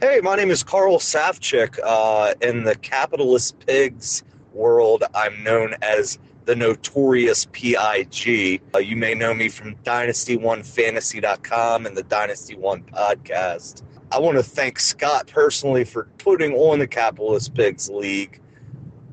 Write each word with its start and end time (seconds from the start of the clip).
Hey, 0.00 0.20
my 0.22 0.36
name 0.36 0.52
is 0.52 0.62
Carl 0.62 0.98
Safchik. 0.98 1.76
Uh, 1.82 2.32
in 2.40 2.62
the 2.62 2.76
capitalist 2.76 3.58
pigs 3.66 4.22
world, 4.52 5.02
I'm 5.12 5.42
known 5.42 5.74
as 5.82 6.20
the 6.44 6.54
notorious 6.54 7.48
PIG. 7.50 8.62
Uh, 8.72 8.78
you 8.78 8.94
may 8.94 9.14
know 9.14 9.34
me 9.34 9.48
from 9.48 9.74
Dynasty1Fantasy.com 9.78 11.84
and 11.84 11.96
the 11.96 12.04
Dynasty 12.04 12.54
One 12.54 12.84
podcast. 12.84 13.82
I 14.12 14.20
want 14.20 14.36
to 14.36 14.44
thank 14.44 14.78
Scott 14.78 15.26
personally 15.26 15.84
for 15.84 16.04
putting 16.18 16.52
on 16.52 16.78
the 16.78 16.86
Capitalist 16.86 17.54
Pigs 17.54 17.90
League. 17.90 18.40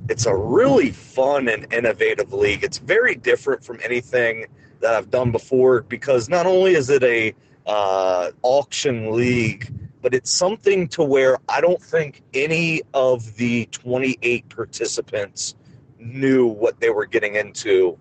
It's 0.08 0.28
a 0.28 0.36
really 0.36 0.92
fun 0.92 1.50
and 1.50 1.66
innovative 1.74 2.32
league. 2.32 2.64
It's 2.64 2.78
very 2.78 3.16
different 3.16 3.64
from 3.64 3.80
anything 3.84 4.46
that 4.82 4.94
I've 4.94 5.10
done 5.10 5.32
before 5.32 5.82
because 5.82 6.30
not 6.30 6.46
only 6.46 6.76
is 6.76 6.92
it 6.92 7.02
a 7.02 7.34
uh, 7.66 8.30
auction 8.44 9.16
league, 9.16 9.74
but 10.06 10.14
it's 10.14 10.30
something 10.30 10.88
to 10.88 11.02
where 11.02 11.36
I 11.50 11.60
don't 11.60 11.82
think 11.82 12.22
any 12.36 12.84
of 12.94 13.38
the 13.38 13.66
28 13.72 14.48
participants 14.50 15.56
knew 15.98 16.46
what 16.46 16.80
they 16.80 16.92
were 16.92 17.08
getting 17.08 17.34
into 17.34 17.98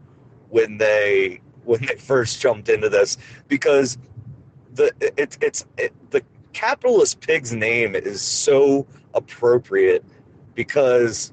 when 0.51 0.77
they 0.77 1.41
when 1.65 1.81
they 1.87 1.95
first 1.95 2.43
jumped 2.43 2.69
into 2.69 2.91
this 2.91 3.17
because 3.49 3.97
the 4.75 4.93
it's 5.17 5.39
it's 5.41 5.65
it, 5.79 5.95
the 6.11 6.23
capitalist 6.53 7.21
pig's 7.21 7.55
name 7.55 7.95
is 7.95 8.21
so 8.21 8.87
appropriate 9.15 10.05
because 10.55 11.33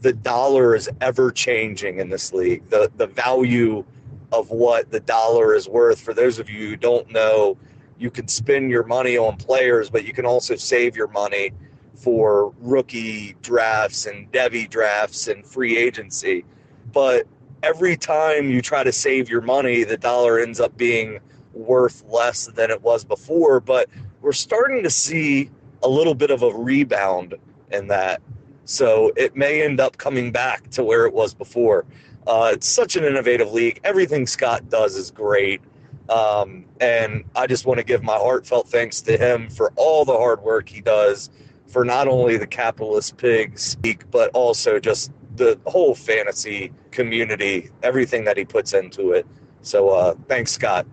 the 0.00 0.12
dollar 0.12 0.74
is 0.74 0.90
ever 1.00 1.30
changing 1.30 2.00
in 2.00 2.10
this 2.10 2.32
league. 2.32 2.68
The 2.70 2.90
the 2.96 3.06
value 3.06 3.84
of 4.32 4.50
what 4.50 4.90
the 4.90 4.98
dollar 4.98 5.54
is 5.54 5.68
worth 5.68 6.00
for 6.00 6.12
those 6.12 6.40
of 6.40 6.50
you 6.50 6.70
who 6.70 6.76
don't 6.76 7.08
know 7.12 7.56
you 8.02 8.10
can 8.10 8.26
spend 8.26 8.70
your 8.70 8.82
money 8.82 9.16
on 9.16 9.36
players, 9.36 9.88
but 9.88 10.04
you 10.04 10.12
can 10.12 10.26
also 10.26 10.56
save 10.56 10.96
your 10.96 11.06
money 11.08 11.52
for 11.94 12.52
rookie 12.58 13.36
drafts 13.42 14.06
and 14.06 14.30
devy 14.32 14.68
drafts 14.68 15.28
and 15.28 15.46
free 15.46 15.78
agency. 15.78 16.44
But 16.92 17.26
every 17.62 17.96
time 17.96 18.50
you 18.50 18.60
try 18.60 18.82
to 18.82 18.90
save 18.90 19.30
your 19.30 19.40
money, 19.40 19.84
the 19.84 19.96
dollar 19.96 20.40
ends 20.40 20.58
up 20.58 20.76
being 20.76 21.20
worth 21.54 22.02
less 22.08 22.46
than 22.46 22.70
it 22.72 22.82
was 22.82 23.04
before. 23.04 23.60
But 23.60 23.88
we're 24.20 24.32
starting 24.32 24.82
to 24.82 24.90
see 24.90 25.48
a 25.84 25.88
little 25.88 26.14
bit 26.14 26.32
of 26.32 26.42
a 26.42 26.50
rebound 26.52 27.34
in 27.70 27.86
that. 27.88 28.20
So 28.64 29.12
it 29.16 29.36
may 29.36 29.62
end 29.62 29.80
up 29.80 29.96
coming 29.96 30.32
back 30.32 30.70
to 30.70 30.82
where 30.82 31.06
it 31.06 31.12
was 31.12 31.34
before. 31.34 31.84
Uh, 32.26 32.50
it's 32.54 32.68
such 32.68 32.96
an 32.96 33.04
innovative 33.04 33.52
league. 33.52 33.80
Everything 33.84 34.26
Scott 34.26 34.68
does 34.68 34.96
is 34.96 35.10
great. 35.10 35.60
Um, 36.08 36.64
and 36.80 37.24
I 37.36 37.46
just 37.46 37.64
want 37.64 37.78
to 37.78 37.84
give 37.84 38.02
my 38.02 38.16
heartfelt 38.16 38.68
thanks 38.68 39.00
to 39.02 39.16
him 39.16 39.48
for 39.48 39.72
all 39.76 40.04
the 40.04 40.16
hard 40.16 40.42
work 40.42 40.68
he 40.68 40.80
does 40.80 41.30
for 41.68 41.84
not 41.84 42.06
only 42.06 42.36
the 42.36 42.46
capitalist 42.46 43.16
pigs, 43.16 43.76
but 44.10 44.30
also 44.34 44.78
just 44.78 45.10
the 45.36 45.58
whole 45.66 45.94
fantasy 45.94 46.70
community, 46.90 47.70
everything 47.82 48.24
that 48.24 48.36
he 48.36 48.44
puts 48.44 48.74
into 48.74 49.12
it. 49.12 49.26
So 49.62 49.88
uh, 49.88 50.14
thanks, 50.28 50.52
Scott. 50.52 50.86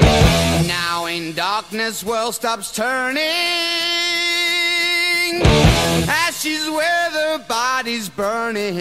Now 0.00 1.06
in 1.06 1.34
darkness, 1.34 2.02
world 2.02 2.34
stops 2.34 2.74
turning. 2.74 3.22
Ashes 6.08 6.68
where 6.68 7.10
the 7.10 7.44
body's 7.46 8.08
burning. 8.08 8.76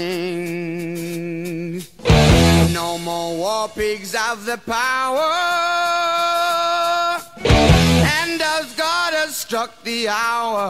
No 2.75 2.97
more 2.97 3.37
war 3.37 3.69
pigs 3.69 4.13
have 4.13 4.43
the 4.43 4.57
power. 4.57 5.31
And 7.39 8.41
as 8.41 8.75
God 8.75 9.13
has 9.13 9.33
struck 9.33 9.81
the 9.83 10.09
hour. 10.09 10.65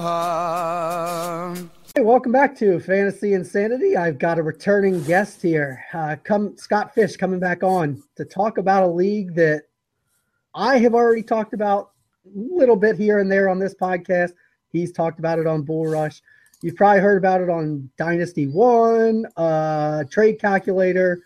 Hey, 1.95 2.03
welcome 2.03 2.31
back 2.31 2.55
to 2.59 2.79
Fantasy 2.79 3.33
Insanity. 3.33 3.97
I've 3.97 4.19
got 4.19 4.37
a 4.37 4.43
returning 4.43 5.01
guest 5.05 5.41
here, 5.41 5.83
uh, 5.95 6.17
come 6.23 6.55
Scott 6.57 6.93
Fish, 6.93 7.17
coming 7.17 7.39
back 7.39 7.63
on 7.63 8.03
to 8.17 8.23
talk 8.23 8.59
about 8.59 8.83
a 8.83 8.87
league 8.87 9.33
that 9.33 9.63
I 10.53 10.77
have 10.77 10.93
already 10.93 11.23
talked 11.23 11.55
about 11.55 11.89
a 12.27 12.29
little 12.35 12.75
bit 12.75 12.97
here 12.97 13.17
and 13.17 13.31
there 13.31 13.49
on 13.49 13.57
this 13.57 13.73
podcast. 13.73 14.33
He's 14.71 14.91
talked 14.91 15.17
about 15.17 15.39
it 15.39 15.47
on 15.47 15.63
Bull 15.63 15.87
Rush. 15.87 16.21
You've 16.61 16.75
probably 16.75 17.01
heard 17.01 17.17
about 17.17 17.41
it 17.41 17.49
on 17.49 17.89
Dynasty 17.97 18.45
One, 18.45 19.25
uh, 19.37 20.03
Trade 20.11 20.39
Calculator, 20.39 21.23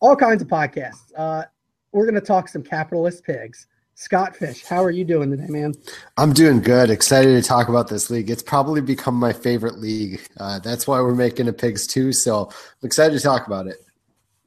all 0.00 0.16
kinds 0.16 0.42
of 0.42 0.48
podcasts. 0.48 1.12
Uh, 1.16 1.44
we're 1.92 2.04
going 2.04 2.14
to 2.14 2.26
talk 2.26 2.48
some 2.48 2.62
capitalist 2.62 3.24
pigs. 3.24 3.66
Scott 3.94 4.34
Fish, 4.34 4.64
how 4.64 4.82
are 4.82 4.90
you 4.90 5.04
doing 5.04 5.30
today, 5.30 5.46
man? 5.48 5.74
I'm 6.16 6.32
doing 6.32 6.62
good. 6.62 6.88
Excited 6.88 7.40
to 7.40 7.46
talk 7.46 7.68
about 7.68 7.88
this 7.88 8.08
league. 8.08 8.30
It's 8.30 8.42
probably 8.42 8.80
become 8.80 9.14
my 9.14 9.32
favorite 9.32 9.78
league. 9.78 10.22
Uh, 10.38 10.58
that's 10.58 10.86
why 10.86 11.02
we're 11.02 11.14
making 11.14 11.48
a 11.48 11.52
pigs 11.52 11.86
too. 11.86 12.12
So 12.14 12.46
I'm 12.48 12.86
excited 12.86 13.14
to 13.14 13.22
talk 13.22 13.46
about 13.46 13.66
it. 13.66 13.84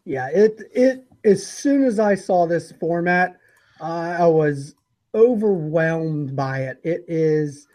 Yeah, 0.05 0.27
it 0.29 0.59
it 0.73 1.05
as 1.23 1.45
soon 1.45 1.83
as 1.83 1.99
I 1.99 2.15
saw 2.15 2.47
this 2.47 2.71
format, 2.79 3.37
uh, 3.79 4.17
I 4.19 4.25
was 4.25 4.73
overwhelmed 5.13 6.35
by 6.35 6.63
it. 6.63 6.79
It 6.83 7.05
is 7.07 7.67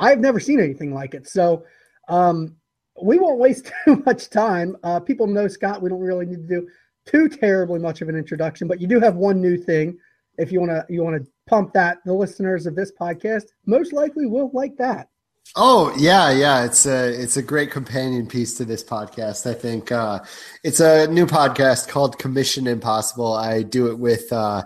I've 0.00 0.18
never 0.18 0.40
seen 0.40 0.58
anything 0.58 0.92
like 0.92 1.14
it. 1.14 1.28
So 1.28 1.64
um, 2.08 2.56
we 3.00 3.18
won't 3.18 3.38
waste 3.38 3.70
too 3.84 4.02
much 4.04 4.28
time. 4.28 4.76
Uh, 4.82 4.98
people 4.98 5.28
know 5.28 5.46
Scott. 5.46 5.82
We 5.82 5.88
don't 5.88 6.00
really 6.00 6.26
need 6.26 6.48
to 6.48 6.60
do 6.62 6.68
too 7.06 7.28
terribly 7.28 7.78
much 7.78 8.02
of 8.02 8.08
an 8.08 8.16
introduction, 8.16 8.68
but 8.68 8.80
you 8.80 8.86
do 8.86 9.00
have 9.00 9.16
one 9.16 9.40
new 9.40 9.56
thing. 9.56 9.98
If 10.38 10.52
you 10.52 10.60
want 10.60 10.70
to, 10.70 10.84
you 10.92 11.02
want 11.02 11.22
to 11.22 11.30
pump 11.46 11.72
that. 11.72 11.98
The 12.04 12.12
listeners 12.12 12.66
of 12.66 12.74
this 12.74 12.92
podcast 12.92 13.44
most 13.64 13.92
likely 13.92 14.26
will 14.26 14.50
like 14.52 14.76
that. 14.76 15.08
Oh 15.54 15.94
yeah, 15.96 16.30
yeah. 16.30 16.64
It's 16.64 16.86
a 16.86 17.08
it's 17.08 17.36
a 17.36 17.42
great 17.42 17.70
companion 17.70 18.26
piece 18.26 18.54
to 18.54 18.64
this 18.64 18.82
podcast. 18.82 19.48
I 19.48 19.54
think 19.54 19.92
uh, 19.92 20.20
it's 20.64 20.80
a 20.80 21.06
new 21.06 21.26
podcast 21.26 21.88
called 21.88 22.18
Commission 22.18 22.66
Impossible. 22.66 23.32
I 23.32 23.62
do 23.62 23.86
it 23.90 23.98
with 23.98 24.30
uh, 24.32 24.64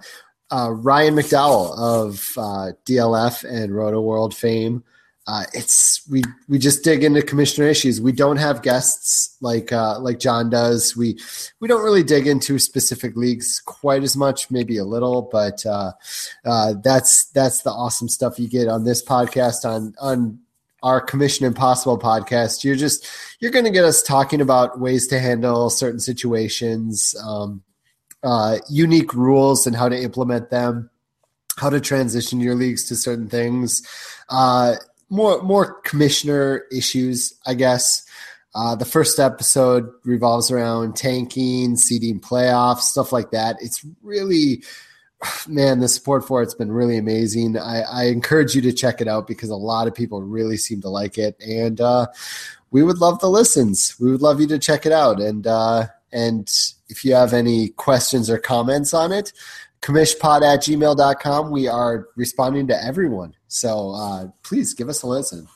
uh, 0.51 0.71
Ryan 0.71 1.15
McDowell 1.15 1.79
of 1.79 2.33
uh, 2.37 2.73
DLF 2.87 3.45
and 3.45 3.75
Roto 3.75 4.01
World 4.01 4.35
fame. 4.35 4.83
Uh, 5.31 5.45
it's 5.55 6.03
we 6.11 6.25
we 6.49 6.59
just 6.59 6.83
dig 6.83 7.05
into 7.05 7.23
commissioner 7.23 7.69
issues. 7.69 8.01
We 8.01 8.11
don't 8.11 8.39
have 8.39 8.63
guests 8.63 9.37
like 9.41 9.73
uh, 9.73 10.01
like 10.01 10.19
John 10.19 10.51
does. 10.51 10.97
We 10.97 11.21
we 11.61 11.69
don't 11.69 11.85
really 11.85 12.03
dig 12.03 12.27
into 12.27 12.59
specific 12.59 13.15
leagues 13.15 13.63
quite 13.65 14.03
as 14.03 14.17
much, 14.17 14.51
maybe 14.51 14.77
a 14.77 14.85
little, 14.85 15.23
but 15.31 15.65
uh, 15.65 15.93
uh 16.45 16.75
that's 16.83 17.27
that's 17.27 17.63
the 17.63 17.71
awesome 17.71 18.09
stuff 18.09 18.41
you 18.41 18.49
get 18.49 18.67
on 18.67 18.83
this 18.83 19.05
podcast 19.05 19.65
on 19.65 19.95
on 20.01 20.41
our 20.83 21.01
Commission 21.01 21.47
Impossible 21.47 21.97
podcast. 22.01 22.65
You're 22.65 22.75
just 22.75 23.07
you're 23.39 23.53
going 23.53 23.67
to 23.67 23.71
get 23.71 23.85
us 23.85 24.03
talking 24.03 24.41
about 24.41 24.81
ways 24.81 25.07
to 25.09 25.21
handle 25.21 25.71
certain 25.71 26.01
situations, 26.01 27.15
um, 27.25 27.63
uh, 28.25 28.59
unique 28.69 29.15
rules, 29.15 29.65
and 29.65 29.77
how 29.77 29.89
to 29.89 29.97
implement 29.97 30.51
them 30.51 30.91
how 31.61 31.69
to 31.69 31.81
transition 31.81 32.41
your 32.41 32.55
leagues 32.55 32.85
to 32.85 32.97
certain 32.97 33.29
things. 33.29 33.87
Uh, 34.31 34.77
more 35.11 35.43
more 35.43 35.81
commissioner 35.83 36.65
issues, 36.73 37.35
I 37.47 37.55
guess. 37.55 38.07
Uh, 38.55 38.75
the 38.75 38.85
first 38.85 39.21
episode 39.21 39.89
revolves 40.05 40.51
around 40.51 40.97
tanking, 40.97 41.77
seeding 41.77 42.19
playoffs, 42.19 42.81
stuff 42.81 43.13
like 43.13 43.31
that. 43.31 43.57
It's 43.61 43.85
really, 44.03 44.65
man, 45.49 45.81
the 45.81 45.89
support 45.89 46.27
for 46.27 46.43
it's 46.43 46.55
been 46.55 46.73
really 46.73 46.97
amazing. 46.97 47.57
I, 47.57 47.83
I 47.83 48.05
encourage 48.07 48.55
you 48.55 48.63
to 48.63 48.73
check 48.73 49.01
it 49.01 49.09
out 49.09 49.29
because 49.29 49.51
a 49.51 49.57
lot 49.57 49.87
of 49.87 49.95
people 49.95 50.23
really 50.23 50.57
seem 50.57 50.81
to 50.83 50.89
like 50.89 51.19
it, 51.19 51.37
and 51.41 51.81
uh, 51.81 52.07
we 52.71 52.83
would 52.83 52.99
love 52.99 53.21
the 53.21 53.31
listens. 53.31 53.97
We 54.01 54.11
would 54.11 54.23
love 54.23 54.41
you 54.41 54.47
to 54.49 54.59
check 54.59 54.87
it 54.87 54.93
out, 54.93 55.21
and 55.21 55.47
uh, 55.47 55.87
and 56.13 56.51
if 56.89 57.05
you 57.05 57.15
have 57.15 57.33
any 57.33 57.69
questions 57.69 58.29
or 58.29 58.39
comments 58.39 58.93
on 58.95 59.13
it, 59.13 59.33
commishpod 59.83 60.43
at 60.43 60.61
gmail.com. 60.61 61.51
We 61.51 61.69
are 61.69 62.09
responding 62.17 62.67
to 62.69 62.85
everyone. 62.85 63.35
So 63.49 63.93
uh, 63.93 64.27
please 64.43 64.75
give 64.75 64.89
us 64.89 65.03
a 65.03 65.07
listen. 65.07 65.49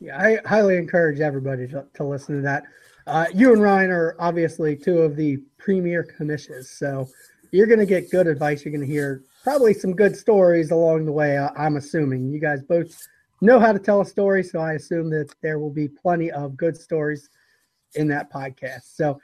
Yeah, 0.00 0.18
I 0.18 0.38
highly 0.48 0.76
encourage 0.76 1.20
everybody 1.20 1.68
to, 1.68 1.84
to 1.94 2.04
listen 2.04 2.36
to 2.36 2.42
that. 2.42 2.64
Uh, 3.06 3.26
you 3.34 3.52
and 3.52 3.62
Ryan 3.62 3.90
are 3.90 4.16
obviously 4.18 4.76
two 4.76 4.98
of 4.98 5.16
the 5.16 5.38
premier 5.58 6.02
commissions. 6.02 6.70
So 6.70 7.08
you're 7.50 7.66
going 7.66 7.80
to 7.80 7.86
get 7.86 8.10
good 8.10 8.26
advice. 8.26 8.64
You're 8.64 8.72
going 8.72 8.86
to 8.86 8.92
hear 8.92 9.24
probably 9.42 9.74
some 9.74 9.94
good 9.94 10.16
stories 10.16 10.70
along 10.70 11.04
the 11.04 11.12
way. 11.12 11.38
I'm 11.38 11.76
assuming 11.76 12.30
you 12.30 12.40
guys 12.40 12.62
both 12.62 12.96
know 13.40 13.58
how 13.58 13.72
to 13.72 13.78
tell 13.78 14.00
a 14.00 14.06
story, 14.06 14.42
so 14.42 14.60
I 14.60 14.74
assume 14.74 15.10
that 15.10 15.34
there 15.42 15.58
will 15.58 15.70
be 15.70 15.88
plenty 15.88 16.30
of 16.30 16.56
good 16.56 16.76
stories 16.76 17.28
in 17.94 18.06
that 18.08 18.32
podcast. 18.32 18.94
So, 18.94 19.18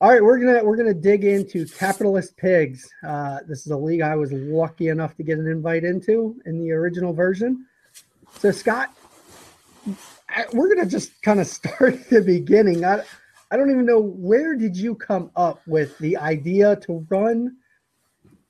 all 0.00 0.10
right, 0.10 0.22
we're 0.22 0.38
gonna 0.38 0.62
we're 0.62 0.76
gonna 0.76 0.94
dig 0.94 1.24
into 1.24 1.66
capitalist 1.66 2.36
pigs. 2.36 2.88
Uh, 3.04 3.40
this 3.48 3.66
is 3.66 3.72
a 3.72 3.76
league 3.76 4.00
I 4.00 4.14
was 4.14 4.32
lucky 4.32 4.88
enough 4.88 5.16
to 5.16 5.24
get 5.24 5.38
an 5.38 5.48
invite 5.48 5.82
into 5.82 6.40
in 6.46 6.60
the 6.60 6.70
original 6.70 7.12
version. 7.12 7.66
So, 8.38 8.52
Scott, 8.52 8.94
we're 10.52 10.72
gonna 10.72 10.88
just 10.88 11.20
kind 11.22 11.40
of 11.40 11.46
start 11.48 11.94
at 11.94 12.10
the 12.10 12.22
beginning. 12.22 12.84
I 12.84 13.02
I 13.50 13.56
don't 13.56 13.70
even 13.70 13.86
know 13.86 14.00
where 14.00 14.54
did 14.54 14.76
you 14.76 14.94
come 14.94 15.32
up 15.34 15.62
with 15.66 15.98
the 15.98 16.16
idea 16.16 16.76
to 16.76 17.04
run 17.10 17.56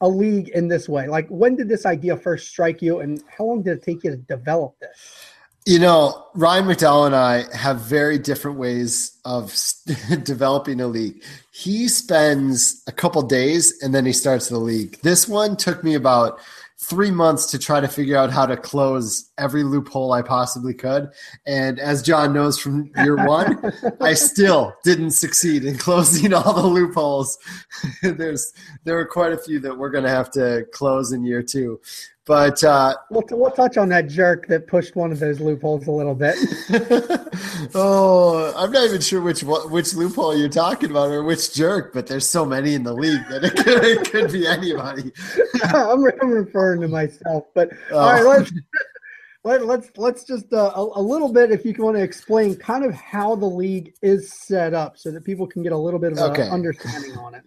a 0.02 0.08
league 0.08 0.50
in 0.50 0.68
this 0.68 0.86
way? 0.86 1.08
Like, 1.08 1.28
when 1.28 1.56
did 1.56 1.68
this 1.68 1.86
idea 1.86 2.16
first 2.18 2.48
strike 2.48 2.82
you, 2.82 3.00
and 3.00 3.22
how 3.26 3.44
long 3.44 3.62
did 3.62 3.78
it 3.78 3.82
take 3.82 4.04
you 4.04 4.10
to 4.10 4.16
develop 4.18 4.78
this? 4.80 5.32
You 5.68 5.78
know, 5.78 6.24
Ryan 6.34 6.64
McDowell 6.64 7.04
and 7.04 7.14
I 7.14 7.44
have 7.54 7.80
very 7.80 8.18
different 8.18 8.56
ways 8.56 9.20
of 9.26 9.54
developing 10.22 10.80
a 10.80 10.86
league. 10.86 11.22
He 11.52 11.88
spends 11.88 12.82
a 12.86 12.92
couple 12.92 13.20
days 13.20 13.78
and 13.82 13.94
then 13.94 14.06
he 14.06 14.14
starts 14.14 14.48
the 14.48 14.56
league. 14.56 14.98
This 15.02 15.28
one 15.28 15.58
took 15.58 15.84
me 15.84 15.92
about 15.92 16.40
three 16.80 17.10
months 17.10 17.50
to 17.50 17.58
try 17.58 17.80
to 17.80 17.88
figure 17.88 18.16
out 18.16 18.30
how 18.30 18.46
to 18.46 18.56
close 18.56 19.30
every 19.36 19.62
loophole 19.62 20.12
I 20.12 20.22
possibly 20.22 20.72
could. 20.72 21.10
And 21.46 21.78
as 21.78 22.00
John 22.00 22.32
knows 22.32 22.58
from 22.58 22.90
year 22.96 23.16
one, 23.26 23.60
I 24.00 24.14
still 24.14 24.72
didn't 24.84 25.10
succeed 25.10 25.66
in 25.66 25.76
closing 25.76 26.32
all 26.32 26.54
the 26.54 26.66
loopholes. 26.66 27.36
There's 28.02 28.54
there 28.84 28.98
are 28.98 29.04
quite 29.04 29.32
a 29.32 29.38
few 29.38 29.60
that 29.60 29.76
we're 29.76 29.90
going 29.90 30.04
to 30.04 30.10
have 30.10 30.30
to 30.30 30.64
close 30.72 31.12
in 31.12 31.24
year 31.24 31.42
two. 31.42 31.78
But 32.28 32.62
uh, 32.62 32.94
we'll, 33.08 33.24
we'll 33.30 33.50
touch 33.52 33.78
on 33.78 33.88
that 33.88 34.06
jerk 34.06 34.48
that 34.48 34.66
pushed 34.66 34.94
one 34.94 35.12
of 35.12 35.18
those 35.18 35.40
loopholes 35.40 35.86
a 35.86 35.90
little 35.90 36.14
bit. 36.14 36.36
oh, 37.74 38.52
I'm 38.54 38.70
not 38.70 38.84
even 38.84 39.00
sure 39.00 39.22
which 39.22 39.42
which 39.42 39.94
loophole 39.94 40.36
you're 40.36 40.50
talking 40.50 40.90
about 40.90 41.10
or 41.10 41.22
which 41.22 41.54
jerk, 41.54 41.94
but 41.94 42.06
there's 42.06 42.28
so 42.28 42.44
many 42.44 42.74
in 42.74 42.82
the 42.82 42.92
league 42.92 43.26
that 43.30 43.44
it 43.44 43.56
could, 43.56 43.82
it 43.82 44.10
could 44.10 44.30
be 44.30 44.46
anybody. 44.46 45.10
I'm, 45.64 46.04
I'm, 46.04 46.30
referring 46.30 46.82
to 46.82 46.88
myself, 46.88 47.46
but 47.54 47.70
oh. 47.92 47.98
all 47.98 48.12
right, 48.12 48.22
let's 48.22 48.52
let, 49.42 49.64
let's 49.64 49.90
let's 49.96 50.24
just 50.24 50.52
uh, 50.52 50.70
a, 50.76 51.00
a, 51.00 51.02
little 51.02 51.32
bit, 51.32 51.50
if 51.50 51.64
you 51.64 51.72
want 51.78 51.96
to 51.96 52.02
explain, 52.02 52.56
kind 52.56 52.84
of 52.84 52.92
how 52.92 53.36
the 53.36 53.46
league 53.46 53.94
is 54.02 54.30
set 54.34 54.74
up, 54.74 54.98
so 54.98 55.10
that 55.12 55.24
people 55.24 55.46
can 55.46 55.62
get 55.62 55.72
a 55.72 55.78
little 55.78 55.98
bit 55.98 56.12
of 56.12 56.18
okay. 56.18 56.50
understanding 56.50 57.16
on 57.16 57.34
it. 57.36 57.42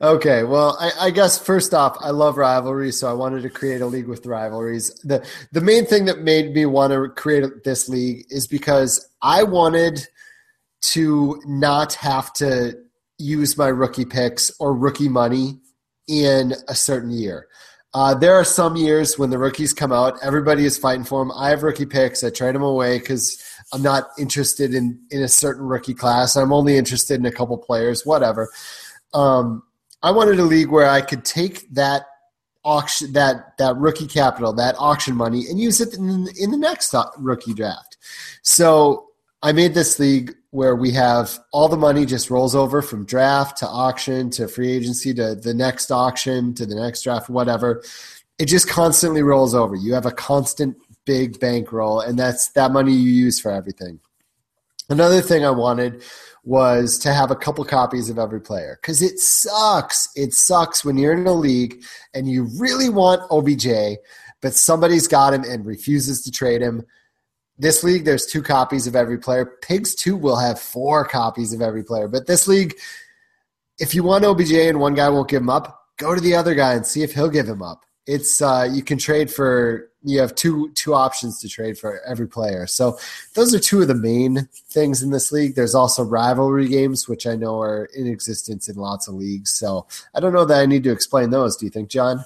Okay, 0.00 0.42
well, 0.42 0.76
I, 0.80 1.06
I, 1.06 1.10
guess 1.10 1.38
first 1.38 1.72
off, 1.72 1.96
I 2.00 2.10
love 2.10 2.36
rivalries, 2.36 2.98
so 2.98 3.08
I 3.08 3.12
wanted 3.12 3.42
to 3.42 3.50
create 3.50 3.80
a 3.80 3.86
league 3.86 4.08
with 4.08 4.26
rivalries. 4.26 4.92
the 5.00 5.24
The 5.52 5.60
main 5.60 5.86
thing 5.86 6.06
that 6.06 6.20
made 6.20 6.52
me 6.52 6.66
want 6.66 6.92
to 6.92 7.08
create 7.08 7.62
this 7.64 7.88
league 7.88 8.26
is 8.28 8.46
because 8.46 9.08
I 9.22 9.44
wanted 9.44 10.06
to 10.92 11.40
not 11.46 11.94
have 11.94 12.32
to 12.34 12.76
use 13.18 13.56
my 13.56 13.68
rookie 13.68 14.04
picks 14.04 14.50
or 14.58 14.74
rookie 14.74 15.08
money 15.08 15.60
in 16.08 16.54
a 16.68 16.74
certain 16.74 17.10
year. 17.10 17.46
Uh, 17.94 18.12
there 18.12 18.34
are 18.34 18.44
some 18.44 18.74
years 18.74 19.16
when 19.16 19.30
the 19.30 19.38
rookies 19.38 19.72
come 19.72 19.92
out, 19.92 20.18
everybody 20.22 20.64
is 20.64 20.76
fighting 20.76 21.04
for 21.04 21.20
them. 21.20 21.30
I 21.36 21.50
have 21.50 21.62
rookie 21.62 21.86
picks. 21.86 22.24
I 22.24 22.30
trade 22.30 22.56
them 22.56 22.62
away 22.62 22.98
because 22.98 23.40
I'm 23.72 23.82
not 23.82 24.08
interested 24.18 24.74
in 24.74 25.00
in 25.12 25.22
a 25.22 25.28
certain 25.28 25.64
rookie 25.64 25.94
class. 25.94 26.34
I'm 26.34 26.52
only 26.52 26.76
interested 26.76 27.20
in 27.20 27.26
a 27.26 27.30
couple 27.30 27.56
players, 27.56 28.04
whatever. 28.04 28.50
Um, 29.14 29.62
I 30.04 30.10
wanted 30.10 30.38
a 30.38 30.44
league 30.44 30.68
where 30.68 30.86
I 30.86 31.00
could 31.00 31.24
take 31.24 31.66
that 31.70 32.02
auction 32.62 33.14
that 33.14 33.56
that 33.56 33.74
rookie 33.76 34.06
capital, 34.06 34.52
that 34.52 34.74
auction 34.78 35.16
money, 35.16 35.46
and 35.48 35.58
use 35.58 35.80
it 35.80 35.94
in, 35.94 36.28
in 36.38 36.50
the 36.50 36.58
next 36.58 36.94
rookie 37.16 37.54
draft. 37.54 37.96
So 38.42 39.06
I 39.42 39.52
made 39.52 39.72
this 39.72 39.98
league 39.98 40.34
where 40.50 40.76
we 40.76 40.90
have 40.92 41.38
all 41.52 41.68
the 41.68 41.78
money 41.78 42.04
just 42.04 42.28
rolls 42.28 42.54
over 42.54 42.82
from 42.82 43.06
draft 43.06 43.56
to 43.58 43.66
auction 43.66 44.28
to 44.30 44.46
free 44.46 44.72
agency 44.72 45.14
to 45.14 45.34
the 45.36 45.54
next 45.54 45.90
auction 45.90 46.54
to 46.54 46.66
the 46.66 46.74
next 46.74 47.02
draft, 47.02 47.30
whatever. 47.30 47.82
It 48.38 48.44
just 48.44 48.68
constantly 48.68 49.22
rolls 49.22 49.54
over. 49.54 49.74
You 49.74 49.94
have 49.94 50.06
a 50.06 50.12
constant 50.12 50.76
big 51.06 51.40
bankroll, 51.40 52.00
and 52.00 52.18
that's 52.18 52.50
that 52.50 52.72
money 52.72 52.92
you 52.92 53.10
use 53.10 53.40
for 53.40 53.50
everything. 53.50 54.00
Another 54.90 55.22
thing 55.22 55.46
I 55.46 55.50
wanted 55.50 56.02
was 56.44 56.98
to 56.98 57.12
have 57.12 57.30
a 57.30 57.36
couple 57.36 57.64
copies 57.64 58.10
of 58.10 58.18
every 58.18 58.40
player 58.40 58.78
because 58.80 59.00
it 59.00 59.18
sucks. 59.18 60.08
It 60.14 60.34
sucks 60.34 60.84
when 60.84 60.98
you're 60.98 61.12
in 61.12 61.26
a 61.26 61.32
league 61.32 61.82
and 62.12 62.28
you 62.28 62.48
really 62.58 62.88
want 62.88 63.22
OBJ, 63.30 63.98
but 64.42 64.54
somebody's 64.54 65.08
got 65.08 65.32
him 65.32 65.44
and 65.44 65.64
refuses 65.64 66.22
to 66.22 66.30
trade 66.30 66.60
him. 66.60 66.82
This 67.56 67.82
league, 67.82 68.04
there's 68.04 68.26
two 68.26 68.42
copies 68.42 68.86
of 68.86 68.94
every 68.96 69.18
player. 69.18 69.58
Pigs 69.62 69.94
2 69.94 70.16
will 70.16 70.36
have 70.36 70.58
four 70.58 71.04
copies 71.06 71.52
of 71.52 71.62
every 71.62 71.84
player. 71.84 72.08
But 72.08 72.26
this 72.26 72.46
league, 72.46 72.74
if 73.78 73.94
you 73.94 74.02
want 74.02 74.24
OBJ 74.24 74.52
and 74.52 74.80
one 74.80 74.94
guy 74.94 75.08
won't 75.08 75.30
give 75.30 75.40
him 75.40 75.50
up, 75.50 75.86
go 75.96 76.14
to 76.14 76.20
the 76.20 76.34
other 76.34 76.54
guy 76.54 76.74
and 76.74 76.84
see 76.84 77.02
if 77.02 77.14
he'll 77.14 77.30
give 77.30 77.48
him 77.48 77.62
up. 77.62 77.84
It's 78.06 78.42
uh, 78.42 78.68
you 78.70 78.82
can 78.82 78.98
trade 78.98 79.30
for 79.30 79.90
you 80.04 80.20
have 80.20 80.34
two 80.34 80.70
two 80.74 80.94
options 80.94 81.40
to 81.40 81.48
trade 81.48 81.78
for 81.78 82.00
every 82.06 82.28
player. 82.28 82.66
So 82.66 82.98
those 83.34 83.54
are 83.54 83.58
two 83.58 83.82
of 83.82 83.88
the 83.88 83.94
main 83.94 84.48
things 84.68 85.02
in 85.02 85.10
this 85.10 85.32
league. 85.32 85.54
There's 85.54 85.74
also 85.74 86.04
rivalry 86.04 86.68
games, 86.68 87.08
which 87.08 87.26
I 87.26 87.36
know 87.36 87.60
are 87.60 87.86
in 87.94 88.06
existence 88.06 88.68
in 88.68 88.76
lots 88.76 89.08
of 89.08 89.14
leagues. 89.14 89.50
So 89.52 89.86
I 90.14 90.20
don't 90.20 90.34
know 90.34 90.44
that 90.44 90.60
I 90.60 90.66
need 90.66 90.84
to 90.84 90.92
explain 90.92 91.30
those. 91.30 91.56
Do 91.56 91.64
you 91.64 91.70
think, 91.70 91.88
John? 91.88 92.24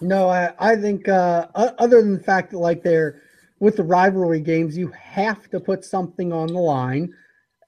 No, 0.00 0.28
I, 0.28 0.52
I 0.60 0.76
think 0.76 1.08
uh, 1.08 1.48
other 1.54 2.00
than 2.00 2.14
the 2.14 2.22
fact 2.22 2.52
that 2.52 2.58
like 2.58 2.82
they're 2.84 3.20
with 3.58 3.76
the 3.76 3.82
rivalry 3.82 4.40
games, 4.40 4.78
you 4.78 4.88
have 4.92 5.50
to 5.50 5.58
put 5.58 5.84
something 5.84 6.32
on 6.32 6.46
the 6.46 6.60
line, 6.60 7.12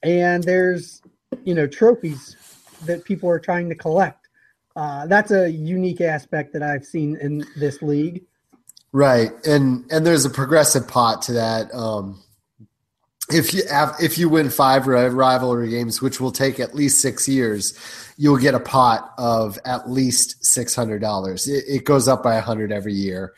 and 0.05 0.44
there's 0.44 1.03
you 1.44 1.55
know 1.55 1.67
trophies 1.67 2.37
that 2.87 3.05
people 3.05 3.29
are 3.29 3.41
trying 3.41 3.69
to 3.69 3.75
collect. 3.75 4.29
Uh, 4.76 5.06
that's 5.06 5.32
a 5.32 5.50
unique 5.50 6.00
aspect 6.00 6.53
that 6.53 6.62
I've 6.62 6.85
seen 6.85 7.17
in 7.17 7.44
this 7.56 7.82
league. 7.82 8.25
Right, 8.93 9.31
and 9.47 9.85
and 9.93 10.05
there's 10.05 10.25
a 10.25 10.31
progressive 10.31 10.89
pot 10.89 11.23
to 11.23 11.35
that. 11.35 11.73
Um, 11.73 12.21
if 13.33 13.55
you 13.55 13.63
have, 13.71 13.95
if 14.03 14.19
you 14.19 14.29
win 14.29 14.51
five 14.51 14.89
rivalry 14.89 15.71
games, 15.71 16.03
which 16.03 16.21
will 16.21 16.33
take 16.33 16.59
at 16.59 16.75
least 16.75 17.01
six 17.01 17.29
years, 17.29 17.79
you'll 18.17 18.39
get 18.39 18.55
a 18.55 18.61
pot 18.61 19.13
of 19.17 19.61
at 19.65 19.89
least 19.89 20.45
six 20.45 20.75
hundred 20.75 21.01
dollars. 21.01 21.47
It, 21.47 21.65
it, 21.69 21.85
goes 21.85 22.09
up 22.09 22.25
by 22.25 22.35
a 22.35 22.41
hundred 22.41 22.73
every 22.73 22.93
year. 22.93 23.33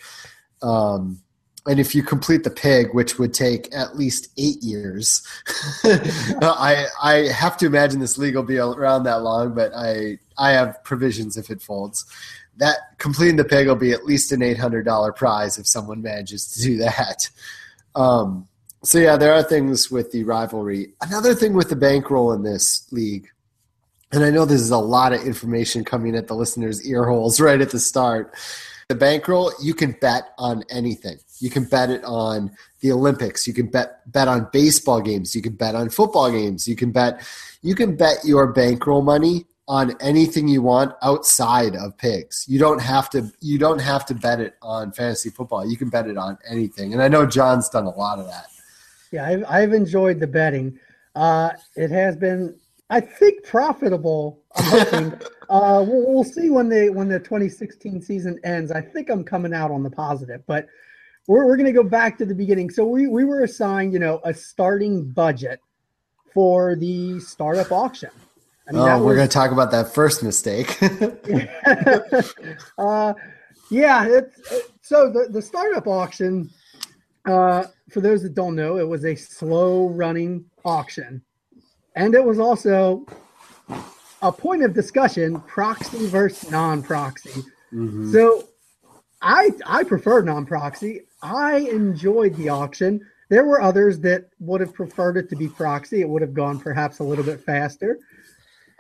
Um, 0.63 1.21
and 1.67 1.79
if 1.79 1.94
you 1.94 2.03
complete 2.03 2.44
the 2.44 2.51
pig, 2.51 2.89
which 2.94 3.19
would 3.19 3.35
take 3.35 3.73
at 3.75 3.94
least 3.94 4.31
eight 4.39 4.63
years, 4.63 5.23
I 5.85 6.87
I 7.03 7.15
have 7.31 7.59
to 7.59 7.67
imagine 7.67 8.01
this 8.01 8.17
league 8.17 8.37
will 8.37 8.43
be 8.43 8.59
around 8.59 9.05
that 9.05 9.23
long, 9.23 9.55
but 9.55 9.73
I 9.75 10.19
I 10.39 10.53
have 10.53 10.82
provisions 10.82 11.37
if 11.37 11.51
it 11.51 11.61
folds 11.61 12.06
that 12.56 12.99
completing 12.99 13.37
the 13.37 13.44
peg 13.44 13.67
will 13.67 13.77
be 13.77 13.93
at 13.93 14.05
least 14.05 14.32
an 14.32 14.43
eight 14.43 14.59
hundred 14.59 14.85
dollar 14.85 15.13
prize 15.13 15.59
if 15.59 15.67
someone 15.67 16.03
manages 16.03 16.53
to 16.53 16.63
do 16.63 16.77
that. 16.79 17.29
Um, 17.94 18.49
so 18.85 18.99
yeah, 18.99 19.17
there 19.17 19.32
are 19.32 19.43
things 19.43 19.91
with 19.91 20.11
the 20.13 20.25
rivalry. 20.25 20.93
Another 21.01 21.35
thing 21.35 21.55
with 21.55 21.69
the 21.69 21.77
bankroll 21.77 22.32
in 22.32 22.43
this 22.43 22.91
league, 22.93 23.29
and 24.11 24.25
I 24.25 24.31
know 24.31 24.44
this 24.44 24.61
is 24.61 24.71
a 24.71 24.79
lot 24.79 25.13
of 25.13 25.23
information 25.23 25.85
coming 25.85 26.17
at 26.17 26.27
the 26.27 26.35
listeners' 26.35 26.87
ear 26.87 27.05
holes 27.05 27.41
right 27.41 27.61
at 27.61 27.71
the 27.71 27.81
start. 27.81 28.35
The 28.89 28.94
bankroll, 28.97 29.53
you 29.63 29.73
can 29.73 29.93
bet 30.01 30.25
on 30.37 30.65
anything. 30.69 31.17
You 31.39 31.49
can 31.49 31.65
bet 31.65 31.89
it 31.89 32.05
on 32.05 32.51
the 32.81 32.93
Olympics. 32.93 33.47
You 33.47 33.55
can 33.55 33.67
bet 33.67 34.01
bet 34.13 34.29
on 34.29 34.49
baseball 34.53 35.01
games. 35.01 35.35
You 35.35 35.43
can 35.43 35.55
bet 35.55 35.75
on 35.75 35.89
football 35.89 36.31
games. 36.31 36.69
You 36.69 36.77
can 36.77 36.93
bet 36.93 37.23
you 37.63 37.75
can 37.75 37.97
bet 37.97 38.19
your 38.25 38.53
bankroll 38.53 39.03
money 39.03 39.47
on 39.72 39.96
anything 40.02 40.46
you 40.48 40.60
want 40.60 40.93
outside 41.00 41.74
of 41.76 41.96
pigs. 41.96 42.44
You 42.46 42.58
don't 42.58 42.79
have 42.79 43.08
to 43.08 43.32
you 43.41 43.56
don't 43.56 43.79
have 43.79 44.05
to 44.05 44.14
bet 44.14 44.38
it 44.38 44.55
on 44.60 44.93
fantasy 44.93 45.31
football. 45.31 45.67
You 45.67 45.79
can 45.79 45.88
bet 45.88 46.06
it 46.06 46.19
on 46.19 46.36
anything. 46.46 46.93
And 46.93 47.02
I 47.02 47.08
know 47.08 47.24
John's 47.24 47.70
done 47.70 47.86
a 47.86 47.96
lot 47.96 48.19
of 48.19 48.26
that. 48.26 48.48
Yeah, 49.12 49.26
I've, 49.26 49.44
I've 49.48 49.72
enjoyed 49.72 50.20
the 50.20 50.26
betting. 50.26 50.79
Uh, 51.14 51.52
it 51.74 51.91
has 51.91 52.19
been, 52.19 52.55
I 52.91 53.00
think, 53.00 53.44
profitable. 53.44 54.43
I'm 54.56 54.64
hoping. 54.64 55.12
uh, 55.48 55.82
we'll, 55.88 56.12
we'll, 56.12 56.24
see 56.24 56.50
when 56.50 56.69
the 56.69 56.91
when 56.91 57.08
the 57.08 57.19
2016 57.19 58.02
season 58.02 58.38
ends. 58.44 58.70
I 58.70 58.82
think 58.82 59.08
I'm 59.08 59.24
coming 59.24 59.55
out 59.55 59.70
on 59.70 59.82
the 59.82 59.91
positive, 59.91 60.43
but 60.46 60.67
we're 61.26 61.46
we're 61.46 61.56
going 61.56 61.64
to 61.64 61.72
go 61.72 61.82
back 61.82 62.19
to 62.19 62.26
the 62.26 62.34
beginning. 62.34 62.69
So 62.69 62.84
we 62.84 63.06
we 63.06 63.24
were 63.24 63.41
assigned, 63.41 63.94
you 63.94 64.00
know, 64.00 64.20
a 64.22 64.34
starting 64.34 65.10
budget 65.12 65.60
for 66.34 66.76
the 66.76 67.20
startup 67.20 67.72
auction. 67.72 68.10
I 68.72 68.74
mean, 68.74 68.88
oh, 68.88 68.98
we're 69.00 69.08
was, 69.08 69.17
going 69.17 69.29
to 69.29 69.34
talk 69.34 69.50
about 69.50 69.70
that 69.72 69.93
first 69.93 70.22
mistake. 70.22 70.79
uh, 72.79 73.12
yeah, 73.70 74.06
it's 74.06 74.38
it, 74.50 74.70
so 74.81 75.10
the 75.10 75.29
the 75.31 75.43
startup 75.43 75.86
auction. 75.86 76.50
Uh, 77.24 77.64
for 77.91 78.00
those 78.00 78.22
that 78.22 78.34
don't 78.34 78.56
know, 78.56 78.79
it 78.79 78.88
was 78.88 79.05
a 79.05 79.14
slow 79.14 79.88
running 79.91 80.44
auction, 80.64 81.22
and 81.94 82.14
it 82.14 82.24
was 82.24 82.38
also 82.38 83.05
a 84.22 84.32
point 84.32 84.62
of 84.62 84.72
discussion: 84.72 85.38
proxy 85.43 86.06
versus 86.06 86.50
non-proxy. 86.50 87.43
Mm-hmm. 87.72 88.10
So, 88.10 88.48
I 89.20 89.50
I 89.67 89.84
prefer 89.84 90.22
non-proxy. 90.22 91.02
I 91.22 91.58
enjoyed 91.58 92.34
the 92.36 92.48
auction. 92.48 93.06
There 93.29 93.44
were 93.44 93.60
others 93.60 94.00
that 94.00 94.31
would 94.41 94.60
have 94.62 94.74
preferred 94.74 95.17
it 95.19 95.29
to 95.29 95.36
be 95.36 95.48
proxy. 95.48 96.00
It 96.00 96.08
would 96.08 96.22
have 96.22 96.34
gone 96.34 96.58
perhaps 96.58 96.98
a 96.98 97.05
little 97.05 97.24
bit 97.24 97.41
faster. 97.41 97.98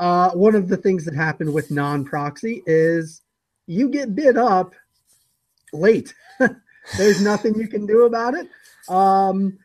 Uh, 0.02 0.32
one 0.32 0.56
of 0.56 0.66
the 0.66 0.76
things 0.76 1.04
that 1.04 1.14
happened 1.14 1.54
with 1.54 1.70
non-proxy 1.70 2.60
is 2.66 3.22
you 3.68 3.88
get 3.88 4.16
bid 4.16 4.36
up 4.36 4.74
late. 5.72 6.12
There's 6.98 7.22
nothing 7.22 7.54
you 7.54 7.68
can 7.68 7.86
do 7.86 8.04
about 8.04 8.34
it. 8.34 8.48
Um, 8.88 9.56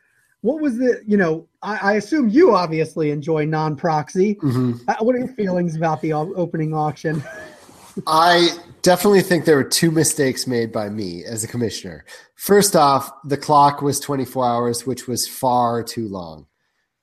what 0.42 0.60
was 0.60 0.78
the 0.78 1.02
you 1.04 1.16
know 1.16 1.48
I, 1.60 1.78
I 1.78 1.92
assume 1.94 2.28
you 2.28 2.54
obviously 2.54 3.10
enjoy 3.10 3.46
non-proxy. 3.46 4.36
Mm-hmm. 4.36 4.74
Uh, 4.86 4.94
what 5.00 5.16
are 5.16 5.18
your 5.18 5.34
feelings 5.34 5.74
about 5.74 6.00
the 6.02 6.12
opening 6.12 6.72
auction? 6.72 7.20
I 8.06 8.50
definitely 8.82 9.22
think 9.22 9.44
there 9.44 9.56
were 9.56 9.64
two 9.64 9.90
mistakes 9.90 10.46
made 10.46 10.70
by 10.70 10.88
me 10.88 11.24
as 11.24 11.42
a 11.42 11.48
commissioner. 11.48 12.04
First 12.36 12.76
off, 12.76 13.10
the 13.24 13.36
clock 13.36 13.82
was 13.82 13.98
24 13.98 14.46
hours, 14.46 14.86
which 14.86 15.08
was 15.08 15.26
far 15.26 15.82
too 15.82 16.06
long. 16.06 16.46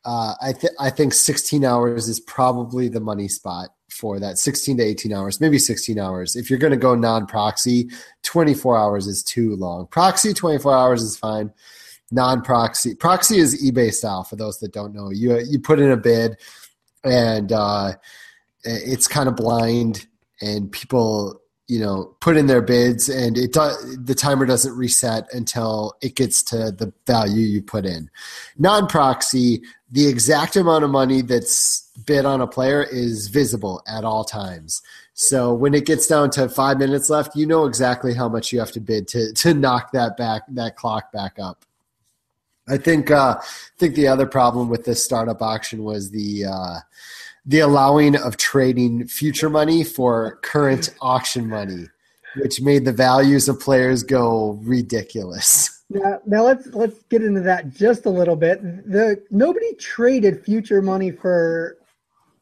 Uh, 0.06 0.36
I, 0.42 0.54
th- 0.54 0.74
I 0.80 0.92
think 0.92 1.14
16 1.14 1.66
hours 1.66 2.08
is 2.08 2.20
probably 2.20 2.88
the 2.88 3.00
money 3.00 3.28
spot 3.28 3.70
for 3.90 4.20
that 4.20 4.38
16 4.38 4.78
to 4.78 4.84
18 4.84 5.14
hours, 5.14 5.42
maybe 5.42 5.58
16 5.58 5.98
hours. 5.98 6.36
If 6.36 6.50
you're 6.50 6.60
going 6.60 6.72
to 6.72 6.78
go 6.78 6.96
non 6.96 7.26
proxy, 7.26 7.90
24 8.24 8.78
hours 8.78 9.08
is 9.08 9.24
too 9.24 9.56
long. 9.56 9.88
Proxy, 9.88 10.34
24 10.34 10.74
hours 10.74 11.02
is 11.02 11.18
fine. 11.18 11.52
Non 12.12 12.44
proxy, 12.44 12.94
proxy 12.94 13.40
is 13.40 13.64
eBay 13.64 13.92
style 13.92 14.24
for 14.24 14.36
those 14.36 14.60
that 14.60 14.72
don't 14.72 14.94
know. 14.94 15.10
You, 15.10 15.40
you 15.40 15.60
put 15.60 15.80
in 15.80 15.90
a 15.90 15.98
bid 15.98 16.38
and 17.04 17.52
uh, 17.52 17.94
it's 18.64 19.08
kind 19.08 19.28
of 19.28 19.36
blind 19.36 20.06
and 20.42 20.72
people 20.72 21.42
you 21.68 21.80
know 21.80 22.16
put 22.20 22.38
in 22.38 22.48
their 22.48 22.62
bids 22.62 23.10
and 23.10 23.38
it 23.38 23.54
does 23.54 23.98
the 23.98 24.14
timer 24.14 24.46
doesn't 24.46 24.76
reset 24.78 25.28
until 25.34 25.96
it 26.02 26.16
gets 26.16 26.44
to 26.44 26.72
the 26.72 26.94
value 27.08 27.46
you 27.46 27.62
put 27.62 27.86
in. 27.86 28.10
Non-proxy 28.58 29.62
the 29.92 30.08
exact 30.08 30.56
amount 30.56 30.84
of 30.84 30.90
money 30.90 31.22
that's 31.22 31.90
bid 32.06 32.26
on 32.26 32.42
a 32.42 32.48
player 32.48 32.84
is 32.84 33.28
visible 33.28 33.82
at 33.88 34.04
all 34.04 34.24
times. 34.24 34.82
So 35.14 35.54
when 35.54 35.74
it 35.74 35.86
gets 35.86 36.08
down 36.08 36.30
to 36.32 36.50
five 36.50 36.78
minutes 36.78 37.10
left 37.10 37.36
you 37.36 37.46
know 37.46 37.66
exactly 37.66 38.14
how 38.14 38.30
much 38.30 38.52
you 38.52 38.60
have 38.60 38.72
to 38.74 38.80
bid 38.80 39.08
to 39.10 39.34
to 39.34 39.54
knock 39.54 39.92
that 39.94 40.18
back 40.18 40.44
that 40.50 40.76
clock 40.76 41.12
back 41.12 41.40
up. 41.40 41.66
I 42.68 42.78
think 42.78 43.10
uh 43.10 43.38
i 43.40 43.46
think 43.78 43.96
the 43.96 44.08
other 44.08 44.28
problem 44.28 44.70
with 44.70 44.86
this 44.86 45.04
startup 45.04 45.42
auction 45.42 45.84
was 45.84 46.12
the 46.12 46.46
uh 46.46 46.80
the 47.46 47.60
allowing 47.60 48.16
of 48.16 48.38
trading 48.38 49.08
future 49.08 49.50
money 49.50 49.84
for 49.84 50.40
current 50.42 50.90
auction 51.02 51.48
money, 51.48 51.88
which 52.38 52.62
made 52.62 52.86
the 52.86 52.92
values 52.94 53.48
of 53.48 53.60
players 53.60 54.04
go 54.04 54.60
ridiculous. 54.64 55.84
Now, 55.90 56.20
now 56.26 56.44
let's 56.44 56.68
let's 56.68 57.04
get 57.10 57.24
into 57.24 57.42
that 57.42 57.70
just 57.70 58.06
a 58.08 58.10
little 58.10 58.36
bit. 58.36 58.62
The 58.90 59.24
nobody 59.30 59.76
traded 59.76 60.44
future 60.44 60.82
money 60.82 61.12
for 61.12 61.78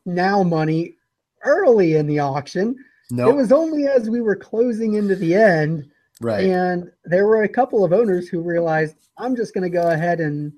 now 0.06 0.44
money 0.44 0.96
early 1.44 1.96
in 1.96 2.08
the 2.08 2.20
auction. 2.20 2.76
No, 3.12 3.30
It 3.30 3.36
was 3.36 3.52
only 3.52 3.86
as 3.88 4.10
we 4.10 4.22
were 4.22 4.36
closing 4.36 4.94
into 4.94 5.16
the 5.16 5.36
end, 5.36 5.92
right. 6.22 6.46
and 6.46 6.90
there 7.04 7.28
were 7.28 7.44
a 7.44 7.50
couple 7.50 7.84
of 7.84 7.92
owners 7.92 8.30
who 8.30 8.42
realized 8.42 8.96
I'm 9.18 9.36
just 9.36 9.54
going 9.54 9.70
to 9.70 9.70
go 9.70 9.90
ahead 9.90 10.22
and 10.22 10.54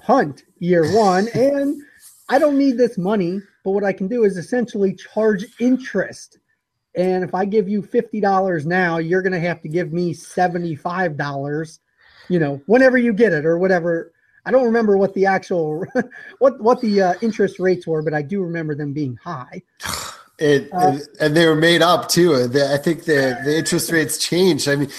hunt 0.00 0.44
year 0.60 0.90
one, 0.94 1.26
and 1.34 1.82
I 2.28 2.38
don't 2.38 2.56
need 2.56 2.78
this 2.78 2.96
money. 2.96 3.40
But 3.64 3.72
what 3.72 3.84
I 3.84 3.92
can 3.92 4.08
do 4.08 4.24
is 4.24 4.36
essentially 4.36 4.94
charge 4.94 5.44
interest. 5.60 6.38
And 6.94 7.24
if 7.24 7.34
I 7.34 7.44
give 7.44 7.68
you 7.68 7.82
fifty 7.82 8.20
dollars 8.20 8.66
now, 8.66 8.98
you're 8.98 9.22
going 9.22 9.32
to 9.32 9.40
have 9.40 9.62
to 9.62 9.68
give 9.68 9.92
me 9.92 10.12
seventy-five 10.12 11.16
dollars. 11.16 11.80
You 12.28 12.38
know, 12.38 12.60
whenever 12.66 12.98
you 12.98 13.12
get 13.12 13.32
it 13.32 13.46
or 13.46 13.58
whatever. 13.58 14.12
I 14.44 14.50
don't 14.50 14.64
remember 14.64 14.98
what 14.98 15.14
the 15.14 15.26
actual 15.26 15.84
what 16.38 16.60
what 16.60 16.80
the 16.80 17.00
uh, 17.00 17.14
interest 17.22 17.60
rates 17.60 17.86
were, 17.86 18.02
but 18.02 18.12
I 18.12 18.22
do 18.22 18.42
remember 18.42 18.74
them 18.74 18.92
being 18.92 19.16
high. 19.22 19.62
It, 20.38 20.70
Uh, 20.72 20.98
and 21.20 21.36
they 21.36 21.46
were 21.46 21.54
made 21.54 21.82
up 21.82 22.08
too. 22.08 22.48
The, 22.48 22.72
I 22.72 22.76
think 22.76 23.04
the 23.04 23.38
the 23.44 23.56
interest 23.56 23.92
rates 23.92 24.18
changed. 24.18 24.66
I 24.66 24.74
mean, 24.74 24.90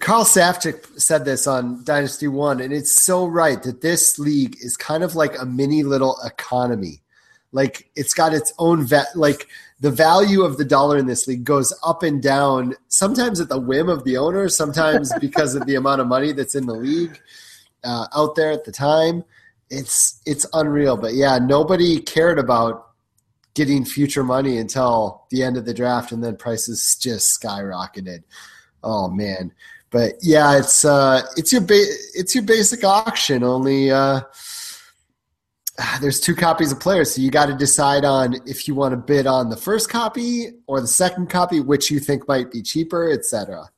Carl 0.00 0.24
Safchik 0.24 1.00
said 1.00 1.24
this 1.24 1.46
on 1.46 1.82
Dynasty 1.84 2.28
One, 2.28 2.60
and 2.60 2.74
it's 2.74 2.90
so 2.90 3.24
right 3.24 3.62
that 3.62 3.80
this 3.80 4.18
league 4.18 4.56
is 4.60 4.76
kind 4.76 5.02
of 5.02 5.14
like 5.14 5.40
a 5.40 5.46
mini 5.46 5.82
little 5.82 6.18
economy. 6.26 7.00
Like 7.52 7.90
it's 7.94 8.14
got 8.14 8.32
its 8.32 8.52
own 8.58 8.84
va- 8.86 9.06
like 9.14 9.46
the 9.80 9.90
value 9.90 10.42
of 10.42 10.56
the 10.56 10.64
dollar 10.64 10.96
in 10.96 11.06
this 11.06 11.26
league 11.26 11.44
goes 11.44 11.72
up 11.84 12.02
and 12.02 12.22
down. 12.22 12.74
Sometimes 12.88 13.40
at 13.40 13.48
the 13.48 13.58
whim 13.58 13.88
of 13.88 14.04
the 14.04 14.16
owner, 14.16 14.48
sometimes 14.48 15.12
because 15.20 15.54
of 15.54 15.66
the 15.66 15.74
amount 15.74 16.00
of 16.00 16.06
money 16.06 16.32
that's 16.32 16.54
in 16.54 16.66
the 16.66 16.74
league 16.74 17.20
uh, 17.84 18.06
out 18.14 18.34
there 18.34 18.50
at 18.50 18.64
the 18.64 18.72
time. 18.72 19.24
It's 19.70 20.20
it's 20.26 20.46
unreal. 20.52 20.96
But 20.96 21.14
yeah, 21.14 21.38
nobody 21.38 22.00
cared 22.00 22.38
about 22.38 22.88
getting 23.54 23.84
future 23.84 24.24
money 24.24 24.58
until 24.58 25.26
the 25.30 25.42
end 25.42 25.56
of 25.56 25.64
the 25.64 25.74
draft, 25.74 26.12
and 26.12 26.22
then 26.22 26.36
prices 26.36 26.96
just 27.00 27.40
skyrocketed. 27.40 28.22
Oh 28.82 29.08
man! 29.08 29.52
But 29.90 30.14
yeah, 30.22 30.58
it's 30.58 30.84
uh, 30.84 31.22
it's 31.36 31.52
your 31.52 31.62
ba- 31.62 31.96
it's 32.14 32.34
your 32.34 32.44
basic 32.44 32.84
auction. 32.84 33.42
Only 33.42 33.90
uh, 33.90 34.22
there's 36.00 36.20
two 36.20 36.34
copies 36.34 36.72
of 36.72 36.80
players, 36.80 37.14
so 37.14 37.20
you 37.20 37.30
got 37.30 37.46
to 37.46 37.54
decide 37.54 38.04
on 38.04 38.36
if 38.46 38.68
you 38.68 38.74
want 38.74 38.92
to 38.92 38.96
bid 38.96 39.26
on 39.26 39.48
the 39.48 39.56
first 39.56 39.88
copy 39.88 40.50
or 40.66 40.80
the 40.80 40.86
second 40.86 41.30
copy, 41.30 41.60
which 41.60 41.90
you 41.90 41.98
think 41.98 42.26
might 42.28 42.50
be 42.50 42.62
cheaper, 42.62 43.10
etc. 43.10 43.70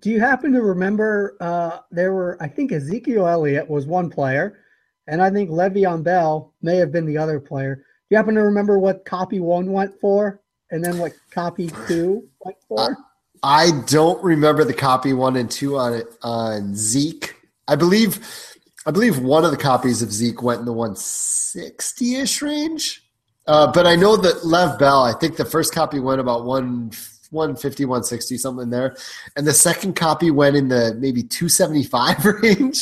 Do 0.00 0.10
you 0.10 0.20
happen 0.20 0.52
to 0.52 0.62
remember 0.62 1.36
uh, 1.40 1.78
there 1.90 2.12
were, 2.12 2.36
I 2.40 2.48
think 2.48 2.72
Ezekiel 2.72 3.26
Elliott 3.26 3.68
was 3.68 3.86
one 3.86 4.10
player, 4.10 4.58
and 5.06 5.22
I 5.22 5.30
think 5.30 5.50
Le'Veon 5.50 6.02
Bell 6.02 6.52
may 6.62 6.76
have 6.76 6.92
been 6.92 7.06
the 7.06 7.18
other 7.18 7.40
player. 7.40 7.76
Do 7.76 7.82
you 8.10 8.16
happen 8.16 8.34
to 8.34 8.42
remember 8.42 8.78
what 8.78 9.04
copy 9.04 9.40
one 9.40 9.72
went 9.72 9.98
for 10.00 10.40
and 10.70 10.84
then 10.84 10.98
what 10.98 11.12
copy 11.30 11.70
two 11.86 12.28
went 12.44 12.56
for? 12.68 12.96
I 13.44 13.70
don't 13.86 14.22
remember 14.22 14.64
the 14.64 14.74
copy 14.74 15.12
one 15.12 15.36
and 15.36 15.50
two 15.50 15.76
on 15.76 15.94
it 15.94 16.06
on 16.22 16.74
Zeke. 16.76 17.34
I 17.66 17.76
believe 17.76 18.51
I 18.84 18.90
believe 18.90 19.18
one 19.20 19.44
of 19.44 19.50
the 19.50 19.56
copies 19.56 20.02
of 20.02 20.12
Zeke 20.12 20.42
went 20.42 20.60
in 20.60 20.66
the 20.66 20.72
160 20.72 22.14
ish 22.16 22.42
range. 22.42 23.02
Uh, 23.46 23.70
but 23.72 23.86
I 23.86 23.96
know 23.96 24.16
that 24.16 24.44
Lev 24.44 24.78
Bell, 24.78 25.02
I 25.02 25.12
think 25.12 25.36
the 25.36 25.44
first 25.44 25.74
copy 25.74 26.00
went 26.00 26.20
about 26.20 26.44
one 26.44 26.90
150, 27.30 27.86
160, 27.86 28.36
something 28.36 28.70
there. 28.70 28.96
And 29.36 29.46
the 29.46 29.54
second 29.54 29.96
copy 29.96 30.30
went 30.30 30.54
in 30.54 30.68
the 30.68 30.94
maybe 30.98 31.22
275 31.22 32.24
range. 32.42 32.80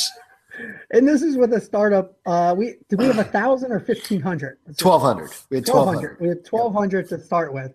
and 0.91 1.07
this 1.07 1.21
is 1.21 1.37
with 1.37 1.53
a 1.53 1.61
startup. 1.61 2.17
Uh, 2.25 2.53
we 2.57 2.75
did 2.89 2.99
we 2.99 3.05
have 3.05 3.17
a 3.17 3.23
thousand 3.23 3.71
or 3.71 3.79
fifteen 3.79 4.19
hundred? 4.19 4.57
1200. 4.65 5.31
We 5.49 5.57
had 5.57 5.67
1200. 5.67 6.17
1200. 6.17 6.19
We 6.19 6.27
had 6.27 6.37
1200 6.49 7.09
to 7.09 7.19
start 7.19 7.53
with. 7.53 7.73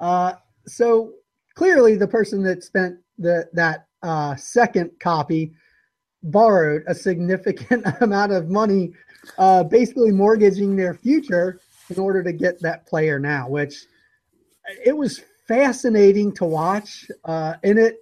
Uh, 0.00 0.32
so 0.66 1.12
clearly, 1.54 1.96
the 1.96 2.08
person 2.08 2.42
that 2.44 2.64
spent 2.64 2.98
the 3.18 3.48
that 3.52 3.86
uh, 4.02 4.34
second 4.36 4.90
copy 4.98 5.52
borrowed 6.30 6.82
a 6.86 6.94
significant 6.94 7.84
amount 8.00 8.32
of 8.32 8.48
money, 8.48 8.92
uh, 9.38 9.64
basically 9.64 10.12
mortgaging 10.12 10.76
their 10.76 10.94
future 10.94 11.60
in 11.90 11.98
order 11.98 12.22
to 12.22 12.32
get 12.32 12.60
that 12.60 12.86
player 12.86 13.18
now, 13.18 13.48
which 13.48 13.86
it 14.84 14.96
was 14.96 15.22
fascinating 15.46 16.32
to 16.32 16.44
watch. 16.44 17.06
Uh, 17.24 17.54
and 17.62 17.78
it, 17.78 17.98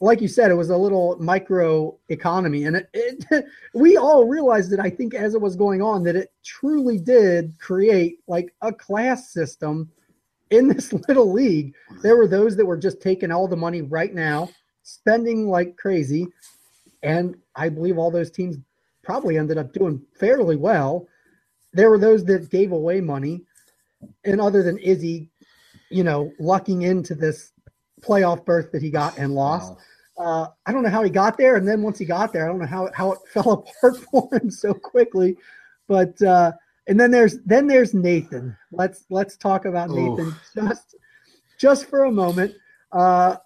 like 0.00 0.20
you 0.20 0.28
said, 0.28 0.50
it 0.50 0.54
was 0.54 0.70
a 0.70 0.76
little 0.76 1.16
micro 1.18 1.96
economy. 2.08 2.64
And 2.64 2.76
it, 2.76 2.88
it, 2.92 3.46
we 3.74 3.96
all 3.96 4.26
realized 4.26 4.70
that 4.70 4.80
I 4.80 4.90
think 4.90 5.14
as 5.14 5.34
it 5.34 5.40
was 5.40 5.56
going 5.56 5.82
on, 5.82 6.02
that 6.04 6.16
it 6.16 6.32
truly 6.44 6.98
did 6.98 7.54
create 7.58 8.18
like 8.26 8.54
a 8.62 8.72
class 8.72 9.32
system 9.32 9.90
in 10.50 10.68
this 10.74 10.92
little 10.92 11.32
league. 11.32 11.74
There 12.02 12.16
were 12.16 12.28
those 12.28 12.56
that 12.56 12.66
were 12.66 12.76
just 12.76 13.00
taking 13.00 13.30
all 13.30 13.48
the 13.48 13.56
money 13.56 13.82
right 13.82 14.14
now, 14.14 14.50
spending 14.82 15.48
like 15.48 15.76
crazy. 15.76 16.28
And 17.06 17.36
I 17.54 17.68
believe 17.68 17.98
all 17.98 18.10
those 18.10 18.30
teams 18.30 18.56
probably 19.04 19.38
ended 19.38 19.58
up 19.58 19.72
doing 19.72 20.02
fairly 20.18 20.56
well. 20.56 21.06
There 21.72 21.88
were 21.88 21.98
those 21.98 22.24
that 22.24 22.50
gave 22.50 22.72
away 22.72 23.00
money. 23.00 23.44
And 24.24 24.40
other 24.40 24.62
than 24.62 24.78
Izzy, 24.78 25.30
you 25.88 26.02
know, 26.02 26.32
lucking 26.40 26.82
into 26.82 27.14
this 27.14 27.52
playoff 28.02 28.44
berth 28.44 28.72
that 28.72 28.82
he 28.82 28.90
got 28.90 29.16
and 29.18 29.34
lost. 29.34 29.72
Wow. 29.72 29.78
Uh, 30.18 30.48
I 30.66 30.72
don't 30.72 30.82
know 30.82 30.90
how 30.90 31.02
he 31.02 31.10
got 31.10 31.36
there, 31.36 31.56
and 31.56 31.68
then 31.68 31.82
once 31.82 31.98
he 31.98 32.06
got 32.06 32.32
there, 32.32 32.44
I 32.44 32.48
don't 32.48 32.58
know 32.58 32.66
how 32.66 32.90
how 32.94 33.12
it 33.12 33.18
fell 33.32 33.52
apart 33.52 33.98
for 34.10 34.28
him 34.32 34.50
so 34.50 34.72
quickly. 34.74 35.36
But 35.86 36.20
uh, 36.22 36.52
and 36.88 36.98
then 36.98 37.10
there's 37.10 37.38
then 37.44 37.66
there's 37.66 37.94
Nathan. 37.94 38.56
Let's 38.72 39.04
let's 39.10 39.36
talk 39.36 39.66
about 39.66 39.90
Nathan 39.90 40.34
just 40.54 40.96
just 41.58 41.86
for 41.86 42.04
a 42.04 42.12
moment. 42.12 42.54
Uh, 42.92 43.36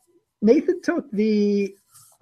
Nathan 0.43 0.81
took 0.81 1.11
the 1.11 1.77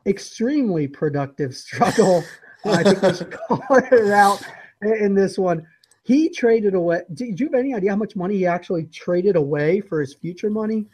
extremely 0.08 0.88
productive 0.88 1.54
struggle. 1.54 2.24
I 2.64 2.82
think 2.82 3.02
we 3.02 3.14
should 3.14 3.30
call 3.48 3.62
it 3.70 3.92
a 3.92 4.04
route 4.04 4.42
in 4.82 5.14
this 5.14 5.38
one. 5.38 5.66
He 6.02 6.30
traded 6.30 6.74
away. 6.74 7.02
Do, 7.12 7.30
do 7.32 7.44
you 7.44 7.50
have 7.50 7.60
any 7.60 7.74
idea 7.74 7.90
how 7.90 7.96
much 7.96 8.16
money 8.16 8.36
he 8.36 8.46
actually 8.46 8.86
traded 8.86 9.36
away 9.36 9.80
for 9.80 10.00
his 10.00 10.14
future 10.14 10.50
money? 10.50 10.86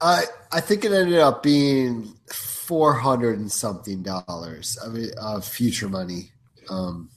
I 0.00 0.24
I 0.50 0.60
think 0.60 0.84
it 0.84 0.92
ended 0.92 1.18
up 1.18 1.42
being 1.42 2.14
four 2.32 2.94
hundred 2.94 3.38
and 3.38 3.52
something 3.52 4.02
dollars 4.02 4.78
of 4.78 4.96
of 5.18 5.44
future 5.44 5.88
money. 5.88 6.32
Um, 6.70 7.10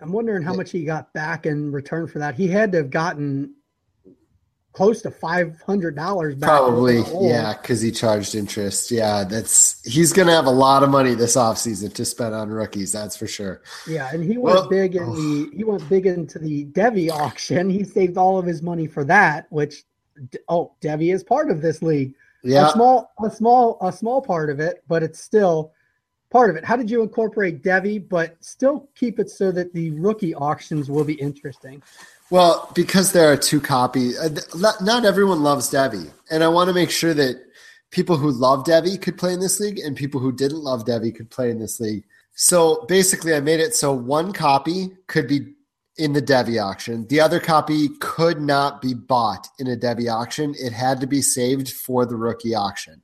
I'm 0.00 0.12
wondering 0.12 0.42
how 0.42 0.54
much 0.54 0.72
he 0.72 0.84
got 0.84 1.12
back 1.12 1.46
in 1.46 1.72
return 1.72 2.06
for 2.06 2.18
that. 2.18 2.34
He 2.34 2.48
had 2.48 2.72
to 2.72 2.78
have 2.78 2.90
gotten 2.90 3.54
close 4.72 5.02
to 5.02 5.10
five 5.10 5.60
hundred 5.62 5.94
dollars 5.94 6.34
back. 6.34 6.48
Probably, 6.48 7.02
yeah, 7.20 7.54
because 7.54 7.80
he 7.80 7.90
charged 7.90 8.34
interest. 8.34 8.90
Yeah, 8.90 9.24
that's 9.24 9.82
he's 9.84 10.12
gonna 10.12 10.32
have 10.32 10.46
a 10.46 10.50
lot 10.50 10.82
of 10.82 10.90
money 10.90 11.14
this 11.14 11.36
offseason 11.36 11.92
to 11.94 12.04
spend 12.04 12.34
on 12.34 12.48
rookies. 12.50 12.92
That's 12.92 13.16
for 13.16 13.26
sure. 13.26 13.62
Yeah, 13.86 14.10
and 14.12 14.24
he 14.24 14.38
went 14.38 14.56
Well- 14.56 14.68
big 14.68 14.96
in 14.96 15.02
oh. 15.04 15.14
the 15.14 15.50
he 15.54 15.64
went 15.64 15.88
big 15.88 16.06
into 16.06 16.38
the 16.38 16.66
devy 16.66 17.10
auction. 17.10 17.68
He 17.70 17.84
saved 17.84 18.16
all 18.16 18.38
of 18.38 18.46
his 18.46 18.62
money 18.62 18.86
for 18.86 19.04
that. 19.04 19.46
Which, 19.50 19.84
oh, 20.48 20.72
devy 20.80 21.14
is 21.14 21.22
part 21.22 21.50
of 21.50 21.60
this 21.60 21.82
league. 21.82 22.14
Yeah, 22.42 22.68
a 22.68 22.72
small, 22.72 23.12
a 23.24 23.30
small, 23.30 23.78
a 23.82 23.92
small 23.92 24.20
part 24.20 24.50
of 24.50 24.58
it, 24.58 24.82
but 24.88 25.02
it's 25.04 25.20
still 25.20 25.72
part 26.28 26.50
of 26.50 26.56
it. 26.56 26.64
How 26.64 26.76
did 26.76 26.90
you 26.90 27.02
incorporate 27.02 27.62
devy, 27.62 28.02
but 28.08 28.34
still 28.40 28.88
keep 28.96 29.20
it 29.20 29.30
so 29.30 29.52
that 29.52 29.72
the 29.74 29.90
rookie 29.90 30.34
auctions 30.34 30.90
will 30.90 31.04
be 31.04 31.14
interesting? 31.14 31.82
Well, 32.32 32.70
because 32.74 33.12
there 33.12 33.30
are 33.30 33.36
two 33.36 33.60
copies, 33.60 34.18
uh, 34.18 34.30
not- 34.80 35.04
everyone 35.04 35.42
loves 35.42 35.70
devy, 35.70 36.10
and 36.30 36.42
I 36.42 36.48
want 36.48 36.68
to 36.68 36.72
make 36.72 36.88
sure 36.88 37.12
that 37.12 37.44
people 37.90 38.16
who 38.16 38.30
love 38.30 38.64
devy 38.64 38.98
could 38.98 39.18
play 39.18 39.34
in 39.34 39.40
this 39.40 39.60
league, 39.60 39.78
and 39.78 39.94
people 39.94 40.18
who 40.18 40.32
didn't 40.32 40.62
love 40.62 40.86
devy 40.86 41.14
could 41.14 41.28
play 41.28 41.50
in 41.50 41.58
this 41.58 41.78
league. 41.78 42.04
So 42.34 42.86
basically, 42.88 43.34
I 43.34 43.40
made 43.40 43.60
it 43.60 43.76
so 43.76 43.92
one 43.92 44.32
copy 44.32 44.96
could 45.08 45.28
be 45.28 45.52
in 45.98 46.14
the 46.14 46.22
devy 46.22 46.58
auction. 46.58 47.06
The 47.06 47.20
other 47.20 47.38
copy 47.38 47.90
could 48.00 48.40
not 48.40 48.80
be 48.80 48.94
bought 48.94 49.48
in 49.58 49.66
a 49.66 49.76
devy 49.76 50.10
auction. 50.10 50.54
It 50.58 50.72
had 50.72 51.02
to 51.02 51.06
be 51.06 51.20
saved 51.20 51.70
for 51.70 52.06
the 52.06 52.16
rookie 52.16 52.54
auction. 52.54 53.02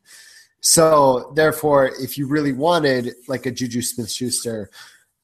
So 0.63 1.33
therefore, 1.35 1.93
if 2.01 2.17
you 2.17 2.27
really 2.27 2.55
wanted 2.55 3.15
like 3.29 3.45
a 3.45 3.51
Juju 3.51 3.83
Smith 3.83 4.11
Schuster, 4.11 4.71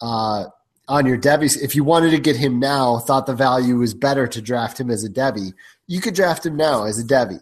uh, 0.02 0.44
on 0.88 1.06
your 1.06 1.18
devy, 1.18 1.56
if 1.62 1.74
you 1.74 1.84
wanted 1.84 2.10
to 2.10 2.18
get 2.18 2.36
him 2.36 2.58
now, 2.58 2.98
thought 2.98 3.26
the 3.26 3.34
value 3.34 3.78
was 3.78 3.94
better 3.94 4.26
to 4.26 4.42
draft 4.42 4.78
him 4.78 4.90
as 4.90 5.04
a 5.04 5.08
devy, 5.08 5.52
you 5.86 6.00
could 6.00 6.14
draft 6.14 6.44
him 6.44 6.56
now 6.56 6.84
as 6.84 6.98
a 6.98 7.04
devy. 7.04 7.40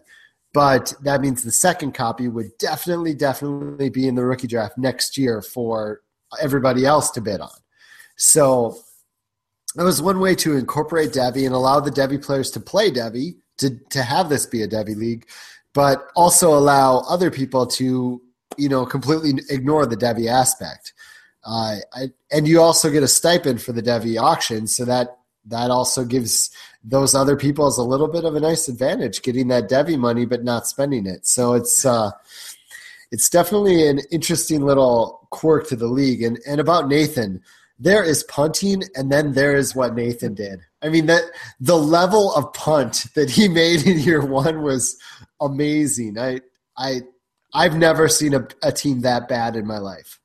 But 0.53 0.93
that 1.01 1.21
means 1.21 1.43
the 1.43 1.51
second 1.51 1.93
copy 1.93 2.27
would 2.27 2.57
definitely, 2.57 3.13
definitely 3.15 3.89
be 3.89 4.07
in 4.07 4.15
the 4.15 4.23
rookie 4.23 4.47
draft 4.47 4.77
next 4.77 5.17
year 5.17 5.41
for 5.41 6.01
everybody 6.41 6.85
else 6.85 7.09
to 7.11 7.21
bid 7.21 7.41
on. 7.41 7.49
So 8.17 8.77
that 9.75 9.83
was 9.83 10.01
one 10.01 10.19
way 10.19 10.35
to 10.35 10.55
incorporate 10.55 11.11
devy 11.11 11.45
and 11.45 11.55
allow 11.55 11.79
the 11.79 11.91
devy 11.91 12.23
players 12.23 12.51
to 12.51 12.59
play 12.59 12.91
devy, 12.91 13.35
to, 13.57 13.77
to 13.89 14.03
have 14.03 14.29
this 14.29 14.45
be 14.45 14.61
a 14.61 14.67
devy 14.67 14.95
league, 14.95 15.27
but 15.73 16.11
also 16.15 16.55
allow 16.55 16.99
other 17.09 17.31
people 17.31 17.65
to, 17.65 18.21
you 18.57 18.69
know, 18.69 18.85
completely 18.85 19.41
ignore 19.49 19.87
the 19.87 19.97
devy 19.97 20.27
aspect. 20.27 20.93
Uh, 21.45 21.77
I, 21.93 22.11
and 22.31 22.47
you 22.47 22.61
also 22.61 22.89
get 22.89 23.03
a 23.03 23.07
stipend 23.07 23.61
for 23.61 23.73
the 23.73 23.81
devy 23.81 24.19
auction, 24.21 24.67
so 24.67 24.85
that 24.85 25.17
that 25.45 25.71
also 25.71 26.05
gives 26.05 26.49
those 26.83 27.13
other 27.15 27.35
people 27.35 27.65
as 27.65 27.77
a 27.77 27.83
little 27.83 28.07
bit 28.07 28.23
of 28.23 28.35
a 28.35 28.39
nice 28.39 28.67
advantage, 28.67 29.21
getting 29.21 29.47
that 29.49 29.69
devy 29.69 29.97
money 29.97 30.25
but 30.25 30.43
not 30.43 30.67
spending 30.67 31.05
it. 31.05 31.25
So 31.25 31.53
it's 31.53 31.85
uh, 31.85 32.11
it's 33.11 33.29
definitely 33.29 33.87
an 33.87 33.99
interesting 34.11 34.65
little 34.65 35.27
quirk 35.31 35.67
to 35.67 35.75
the 35.75 35.87
league. 35.87 36.23
And 36.23 36.39
and 36.47 36.59
about 36.59 36.87
Nathan, 36.87 37.41
there 37.77 38.03
is 38.03 38.23
punting, 38.23 38.83
and 38.95 39.11
then 39.11 39.33
there 39.33 39.55
is 39.55 39.75
what 39.75 39.95
Nathan 39.95 40.33
did. 40.33 40.61
I 40.81 40.89
mean 40.89 41.07
that 41.07 41.23
the 41.59 41.77
level 41.77 42.33
of 42.35 42.53
punt 42.53 43.07
that 43.15 43.29
he 43.29 43.47
made 43.61 43.85
in 43.85 43.99
year 43.99 44.25
one 44.25 44.61
was 44.61 44.97
amazing. 45.41 46.17
I 46.17 46.41
I 46.77 47.01
I've 47.53 47.75
never 47.75 48.07
seen 48.07 48.33
a, 48.33 48.47
a 48.63 48.71
team 48.71 49.01
that 49.01 49.27
bad 49.27 49.55
in 49.55 49.67
my 49.67 49.77
life. 49.77 50.19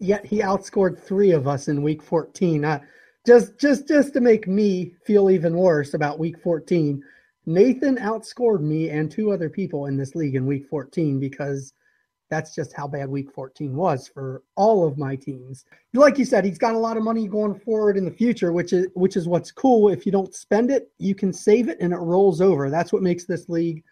Yet 0.00 0.26
he 0.26 0.40
outscored 0.40 0.98
three 0.98 1.30
of 1.30 1.46
us 1.46 1.68
in 1.68 1.82
week 1.82 2.02
14. 2.02 2.64
Uh, 2.64 2.80
just, 3.26 3.58
just, 3.58 3.86
just 3.86 4.14
to 4.14 4.20
make 4.20 4.48
me 4.48 4.94
feel 5.04 5.30
even 5.30 5.54
worse 5.54 5.94
about 5.94 6.18
week 6.18 6.40
14, 6.42 7.02
Nathan 7.46 7.96
outscored 7.96 8.60
me 8.60 8.90
and 8.90 9.10
two 9.10 9.30
other 9.30 9.48
people 9.50 9.86
in 9.86 9.96
this 9.96 10.14
league 10.14 10.34
in 10.34 10.46
week 10.46 10.66
14 10.68 11.20
because 11.20 11.74
that's 12.30 12.54
just 12.54 12.72
how 12.72 12.86
bad 12.86 13.08
week 13.08 13.30
14 13.32 13.74
was 13.74 14.08
for 14.08 14.42
all 14.56 14.86
of 14.86 14.96
my 14.96 15.16
teams. 15.16 15.64
Like 15.92 16.16
you 16.16 16.24
said, 16.24 16.44
he's 16.44 16.58
got 16.58 16.74
a 16.74 16.78
lot 16.78 16.96
of 16.96 17.02
money 17.02 17.26
going 17.26 17.58
forward 17.58 17.96
in 17.96 18.04
the 18.04 18.10
future, 18.10 18.52
which 18.52 18.72
is 18.72 18.86
which 18.94 19.16
is 19.16 19.26
what's 19.26 19.50
cool. 19.50 19.90
If 19.90 20.06
you 20.06 20.12
don't 20.12 20.34
spend 20.34 20.70
it, 20.70 20.92
you 20.98 21.14
can 21.14 21.32
save 21.32 21.68
it 21.68 21.78
and 21.80 21.92
it 21.92 21.98
rolls 21.98 22.40
over. 22.40 22.70
That's 22.70 22.92
what 22.92 23.02
makes 23.02 23.24
this 23.24 23.48
league 23.48 23.82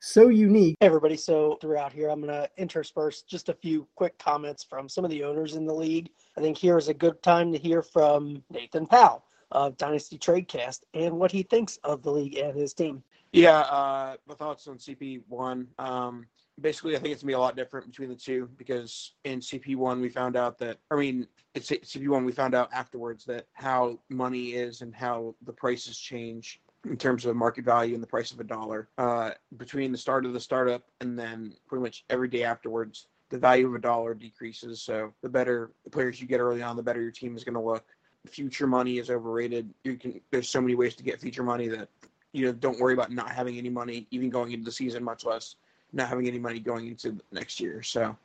so 0.00 0.28
unique. 0.28 0.76
Hey 0.80 0.86
everybody, 0.86 1.16
so 1.16 1.58
throughout 1.60 1.92
here, 1.92 2.08
I'm 2.08 2.20
going 2.20 2.32
to 2.32 2.48
intersperse 2.56 3.22
just 3.22 3.48
a 3.48 3.54
few 3.54 3.88
quick 3.94 4.18
comments 4.18 4.62
from 4.62 4.88
some 4.88 5.04
of 5.04 5.10
the 5.10 5.24
owners 5.24 5.56
in 5.56 5.66
the 5.66 5.74
league. 5.74 6.10
I 6.36 6.40
think 6.40 6.56
here 6.56 6.78
is 6.78 6.88
a 6.88 6.94
good 6.94 7.22
time 7.22 7.52
to 7.52 7.58
hear 7.58 7.82
from 7.82 8.42
Nathan 8.50 8.86
Powell 8.86 9.24
of 9.52 9.76
Dynasty 9.76 10.18
Tradecast 10.18 10.80
and 10.94 11.18
what 11.18 11.32
he 11.32 11.42
thinks 11.42 11.78
of 11.84 12.02
the 12.02 12.10
league 12.10 12.36
and 12.36 12.56
his 12.56 12.74
team. 12.74 13.02
Yeah, 13.32 13.60
uh, 13.60 14.16
my 14.26 14.34
thoughts 14.34 14.66
on 14.68 14.78
CP1. 14.78 15.66
Um, 15.78 16.26
basically, 16.60 16.96
I 16.96 16.98
think 16.98 17.12
it's 17.12 17.22
gonna 17.22 17.30
be 17.30 17.34
a 17.34 17.40
lot 17.40 17.56
different 17.56 17.86
between 17.86 18.08
the 18.08 18.16
two 18.16 18.48
because 18.56 19.12
in 19.24 19.40
CP1 19.40 20.00
we 20.00 20.08
found 20.08 20.36
out 20.36 20.58
that, 20.58 20.78
I 20.90 20.96
mean, 20.96 21.26
it's 21.54 21.70
CP1 21.70 22.24
we 22.24 22.32
found 22.32 22.54
out 22.54 22.72
afterwards 22.72 23.24
that 23.26 23.46
how 23.54 23.98
money 24.08 24.52
is 24.52 24.82
and 24.82 24.94
how 24.94 25.34
the 25.44 25.52
prices 25.52 25.98
change 25.98 26.60
in 26.88 26.96
terms 26.96 27.26
of 27.26 27.36
market 27.36 27.64
value 27.64 27.94
and 27.94 28.02
the 28.02 28.06
price 28.06 28.32
of 28.32 28.40
a 28.40 28.44
dollar 28.44 28.88
uh, 28.98 29.30
between 29.56 29.92
the 29.92 29.98
start 29.98 30.24
of 30.24 30.32
the 30.32 30.40
startup 30.40 30.82
and 31.00 31.18
then 31.18 31.52
pretty 31.66 31.82
much 31.82 32.04
every 32.10 32.28
day 32.28 32.44
afterwards. 32.44 33.06
The 33.28 33.38
value 33.38 33.66
of 33.66 33.74
a 33.74 33.80
dollar 33.80 34.14
decreases, 34.14 34.80
so 34.80 35.12
the 35.20 35.28
better 35.28 35.72
the 35.82 35.90
players 35.90 36.20
you 36.20 36.28
get 36.28 36.38
early 36.38 36.62
on, 36.62 36.76
the 36.76 36.82
better 36.82 37.02
your 37.02 37.10
team 37.10 37.36
is 37.36 37.42
going 37.42 37.54
to 37.54 37.60
look. 37.60 37.84
Future 38.28 38.68
money 38.68 38.98
is 38.98 39.10
overrated. 39.10 39.72
You 39.82 39.96
can 39.96 40.20
there's 40.30 40.48
so 40.48 40.60
many 40.60 40.76
ways 40.76 40.94
to 40.94 41.02
get 41.02 41.20
future 41.20 41.42
money 41.42 41.66
that 41.68 41.88
you 42.32 42.46
know 42.46 42.52
don't 42.52 42.78
worry 42.78 42.94
about 42.94 43.10
not 43.10 43.30
having 43.30 43.58
any 43.58 43.68
money 43.68 44.06
even 44.12 44.30
going 44.30 44.52
into 44.52 44.64
the 44.64 44.70
season, 44.70 45.02
much 45.02 45.24
less 45.24 45.56
not 45.92 46.08
having 46.08 46.28
any 46.28 46.38
money 46.38 46.60
going 46.60 46.86
into 46.86 47.18
next 47.32 47.58
year. 47.58 47.82
So 47.82 48.16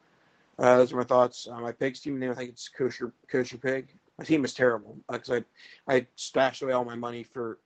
uh, 0.59 0.77
those 0.77 0.93
are 0.93 0.97
my 0.97 1.03
thoughts. 1.03 1.47
Uh, 1.51 1.59
my 1.59 1.71
pigs 1.71 1.99
team 1.99 2.19
name 2.19 2.31
I 2.31 2.35
think 2.35 2.49
it's 2.51 2.69
kosher 2.69 3.11
kosher 3.27 3.57
pig. 3.57 3.87
My 4.19 4.25
team 4.25 4.45
is 4.45 4.53
terrible 4.53 4.97
because 5.09 5.31
I 5.31 5.43
I 5.91 6.05
stashed 6.15 6.61
away 6.61 6.73
all 6.73 6.85
my 6.85 6.95
money 6.95 7.23
for 7.23 7.57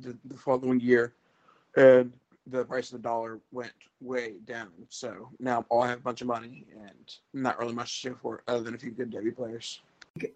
the, 0.00 0.16
the 0.24 0.36
following 0.36 0.80
year, 0.80 1.12
and 1.76 2.12
the 2.46 2.64
price 2.64 2.92
of 2.92 3.02
the 3.02 3.08
dollar 3.08 3.40
went 3.52 3.72
way 4.00 4.34
down. 4.46 4.68
So 4.88 5.30
now 5.40 5.64
all 5.68 5.82
I 5.82 5.88
have 5.88 5.98
a 5.98 6.02
bunch 6.02 6.20
of 6.20 6.26
money 6.26 6.64
and 6.80 7.14
not 7.34 7.58
really 7.58 7.74
much 7.74 8.02
to 8.02 8.08
show 8.08 8.14
for 8.20 8.36
it 8.36 8.42
other 8.48 8.62
than 8.62 8.74
a 8.74 8.78
few 8.78 8.90
good 8.90 9.10
devy 9.10 9.34
players. 9.34 9.80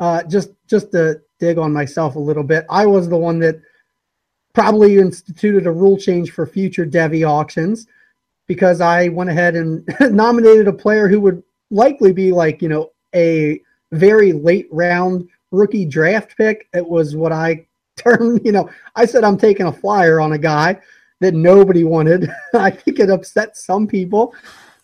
uh, 0.01 0.23
just 0.25 0.51
just 0.66 0.92
to 0.92 1.20
dig 1.38 1.59
on 1.59 1.73
myself 1.73 2.16
a 2.16 2.18
little 2.18 2.42
bit, 2.42 2.66
I 2.68 2.87
was 2.87 3.09
the 3.09 3.16
one 3.16 3.38
that 3.40 3.61
probably 4.53 4.99
instituted 4.99 5.66
a 5.66 5.70
rule 5.70 5.96
change 5.96 6.33
for 6.33 6.46
future 6.46 6.85
devy 6.85 7.27
auctions 7.27 7.87
because 8.46 8.81
I 8.81 9.09
went 9.09 9.31
ahead 9.31 9.55
and 9.55 9.88
nominated 10.01 10.66
a 10.66 10.73
player 10.73 11.09
who 11.09 11.20
would 11.20 11.42
likely 11.70 12.12
be 12.12 12.33
like 12.33 12.61
you 12.61 12.68
know 12.68 12.90
a 13.14 13.61
very 13.92 14.33
late 14.33 14.68
round 14.70 15.29
rookie 15.53 15.85
draft 15.85 16.37
pick. 16.37 16.68
It 16.75 16.87
was 16.87 17.14
what 17.14 17.33
I 17.33 17.66
termed 18.03 18.41
you 18.45 18.53
know 18.53 18.69
I 18.97 19.05
said 19.07 19.25
I'm 19.25 19.37
taking 19.39 19.67
a 19.67 19.73
flyer 19.73 20.21
on 20.21 20.33
a 20.33 20.39
guy 20.39 20.81
that 21.21 21.35
nobody 21.35 21.85
wanted. 21.85 22.31
I 22.55 22.71
think 22.71 22.99
it 22.99 23.11
upset 23.11 23.57
some 23.57 23.87
people. 23.87 24.35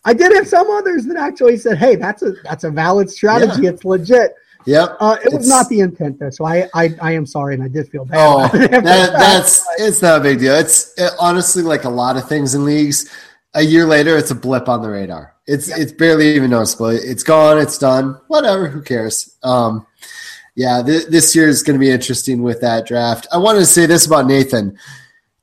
I 0.04 0.12
did 0.12 0.32
have 0.36 0.46
some 0.46 0.70
others 0.70 1.04
that 1.06 1.16
actually 1.16 1.56
said, 1.56 1.78
"Hey, 1.78 1.96
that's 1.96 2.22
a 2.22 2.32
that's 2.44 2.64
a 2.64 2.70
valid 2.70 3.10
strategy. 3.10 3.66
It's 3.66 3.84
legit." 3.84 4.34
Yep. 4.66 4.96
Uh, 5.00 5.16
it 5.24 5.32
was 5.32 5.34
It's- 5.34 5.48
not 5.48 5.68
the 5.68 5.80
intent 5.80 6.18
though, 6.18 6.30
so 6.30 6.44
I, 6.44 6.68
I 6.74 6.94
I 7.00 7.12
am 7.12 7.24
sorry, 7.24 7.54
and 7.54 7.62
I 7.62 7.68
did 7.68 7.88
feel 7.88 8.04
bad. 8.04 8.18
Oh, 8.18 8.44
about 8.44 8.54
it 8.54 8.62
after 8.74 8.80
that, 8.82 9.12
that's 9.12 9.66
it's 9.78 10.02
not 10.02 10.20
a 10.20 10.22
big 10.22 10.38
deal. 10.40 10.54
It's 10.54 10.92
it, 10.98 11.12
honestly 11.18 11.62
like 11.62 11.84
a 11.84 11.88
lot 11.90 12.16
of 12.16 12.28
things 12.28 12.54
in 12.54 12.64
leagues. 12.64 13.10
A 13.54 13.62
year 13.62 13.86
later, 13.86 14.16
it's 14.18 14.30
a 14.30 14.34
blip 14.34 14.68
on 14.68 14.82
the 14.82 14.90
radar. 14.90 15.34
It's 15.46 15.68
it's 15.68 15.92
barely 15.92 16.34
even 16.34 16.50
noticeable. 16.50 16.88
It's 16.90 17.22
gone. 17.22 17.58
It's 17.58 17.78
done. 17.78 18.20
Whatever. 18.26 18.68
Who 18.68 18.82
cares? 18.82 19.36
Um, 19.42 19.86
yeah, 20.56 20.82
th- 20.82 21.06
this 21.06 21.36
year 21.36 21.48
is 21.48 21.62
going 21.62 21.78
to 21.78 21.80
be 21.80 21.90
interesting 21.90 22.42
with 22.42 22.62
that 22.62 22.86
draft. 22.86 23.26
I 23.30 23.36
wanted 23.38 23.60
to 23.60 23.66
say 23.66 23.86
this 23.86 24.06
about 24.06 24.26
Nathan. 24.26 24.78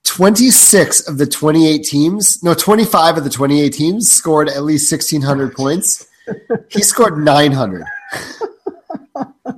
26 0.04 1.08
of 1.08 1.17
the 1.17 1.26
28 1.26 1.80
teams, 1.80 2.43
no, 2.43 2.54
25 2.54 3.17
of 3.17 3.23
the 3.23 3.30
28 3.30 3.69
teams 3.69 4.12
scored 4.12 4.49
at 4.49 4.63
least 4.63 4.91
1,600 4.91 5.56
points. 5.56 6.08
He 6.69 6.82
scored 6.82 7.17
900. 7.17 7.86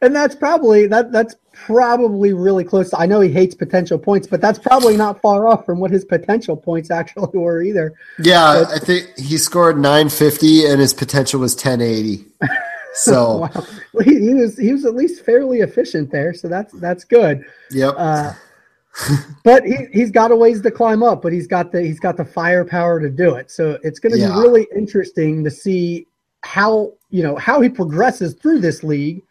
and 0.00 0.14
that's 0.14 0.34
probably 0.34 0.86
that 0.86 1.10
that's 1.10 1.34
probably 1.52 2.32
really 2.32 2.64
close. 2.64 2.92
I 2.94 3.06
know 3.06 3.20
he 3.20 3.30
hates 3.30 3.54
potential 3.54 3.98
points, 3.98 4.26
but 4.26 4.40
that's 4.40 4.58
probably 4.58 4.96
not 4.96 5.20
far 5.20 5.48
off 5.48 5.66
from 5.66 5.80
what 5.80 5.90
his 5.90 6.04
potential 6.04 6.56
points 6.56 6.90
actually 7.00 7.38
were 7.38 7.62
either. 7.62 7.94
Yeah, 8.18 8.64
I 8.72 8.78
think 8.78 9.16
he 9.18 9.38
scored 9.38 9.76
950 9.76 10.66
and 10.66 10.80
his 10.80 10.94
potential 10.94 11.40
was 11.40 11.54
1080. 11.54 12.24
So, 12.94 13.38
Wow, 13.54 13.66
he, 14.02 14.18
he 14.18 14.34
was 14.34 14.56
he 14.58 14.72
was 14.72 14.84
at 14.84 14.94
least 14.94 15.24
fairly 15.24 15.60
efficient 15.60 16.10
there, 16.10 16.32
so 16.34 16.48
that's 16.48 16.72
that's 16.74 17.04
good. 17.04 17.44
yep. 17.70 17.94
Uh, 17.96 18.32
but 19.44 19.64
he, 19.64 19.76
he's 19.92 20.10
got 20.10 20.32
a 20.32 20.36
ways 20.36 20.60
to 20.62 20.70
climb 20.70 21.02
up, 21.02 21.22
but 21.22 21.32
he's 21.32 21.46
got 21.46 21.70
the 21.70 21.80
he's 21.82 22.00
got 22.00 22.16
the 22.16 22.24
firepower 22.24 22.98
to 22.98 23.08
do 23.10 23.34
it. 23.34 23.50
So 23.50 23.78
it's 23.82 24.00
going 24.00 24.12
to 24.14 24.18
Yeah. 24.18 24.34
be 24.34 24.40
really 24.40 24.66
interesting 24.74 25.44
to 25.44 25.50
see 25.50 26.06
how 26.42 26.92
you 27.10 27.22
know 27.22 27.36
how 27.36 27.60
he 27.60 27.68
progresses 27.68 28.34
through 28.34 28.60
this 28.60 28.82
league 28.82 29.22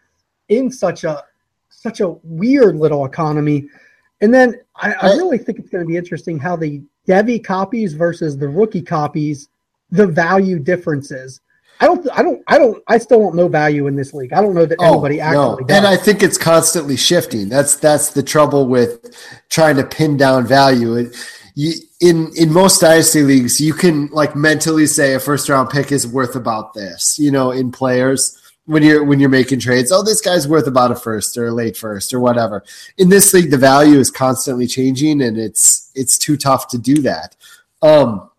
in 0.50 0.72
such 0.72 1.04
a 1.04 1.24
such 1.70 2.00
a 2.00 2.10
weird 2.24 2.76
little 2.78 3.06
economy. 3.06 3.68
And 4.22 4.34
then 4.34 4.56
I, 4.78 4.94
I 4.94 4.98
I- 5.10 5.16
really 5.18 5.38
think 5.40 5.60
it's 5.60 5.70
going 5.70 5.84
to 5.84 5.88
be 5.88 5.98
interesting 5.98 6.40
how 6.40 6.56
the 6.56 6.82
devy 7.08 7.44
copies 7.44 7.94
versus 7.94 8.38
the 8.38 8.48
rookie 8.48 8.82
copies, 8.84 9.50
the 9.92 10.08
value 10.08 10.60
differences. 10.60 11.42
I 11.80 11.86
don't, 11.86 12.08
I 12.12 12.24
don't, 12.24 12.44
I 12.48 12.58
don't, 12.58 12.84
I 12.88 12.98
still 12.98 13.20
don't 13.20 13.36
know 13.36 13.48
value 13.48 13.88
in 13.88 13.96
this 13.96 14.14
league. 14.14 14.34
I 14.34 14.42
don't 14.42 14.54
know 14.56 14.66
that 14.66 14.82
anybody 14.82 15.20
actually. 15.20 15.64
Oh, 15.64 15.66
and 15.70 15.86
I 15.86 15.96
think 15.96 16.24
it's 16.24 16.38
constantly 16.38 16.98
shifting. 16.98 17.50
That's 17.50 17.76
that's 17.76 18.10
the 18.10 18.24
trouble 18.24 18.68
with 18.68 19.16
trying 19.50 19.76
to 19.78 19.84
pin 19.84 20.18
down 20.18 20.48
value. 20.48 20.96
It, 20.96 21.16
you, 21.56 21.74
in 22.02 22.32
in 22.36 22.52
most 22.52 22.82
dynasty 22.82 23.24
leagues, 23.24 23.60
you 23.60 23.74
can 23.74 24.08
like 24.08 24.36
mentally 24.36 24.88
say 24.88 25.14
a 25.14 25.20
first 25.20 25.50
round 25.50 25.70
pick 25.70 25.92
is 25.92 26.08
worth 26.08 26.36
about 26.36 26.74
this. 26.74 27.18
You 27.20 27.32
know, 27.32 27.52
in 27.52 27.72
players 27.72 28.38
when 28.68 28.84
you're 28.84 29.04
when 29.04 29.20
you're 29.20 29.30
making 29.30 29.60
trades, 29.60 29.92
oh, 29.92 30.04
this 30.04 30.22
guy's 30.22 30.48
worth 30.48 30.68
about 30.68 30.92
a 30.92 30.96
first 30.96 31.38
or 31.38 31.48
a 31.48 31.52
late 31.52 31.76
first 31.76 32.14
or 32.14 32.20
whatever. 32.20 32.64
In 32.98 33.10
this 33.10 33.34
league, 33.34 33.50
the 33.50 33.58
value 33.58 33.98
is 33.98 34.12
constantly 34.12 34.68
changing, 34.68 35.22
and 35.22 35.38
it's 35.38 35.92
it's 35.96 36.18
too 36.18 36.38
tough 36.38 36.68
to 36.70 36.78
do 36.78 37.02
that. 37.02 37.36
Um, 37.82 38.30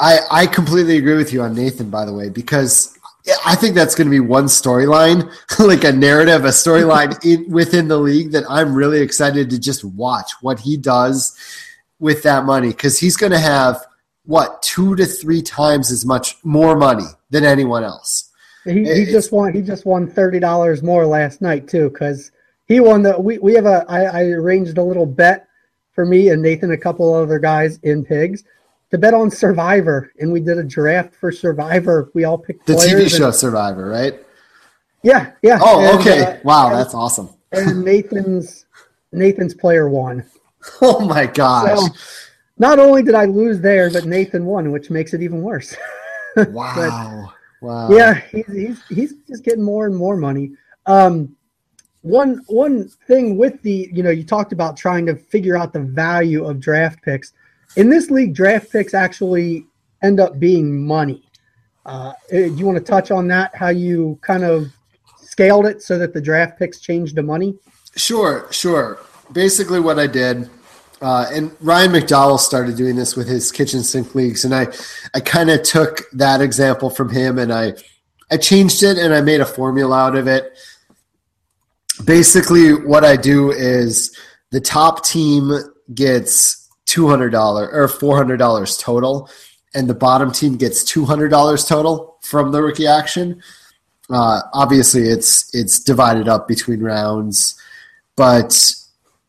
I 0.00 0.18
I 0.30 0.46
completely 0.46 0.96
agree 0.96 1.16
with 1.16 1.32
you 1.32 1.42
on 1.42 1.54
Nathan, 1.54 1.90
by 1.90 2.04
the 2.04 2.12
way, 2.12 2.28
because 2.28 2.98
I 3.44 3.54
think 3.54 3.74
that's 3.74 3.94
going 3.94 4.06
to 4.06 4.10
be 4.10 4.20
one 4.20 4.44
storyline, 4.44 5.30
like 5.58 5.84
a 5.84 5.92
narrative, 5.92 6.44
a 6.44 6.48
storyline 6.48 7.48
within 7.48 7.88
the 7.88 7.98
league 7.98 8.32
that 8.32 8.44
I'm 8.48 8.74
really 8.74 9.00
excited 9.00 9.50
to 9.50 9.58
just 9.58 9.84
watch 9.84 10.30
what 10.40 10.60
he 10.60 10.76
does 10.76 11.36
with 11.98 12.22
that 12.22 12.44
money 12.44 12.68
because 12.68 12.98
he's 12.98 13.16
going 13.16 13.32
to 13.32 13.38
have 13.38 13.84
what 14.24 14.62
two 14.62 14.94
to 14.96 15.06
three 15.06 15.42
times 15.42 15.90
as 15.90 16.04
much 16.04 16.36
more 16.44 16.76
money 16.76 17.06
than 17.30 17.44
anyone 17.44 17.82
else. 17.82 18.30
He, 18.64 18.84
he 18.84 19.04
just 19.06 19.32
won. 19.32 19.54
He 19.54 19.62
just 19.62 19.86
won 19.86 20.06
thirty 20.06 20.38
dollars 20.38 20.82
more 20.82 21.06
last 21.06 21.40
night 21.40 21.68
too, 21.68 21.88
because 21.90 22.30
he 22.66 22.80
won 22.80 23.02
the. 23.02 23.18
We, 23.18 23.38
we 23.38 23.54
have 23.54 23.66
a. 23.66 23.84
I, 23.88 24.02
I 24.02 24.24
arranged 24.24 24.76
a 24.78 24.82
little 24.82 25.06
bet 25.06 25.48
for 25.92 26.04
me 26.04 26.28
and 26.28 26.42
Nathan, 26.42 26.70
a 26.72 26.76
couple 26.76 27.12
other 27.14 27.38
guys 27.38 27.78
in 27.82 28.04
pigs, 28.04 28.44
to 28.90 28.98
bet 28.98 29.14
on 29.14 29.30
Survivor, 29.30 30.12
and 30.20 30.32
we 30.32 30.40
did 30.40 30.58
a 30.58 30.64
draft 30.64 31.14
for 31.14 31.30
Survivor. 31.30 32.10
We 32.14 32.24
all 32.24 32.38
picked 32.38 32.66
The 32.66 32.74
TV 32.74 33.02
and- 33.02 33.10
show 33.10 33.30
Survivor, 33.30 33.88
right? 33.88 34.14
yeah, 35.02 35.32
yeah. 35.42 35.58
Oh, 35.60 35.80
And, 35.80 36.00
okay. 36.00 36.22
uh, 36.24 36.36
wow, 36.44 36.68
and- 36.70 36.78
that's 36.78 36.94
awesome. 36.94 37.30
and 37.52 37.84
Nathan's 37.84 38.66
Nathan's 39.12 39.54
player 39.54 39.88
won. 39.88 40.24
Oh 40.82 41.00
my 41.00 41.24
gosh! 41.24 41.78
So 41.78 41.86
not 42.58 42.78
only 42.80 43.02
did 43.02 43.14
I 43.14 43.24
lose 43.26 43.60
there, 43.60 43.90
but 43.90 44.04
Nathan 44.06 44.44
won, 44.44 44.72
which 44.72 44.90
makes 44.90 45.14
it 45.14 45.22
even 45.22 45.40
worse. 45.40 45.74
wow, 46.36 47.32
wow. 47.62 47.88
yeah, 47.90 48.14
he's, 48.32 48.46
he's 48.52 48.82
he's 48.88 49.14
just 49.28 49.44
getting 49.44 49.62
more 49.62 49.86
and 49.86 49.94
more 49.96 50.16
money. 50.16 50.52
Um, 50.86 51.34
one 52.02 52.42
one 52.48 52.88
thing 53.06 53.38
with 53.38 53.62
the 53.62 53.88
you 53.92 54.02
know 54.02 54.10
you 54.10 54.24
talked 54.24 54.52
about 54.52 54.76
trying 54.76 55.06
to 55.06 55.14
figure 55.14 55.56
out 55.56 55.72
the 55.72 55.80
value 55.80 56.44
of 56.44 56.58
draft 56.60 57.02
picks. 57.02 57.32
In 57.76 57.90
this 57.90 58.10
league, 58.10 58.34
draft 58.34 58.70
picks 58.72 58.94
actually 58.94 59.66
end 60.02 60.20
up 60.20 60.38
being 60.38 60.86
money. 60.86 61.24
Uh, 61.84 62.12
eh, 62.30 62.48
do 62.48 62.54
you 62.54 62.66
want 62.66 62.78
to 62.78 62.84
touch 62.84 63.10
on 63.10 63.28
that? 63.28 63.54
How 63.54 63.68
you 63.68 64.18
kind 64.22 64.44
of 64.44 64.66
scaled 65.20 65.66
it 65.66 65.82
so 65.82 65.98
that 65.98 66.12
the 66.12 66.20
draft 66.20 66.58
picks 66.58 66.80
changed 66.80 67.16
to 67.16 67.22
money? 67.22 67.56
Sure, 67.96 68.46
sure. 68.50 68.98
Basically, 69.32 69.80
what 69.80 69.98
I 69.98 70.06
did, 70.06 70.50
uh, 71.00 71.26
and 71.30 71.54
Ryan 71.60 71.92
McDowell 71.92 72.38
started 72.38 72.76
doing 72.76 72.96
this 72.96 73.16
with 73.16 73.28
his 73.28 73.52
kitchen 73.52 73.82
sink 73.82 74.14
leagues, 74.14 74.44
and 74.44 74.54
I, 74.54 74.66
I 75.14 75.20
kind 75.20 75.50
of 75.50 75.62
took 75.62 76.02
that 76.12 76.40
example 76.40 76.90
from 76.90 77.10
him, 77.10 77.38
and 77.38 77.52
I, 77.52 77.74
I 78.30 78.36
changed 78.36 78.82
it, 78.82 78.98
and 78.98 79.14
I 79.14 79.20
made 79.20 79.40
a 79.40 79.46
formula 79.46 79.96
out 79.96 80.16
of 80.16 80.26
it. 80.26 80.58
Basically, 82.04 82.72
what 82.72 83.04
I 83.04 83.16
do 83.16 83.50
is 83.50 84.16
the 84.50 84.60
top 84.60 85.04
team 85.04 85.52
gets 85.94 86.57
two 86.88 87.06
hundred 87.06 87.30
dollars 87.30 87.68
or 87.72 87.86
four 87.86 88.16
hundred 88.16 88.38
dollars 88.38 88.76
total, 88.78 89.30
and 89.74 89.88
the 89.88 89.94
bottom 89.94 90.32
team 90.32 90.56
gets 90.56 90.82
two 90.82 91.04
hundred 91.04 91.28
dollars 91.28 91.64
total 91.64 92.18
from 92.22 92.50
the 92.50 92.60
rookie 92.60 92.86
action. 92.86 93.40
Uh, 94.10 94.40
obviously, 94.54 95.02
it's 95.02 95.54
it's 95.54 95.78
divided 95.78 96.26
up 96.26 96.48
between 96.48 96.80
rounds, 96.80 97.54
but 98.16 98.74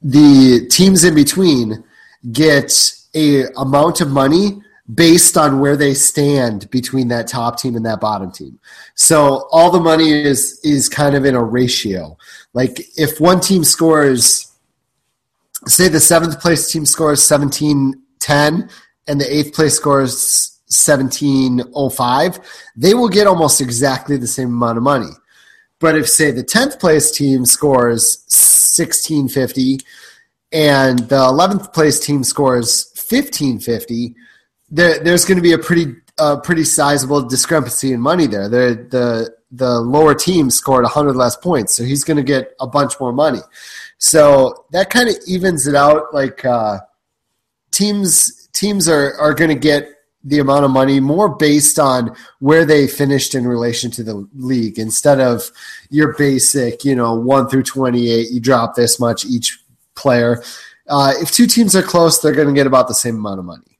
the 0.01 0.65
teams 0.71 1.03
in 1.03 1.13
between 1.13 1.83
get 2.31 2.71
a 3.13 3.43
amount 3.57 3.99
of 4.01 4.09
money 4.09 4.61
based 4.95 5.37
on 5.37 5.59
where 5.59 5.75
they 5.75 5.93
stand 5.93 6.69
between 6.71 7.09
that 7.09 7.27
top 7.27 7.59
team 7.59 7.75
and 7.75 7.85
that 7.85 7.99
bottom 7.99 8.31
team. 8.31 8.57
So 8.95 9.47
all 9.51 9.69
the 9.69 9.79
money 9.79 10.11
is 10.11 10.59
is 10.63 10.87
kind 10.87 11.15
of 11.15 11.25
in 11.25 11.35
a 11.35 11.43
ratio. 11.43 12.17
Like 12.53 12.79
if 12.97 13.19
one 13.19 13.41
team 13.41 13.63
scores 13.63 14.48
say 15.67 15.87
the 15.87 15.99
seventh 15.99 16.39
place 16.39 16.71
team 16.71 16.85
scores 16.85 17.29
1710 17.29 18.69
and 19.07 19.21
the 19.21 19.35
eighth 19.35 19.53
place 19.53 19.75
scores 19.75 20.59
1705, 20.69 22.39
they 22.75 22.93
will 22.93 23.09
get 23.09 23.27
almost 23.27 23.59
exactly 23.59 24.17
the 24.17 24.27
same 24.27 24.49
amount 24.49 24.77
of 24.77 24.83
money. 24.83 25.09
But 25.79 25.95
if, 25.95 26.07
say, 26.07 26.31
the 26.31 26.43
10th 26.43 26.79
place 26.79 27.09
team 27.11 27.45
scores 27.45 28.23
1650 28.77 29.79
and 30.51 30.99
the 30.99 31.15
11th 31.15 31.73
place 31.73 31.99
team 31.99 32.23
scores 32.23 32.91
1550, 32.95 34.15
there, 34.69 34.99
there's 35.03 35.25
going 35.25 35.37
to 35.37 35.41
be 35.41 35.53
a 35.53 35.57
pretty 35.57 35.95
pretty 36.43 36.63
sizable 36.63 37.21
discrepancy 37.21 37.93
in 37.93 38.01
money 38.01 38.27
there. 38.27 38.49
The, 38.49 38.87
the, 38.89 39.35
the 39.51 39.79
lower 39.79 40.13
team 40.13 40.49
scored 40.49 40.83
100 40.83 41.15
less 41.15 41.35
points, 41.35 41.75
so 41.75 41.83
he's 41.83 42.03
going 42.03 42.17
to 42.17 42.23
get 42.23 42.55
a 42.59 42.67
bunch 42.67 42.99
more 42.99 43.13
money. 43.13 43.39
So 43.99 44.65
that 44.71 44.89
kind 44.89 45.09
of 45.09 45.15
evens 45.27 45.67
it 45.67 45.75
out. 45.75 46.13
Like 46.13 46.43
uh, 46.43 46.79
teams 47.71 48.49
teams 48.53 48.89
are, 48.89 49.15
are 49.19 49.33
going 49.33 49.49
to 49.49 49.55
get 49.55 49.93
the 50.23 50.39
amount 50.39 50.65
of 50.65 50.71
money 50.71 50.99
more 50.99 51.29
based 51.29 51.79
on 51.79 52.13
where 52.39 52.65
they 52.65 52.87
finished 52.87 53.35
in 53.35 53.47
relation 53.47 53.89
to 53.89 54.03
the 54.03 54.27
league 54.35 54.77
instead 54.77 55.21
of 55.21 55.49
your 55.89 56.13
basic, 56.17 56.83
you 56.83 56.93
know, 56.93 57.13
one 57.13 57.47
through 57.47 57.63
28, 57.63 58.29
you 58.29 58.39
drop 58.41 58.75
this 58.75 58.99
much 58.99 59.25
each 59.25 59.59
player. 59.95 60.43
Uh, 60.87 61.13
if 61.21 61.31
two 61.31 61.47
teams 61.47 61.73
are 61.75 61.81
close, 61.81 62.19
they're 62.19 62.33
going 62.33 62.47
to 62.47 62.53
get 62.53 62.67
about 62.67 62.89
the 62.89 62.93
same 62.93 63.15
amount 63.15 63.39
of 63.39 63.45
money. 63.45 63.79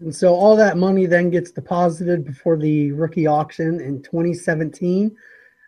And 0.00 0.14
so 0.14 0.34
all 0.34 0.54
that 0.56 0.76
money 0.76 1.06
then 1.06 1.30
gets 1.30 1.50
deposited 1.50 2.24
before 2.24 2.58
the 2.58 2.92
rookie 2.92 3.26
auction 3.26 3.80
in 3.80 4.02
2017, 4.02 5.16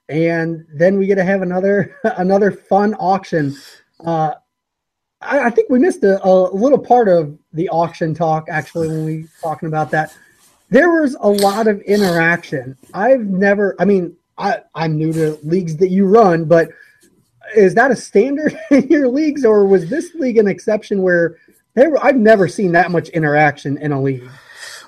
and 0.08 0.66
then 0.72 0.98
we 0.98 1.06
get 1.06 1.16
to 1.16 1.24
have 1.24 1.42
another 1.42 1.96
another 2.04 2.50
fun 2.50 2.94
auction. 2.94 3.56
Uh, 4.04 4.34
I, 5.20 5.46
I 5.46 5.50
think 5.50 5.70
we 5.70 5.78
missed 5.78 6.04
a, 6.04 6.24
a 6.26 6.54
little 6.54 6.78
part 6.78 7.08
of 7.08 7.38
the 7.52 7.68
auction 7.68 8.14
talk 8.14 8.46
actually 8.48 8.88
when 8.88 9.04
we 9.04 9.26
talking 9.42 9.68
about 9.68 9.90
that. 9.90 10.16
There 10.70 11.00
was 11.00 11.16
a 11.20 11.28
lot 11.28 11.66
of 11.66 11.80
interaction. 11.82 12.76
I've 12.92 13.26
never. 13.26 13.74
I 13.78 13.84
mean, 13.84 14.16
I, 14.36 14.60
I'm 14.74 14.96
new 14.96 15.12
to 15.12 15.38
leagues 15.42 15.76
that 15.78 15.88
you 15.88 16.06
run, 16.06 16.44
but 16.44 16.70
is 17.56 17.74
that 17.74 17.90
a 17.90 17.96
standard 17.96 18.58
in 18.70 18.88
your 18.88 19.08
leagues, 19.08 19.44
or 19.44 19.66
was 19.66 19.88
this 19.88 20.14
league 20.14 20.38
an 20.38 20.48
exception 20.48 21.02
where? 21.02 21.36
There, 21.74 22.02
I've 22.02 22.16
never 22.16 22.48
seen 22.48 22.72
that 22.72 22.90
much 22.90 23.08
interaction 23.10 23.78
in 23.78 23.92
a 23.92 24.02
league. 24.02 24.28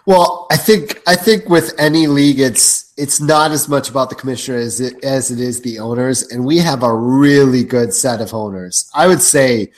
Well, 0.06 0.48
I 0.50 0.56
think 0.56 1.00
I 1.06 1.14
think 1.14 1.48
with 1.48 1.72
any 1.78 2.06
league, 2.06 2.40
it's 2.40 2.79
it's 3.00 3.18
not 3.18 3.50
as 3.50 3.66
much 3.66 3.88
about 3.88 4.10
the 4.10 4.14
commissioner 4.14 4.58
as 4.58 4.80
it 4.80 5.02
as 5.02 5.30
it 5.30 5.40
is 5.40 5.62
the 5.62 5.78
owners, 5.78 6.22
and 6.30 6.44
we 6.44 6.58
have 6.58 6.82
a 6.82 6.94
really 6.94 7.64
good 7.64 7.94
set 7.94 8.20
of 8.20 8.34
owners. 8.34 8.90
I 8.94 9.06
would 9.06 9.22
say, 9.22 9.72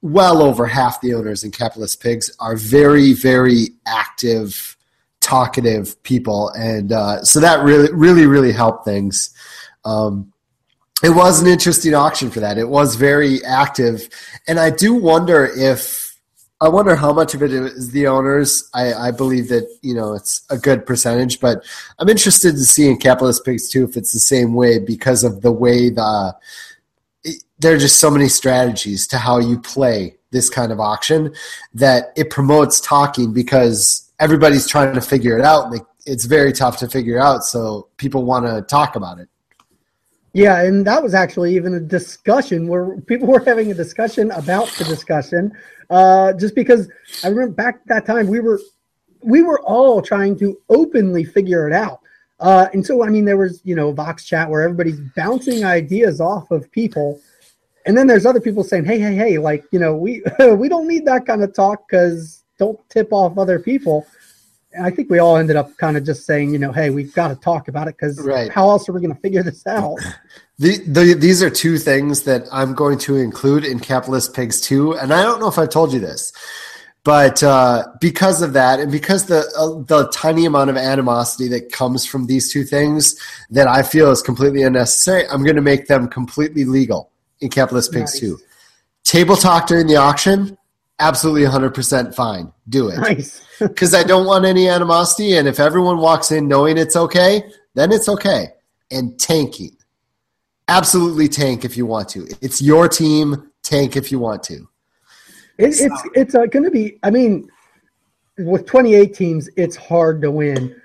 well 0.00 0.42
over 0.42 0.66
half 0.66 1.00
the 1.02 1.12
owners 1.12 1.44
in 1.44 1.50
Capitalist 1.50 2.02
Pigs 2.02 2.34
are 2.40 2.56
very 2.56 3.12
very 3.12 3.68
active, 3.86 4.76
talkative 5.20 6.02
people, 6.02 6.48
and 6.50 6.92
uh, 6.92 7.22
so 7.22 7.40
that 7.40 7.62
really 7.62 7.92
really 7.92 8.26
really 8.26 8.52
helped 8.52 8.86
things. 8.86 9.34
Um, 9.84 10.32
it 11.02 11.10
was 11.10 11.42
an 11.42 11.46
interesting 11.46 11.94
auction 11.94 12.30
for 12.30 12.40
that. 12.40 12.56
It 12.56 12.68
was 12.70 12.96
very 12.96 13.44
active, 13.44 14.08
and 14.48 14.58
I 14.58 14.70
do 14.70 14.94
wonder 14.94 15.44
if 15.44 16.05
I 16.60 16.68
wonder 16.68 16.96
how 16.96 17.12
much 17.12 17.34
of 17.34 17.42
it 17.42 17.52
is 17.52 17.90
the 17.90 18.06
owners. 18.06 18.70
I, 18.72 18.94
I 18.94 19.10
believe 19.10 19.48
that 19.48 19.68
you 19.82 19.94
know 19.94 20.14
it's 20.14 20.42
a 20.48 20.56
good 20.56 20.86
percentage, 20.86 21.38
but 21.38 21.64
I'm 21.98 22.08
interested 22.08 22.52
to 22.52 22.64
see 22.64 22.88
in 22.88 22.96
capitalist 22.96 23.44
pigs 23.44 23.68
too 23.68 23.84
if 23.84 23.96
it's 23.96 24.12
the 24.12 24.18
same 24.18 24.54
way 24.54 24.78
because 24.78 25.22
of 25.22 25.42
the 25.42 25.52
way 25.52 25.90
the 25.90 26.34
it, 27.24 27.42
there 27.58 27.74
are 27.74 27.78
just 27.78 27.98
so 27.98 28.10
many 28.10 28.28
strategies 28.28 29.06
to 29.08 29.18
how 29.18 29.38
you 29.38 29.58
play 29.58 30.16
this 30.30 30.48
kind 30.48 30.72
of 30.72 30.80
auction 30.80 31.34
that 31.74 32.12
it 32.16 32.30
promotes 32.30 32.80
talking 32.80 33.32
because 33.32 34.10
everybody's 34.18 34.66
trying 34.66 34.94
to 34.94 35.00
figure 35.00 35.38
it 35.38 35.44
out. 35.44 35.72
And 35.72 35.82
it's 36.06 36.24
very 36.24 36.52
tough 36.52 36.78
to 36.78 36.88
figure 36.88 37.18
out, 37.18 37.44
so 37.44 37.88
people 37.96 38.24
want 38.24 38.46
to 38.46 38.62
talk 38.62 38.96
about 38.96 39.18
it. 39.18 39.28
Yeah, 40.36 40.60
and 40.64 40.86
that 40.86 41.02
was 41.02 41.14
actually 41.14 41.56
even 41.56 41.72
a 41.72 41.80
discussion 41.80 42.68
where 42.68 43.00
people 43.00 43.26
were 43.26 43.42
having 43.42 43.70
a 43.70 43.74
discussion 43.74 44.30
about 44.32 44.68
the 44.76 44.84
discussion. 44.84 45.50
Uh, 45.88 46.34
just 46.34 46.54
because 46.54 46.90
I 47.24 47.28
remember 47.28 47.54
back 47.54 47.76
at 47.76 47.86
that 47.86 48.04
time 48.04 48.26
we 48.26 48.40
were 48.40 48.60
we 49.22 49.42
were 49.42 49.62
all 49.62 50.02
trying 50.02 50.38
to 50.40 50.58
openly 50.68 51.24
figure 51.24 51.66
it 51.66 51.72
out. 51.72 52.00
Uh, 52.38 52.68
and 52.74 52.84
so 52.84 53.02
I 53.02 53.08
mean 53.08 53.24
there 53.24 53.38
was, 53.38 53.62
you 53.64 53.74
know, 53.74 53.92
Vox 53.92 54.26
chat 54.26 54.50
where 54.50 54.60
everybody's 54.60 55.00
bouncing 55.16 55.64
ideas 55.64 56.20
off 56.20 56.50
of 56.50 56.70
people. 56.70 57.18
And 57.86 57.96
then 57.96 58.06
there's 58.06 58.26
other 58.26 58.40
people 58.40 58.62
saying, 58.62 58.84
"Hey, 58.84 58.98
hey, 58.98 59.14
hey, 59.14 59.38
like, 59.38 59.64
you 59.72 59.78
know, 59.78 59.96
we 59.96 60.22
we 60.38 60.68
don't 60.68 60.86
need 60.86 61.06
that 61.06 61.24
kind 61.24 61.42
of 61.44 61.54
talk 61.54 61.88
cuz 61.88 62.44
don't 62.58 62.78
tip 62.90 63.08
off 63.10 63.38
other 63.38 63.58
people." 63.58 64.06
I 64.80 64.90
think 64.90 65.10
we 65.10 65.18
all 65.18 65.36
ended 65.36 65.56
up 65.56 65.76
kind 65.76 65.96
of 65.96 66.04
just 66.04 66.26
saying, 66.26 66.52
you 66.52 66.58
know, 66.58 66.72
hey, 66.72 66.90
we've 66.90 67.12
got 67.14 67.28
to 67.28 67.36
talk 67.36 67.68
about 67.68 67.88
it 67.88 67.96
because 67.96 68.20
Right. 68.20 68.50
how 68.50 68.68
else 68.70 68.88
are 68.88 68.92
we 68.92 69.00
going 69.00 69.14
to 69.14 69.20
figure 69.20 69.42
this 69.42 69.66
out? 69.66 69.98
The, 70.58 70.78
the, 70.86 71.12
these 71.12 71.42
are 71.42 71.50
two 71.50 71.76
things 71.76 72.22
that 72.22 72.46
I'm 72.50 72.72
going 72.72 72.96
to 73.00 73.16
include 73.16 73.66
in 73.66 73.78
Capitalist 73.78 74.32
Pigs 74.34 74.58
2. 74.62 74.94
And 74.96 75.12
I 75.12 75.22
don't 75.22 75.38
know 75.38 75.48
if 75.48 75.58
I've 75.58 75.68
told 75.68 75.92
you 75.92 76.00
this, 76.00 76.32
but 77.04 77.42
uh, 77.42 77.86
because 78.00 78.40
of 78.40 78.54
that, 78.54 78.80
and 78.80 78.90
because 78.90 79.26
the 79.26 79.40
uh, 79.58 79.84
the 79.84 80.08
tiny 80.14 80.46
amount 80.46 80.70
of 80.70 80.78
animosity 80.78 81.46
that 81.48 81.72
comes 81.72 82.06
from 82.06 82.26
these 82.26 82.50
two 82.50 82.64
things 82.64 83.20
that 83.50 83.68
I 83.68 83.82
feel 83.82 84.10
is 84.10 84.22
completely 84.22 84.62
unnecessary, 84.62 85.28
I'm 85.28 85.44
going 85.44 85.56
to 85.56 85.62
make 85.62 85.88
them 85.88 86.08
completely 86.08 86.64
legal 86.64 87.10
in 87.40 87.50
Capitalist 87.50 87.92
Pigs 87.92 88.14
Nice. 88.14 88.20
2. 88.20 88.38
Table 89.04 89.36
talk 89.36 89.66
during 89.66 89.86
the 89.88 89.96
auction, 89.96 90.56
absolutely 90.98 91.42
100% 91.42 92.14
fine. 92.14 92.52
Do 92.68 92.88
it. 92.88 92.98
nice. 92.98 93.44
because 93.60 93.94
I 93.94 94.02
don't 94.02 94.26
want 94.26 94.44
any 94.44 94.68
animosity. 94.68 95.36
And 95.36 95.48
if 95.48 95.60
everyone 95.60 95.98
walks 95.98 96.32
in 96.32 96.48
knowing 96.48 96.78
it's 96.78 96.96
okay, 96.96 97.42
then 97.74 97.92
it's 97.92 98.08
okay. 98.08 98.48
And 98.90 99.18
tanking, 99.18 99.76
absolutely 100.68 101.28
tank 101.28 101.64
if 101.64 101.76
you 101.76 101.86
want 101.86 102.08
to. 102.10 102.26
It's 102.40 102.62
your 102.62 102.88
team. 102.88 103.50
Tank 103.62 103.96
if 103.96 104.12
you 104.12 104.20
want 104.20 104.44
to. 104.44 104.68
It, 105.58 105.74
it's 105.80 106.02
it's 106.14 106.34
uh, 106.36 106.46
going 106.46 106.64
to 106.64 106.70
be. 106.70 106.98
I 107.02 107.10
mean, 107.10 107.48
with 108.38 108.64
28 108.66 109.12
teams, 109.12 109.48
it's 109.56 109.74
hard 109.74 110.22
to 110.22 110.30
win. 110.30 110.80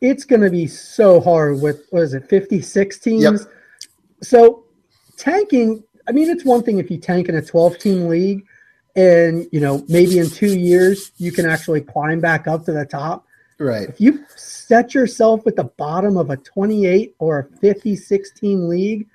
It's 0.00 0.24
going 0.24 0.42
to 0.42 0.50
be 0.50 0.66
so 0.66 1.20
hard 1.20 1.60
with 1.60 1.86
what 1.90 2.02
is 2.02 2.14
it, 2.14 2.28
56 2.28 2.98
teams. 2.98 3.22
Yep. 3.22 3.40
So 4.22 4.64
tanking. 5.16 5.84
I 6.08 6.12
mean, 6.12 6.30
it's 6.30 6.44
one 6.44 6.62
thing 6.62 6.78
if 6.78 6.90
you 6.90 6.98
tank 6.98 7.28
in 7.28 7.36
a 7.36 7.42
12 7.42 7.78
team 7.78 8.08
league, 8.08 8.44
and 8.96 9.46
you 9.52 9.60
know 9.60 9.84
maybe 9.88 10.18
in 10.18 10.28
two 10.28 10.56
years 10.58 11.12
you 11.18 11.30
can 11.30 11.46
actually 11.46 11.82
climb 11.82 12.18
back 12.20 12.48
up 12.48 12.64
to 12.64 12.72
the 12.72 12.84
top. 12.84 13.24
Right. 13.58 13.88
If 13.88 14.00
you 14.00 14.24
set 14.36 14.94
yourself 14.94 15.46
at 15.46 15.56
the 15.56 15.64
bottom 15.64 16.16
of 16.18 16.28
a 16.30 16.36
28 16.36 17.14
or 17.18 17.38
a 17.38 17.44
56 17.58 18.30
team 18.32 18.68
league, 18.68 19.06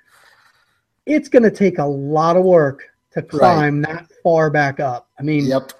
it's 1.06 1.28
going 1.28 1.44
to 1.44 1.50
take 1.50 1.78
a 1.78 1.84
lot 1.84 2.36
of 2.36 2.42
work 2.42 2.82
to 3.12 3.22
climb 3.22 3.82
that 3.82 4.08
far 4.24 4.50
back 4.50 4.80
up. 4.80 5.08
I 5.18 5.22
mean, 5.22 5.44
Yep. 5.44 5.72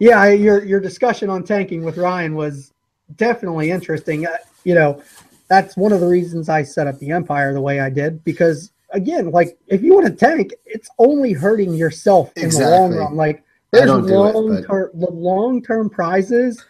yeah, 0.00 0.20
I- 0.20 0.30
your 0.32 0.64
your 0.64 0.80
discussion 0.80 1.28
on 1.30 1.44
tanking 1.44 1.84
with 1.84 1.98
Ryan 1.98 2.34
was 2.34 2.72
definitely 3.16 3.70
interesting. 3.70 4.26
Uh, 4.26 4.36
you 4.64 4.74
know, 4.74 5.00
that's 5.48 5.76
one 5.76 5.92
of 5.92 6.00
the 6.00 6.08
reasons 6.08 6.48
I 6.48 6.62
set 6.62 6.86
up 6.86 6.98
the 6.98 7.10
Empire 7.10 7.52
the 7.52 7.60
way 7.60 7.80
I 7.80 7.90
did 7.90 8.24
because 8.24 8.70
again, 8.90 9.30
like 9.30 9.58
if 9.66 9.82
you 9.82 9.94
want 9.94 10.06
to 10.06 10.12
tank, 10.12 10.52
it's 10.66 10.88
only 10.98 11.32
hurting 11.32 11.74
yourself 11.74 12.32
in 12.36 12.50
the 12.50 12.68
long 12.68 12.94
run. 12.94 13.14
Like 13.14 13.44
there's 13.70 13.90
it, 13.90 13.94
long 13.94 14.64
term 14.64 14.90
the 14.94 15.10
long 15.10 15.62
term 15.62 15.90
prizes. 15.90 16.64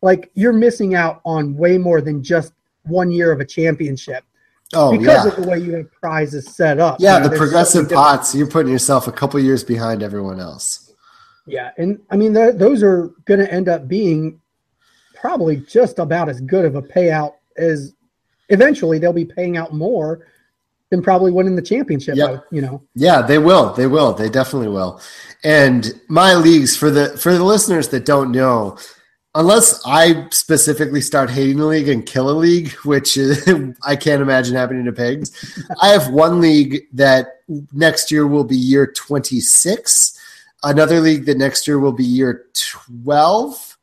Like 0.00 0.30
you're 0.34 0.52
missing 0.52 0.94
out 0.94 1.20
on 1.24 1.56
way 1.56 1.78
more 1.78 2.00
than 2.00 2.22
just 2.22 2.52
one 2.84 3.12
year 3.12 3.30
of 3.30 3.40
a 3.40 3.44
championship 3.44 4.24
Oh, 4.74 4.90
because 4.96 5.24
yeah. 5.26 5.30
of 5.30 5.36
the 5.36 5.48
way 5.48 5.58
you 5.58 5.74
have 5.74 5.92
prizes 5.92 6.54
set 6.54 6.80
up. 6.80 6.96
Yeah, 6.98 7.18
You 7.18 7.24
know, 7.24 7.28
the 7.28 7.36
progressive 7.36 7.90
pots, 7.90 8.34
you're 8.34 8.46
putting 8.46 8.72
yourself 8.72 9.06
a 9.06 9.12
couple 9.12 9.38
years 9.38 9.62
behind 9.62 10.02
everyone 10.02 10.40
else. 10.40 10.92
Yeah, 11.46 11.72
and 11.76 12.00
I 12.10 12.16
mean 12.16 12.32
th- 12.34 12.54
those 12.54 12.82
are 12.82 13.08
going 13.26 13.40
to 13.40 13.52
end 13.52 13.68
up 13.68 13.86
being 13.86 14.40
probably 15.14 15.56
just 15.56 15.98
about 15.98 16.28
as 16.28 16.40
good 16.40 16.64
of 16.64 16.74
a 16.74 16.82
payout 16.82 17.34
as 17.56 17.94
eventually 18.48 18.98
they'll 18.98 19.12
be 19.12 19.24
paying 19.24 19.56
out 19.56 19.72
more 19.74 20.26
than 20.92 21.02
probably 21.02 21.32
winning 21.32 21.56
the 21.56 21.62
championship. 21.62 22.16
Yep. 22.16 22.44
You 22.50 22.60
know, 22.60 22.82
Yeah, 22.94 23.22
they 23.22 23.38
will. 23.38 23.72
They 23.72 23.86
will. 23.86 24.12
They 24.12 24.28
definitely 24.28 24.68
will. 24.68 25.00
And 25.42 25.98
my 26.08 26.34
leagues 26.34 26.76
for 26.76 26.90
the 26.90 27.16
for 27.16 27.32
the 27.32 27.42
listeners 27.42 27.88
that 27.88 28.04
don't 28.04 28.30
know, 28.30 28.76
unless 29.34 29.80
I 29.86 30.28
specifically 30.30 31.00
start 31.00 31.30
hating 31.30 31.56
the 31.56 31.64
league 31.64 31.88
and 31.88 32.04
kill 32.04 32.28
a 32.28 32.36
league, 32.36 32.72
which 32.84 33.16
is, 33.16 33.42
I 33.82 33.96
can't 33.96 34.20
imagine 34.20 34.54
happening 34.54 34.84
to 34.84 34.92
pigs. 34.92 35.32
I 35.80 35.88
have 35.88 36.10
one 36.10 36.42
league 36.42 36.82
that 36.92 37.40
next 37.72 38.12
year 38.12 38.26
will 38.26 38.44
be 38.44 38.56
year 38.56 38.86
26, 38.86 40.18
another 40.62 41.00
league 41.00 41.24
that 41.24 41.38
next 41.38 41.66
year 41.66 41.78
will 41.78 41.92
be 41.92 42.04
year 42.04 42.44
12, 42.54 43.78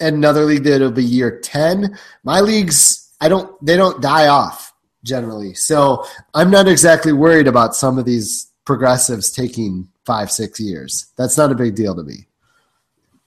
another 0.00 0.46
league 0.46 0.64
that 0.64 0.80
will 0.80 0.90
be 0.90 1.04
year 1.04 1.40
10. 1.40 1.98
My 2.22 2.40
leagues, 2.40 3.12
I 3.20 3.28
don't 3.28 3.54
they 3.64 3.76
don't 3.76 4.00
die 4.00 4.28
off 4.28 4.63
generally. 5.04 5.54
So 5.54 6.04
I'm 6.34 6.50
not 6.50 6.66
exactly 6.66 7.12
worried 7.12 7.46
about 7.46 7.76
some 7.76 7.98
of 7.98 8.04
these 8.04 8.50
progressives 8.64 9.30
taking 9.30 9.88
five, 10.04 10.30
six 10.32 10.58
years. 10.58 11.12
That's 11.16 11.36
not 11.38 11.52
a 11.52 11.54
big 11.54 11.76
deal 11.76 11.94
to 11.94 12.02
me. 12.02 12.26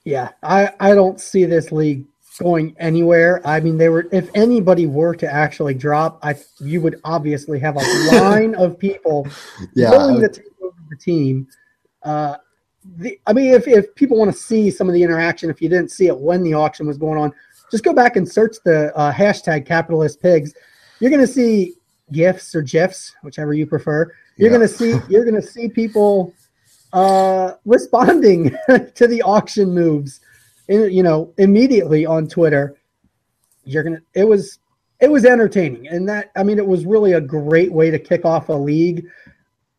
yeah, 0.04 0.30
I 0.42 0.72
I 0.80 0.94
don't 0.94 1.20
see 1.20 1.44
this 1.44 1.72
league 1.72 2.04
going 2.40 2.74
anywhere. 2.78 3.40
I 3.44 3.60
mean, 3.60 3.78
they 3.78 3.88
were 3.88 4.06
if 4.12 4.30
anybody 4.34 4.86
were 4.86 5.14
to 5.16 5.32
actually 5.32 5.74
drop, 5.74 6.18
I 6.22 6.36
you 6.60 6.80
would 6.82 7.00
obviously 7.04 7.58
have 7.60 7.76
a 7.76 7.80
line 8.20 8.54
of 8.54 8.78
people 8.78 9.26
Yeah. 9.74 9.90
willing 9.90 10.20
to 10.20 10.28
take 10.28 10.46
over 10.62 10.76
the 10.90 10.96
team. 10.96 11.48
Uh, 12.02 12.36
the, 12.96 13.18
I 13.26 13.32
mean, 13.32 13.52
if, 13.52 13.66
if 13.68 13.94
people 13.96 14.16
want 14.16 14.32
to 14.32 14.36
see 14.38 14.70
some 14.70 14.88
of 14.88 14.94
the 14.94 15.02
interaction, 15.02 15.50
if 15.50 15.60
you 15.60 15.68
didn't 15.68 15.90
see 15.90 16.06
it 16.06 16.16
when 16.18 16.42
the 16.42 16.54
auction 16.54 16.86
was 16.86 16.96
going 16.96 17.18
on, 17.18 17.32
just 17.70 17.84
go 17.84 17.92
back 17.92 18.16
and 18.16 18.26
search 18.26 18.56
the 18.64 18.96
uh, 18.96 19.12
hashtag 19.12 19.66
capitalist 19.66 20.22
pigs. 20.22 20.54
You're 21.00 21.10
going 21.10 21.26
to 21.26 21.32
see 21.32 21.74
gifs 22.12 22.54
or 22.54 22.62
gifs, 22.62 23.14
whichever 23.22 23.52
you 23.52 23.66
prefer. 23.66 24.12
You're 24.36 24.50
Yeah. 24.50 24.56
going 24.56 24.68
to 24.68 24.74
see 24.74 24.94
you're 25.08 25.24
going 25.24 25.40
to 25.40 25.46
see 25.46 25.68
people 25.68 26.34
uh, 26.92 27.52
responding 27.64 28.50
to 28.94 29.06
the 29.06 29.22
auction 29.22 29.74
moves, 29.74 30.20
in, 30.68 30.90
you 30.90 31.02
know, 31.02 31.32
immediately 31.38 32.06
on 32.06 32.26
Twitter. 32.28 32.74
You're 33.64 33.82
gonna. 33.82 34.00
It 34.14 34.24
was 34.24 34.58
it 35.00 35.10
was 35.10 35.24
entertaining, 35.24 35.88
and 35.88 36.08
that 36.08 36.30
I 36.36 36.42
mean, 36.42 36.58
it 36.58 36.66
was 36.66 36.86
really 36.86 37.12
a 37.12 37.20
great 37.20 37.70
way 37.70 37.90
to 37.90 37.98
kick 37.98 38.24
off 38.24 38.48
a 38.48 38.52
league. 38.54 39.06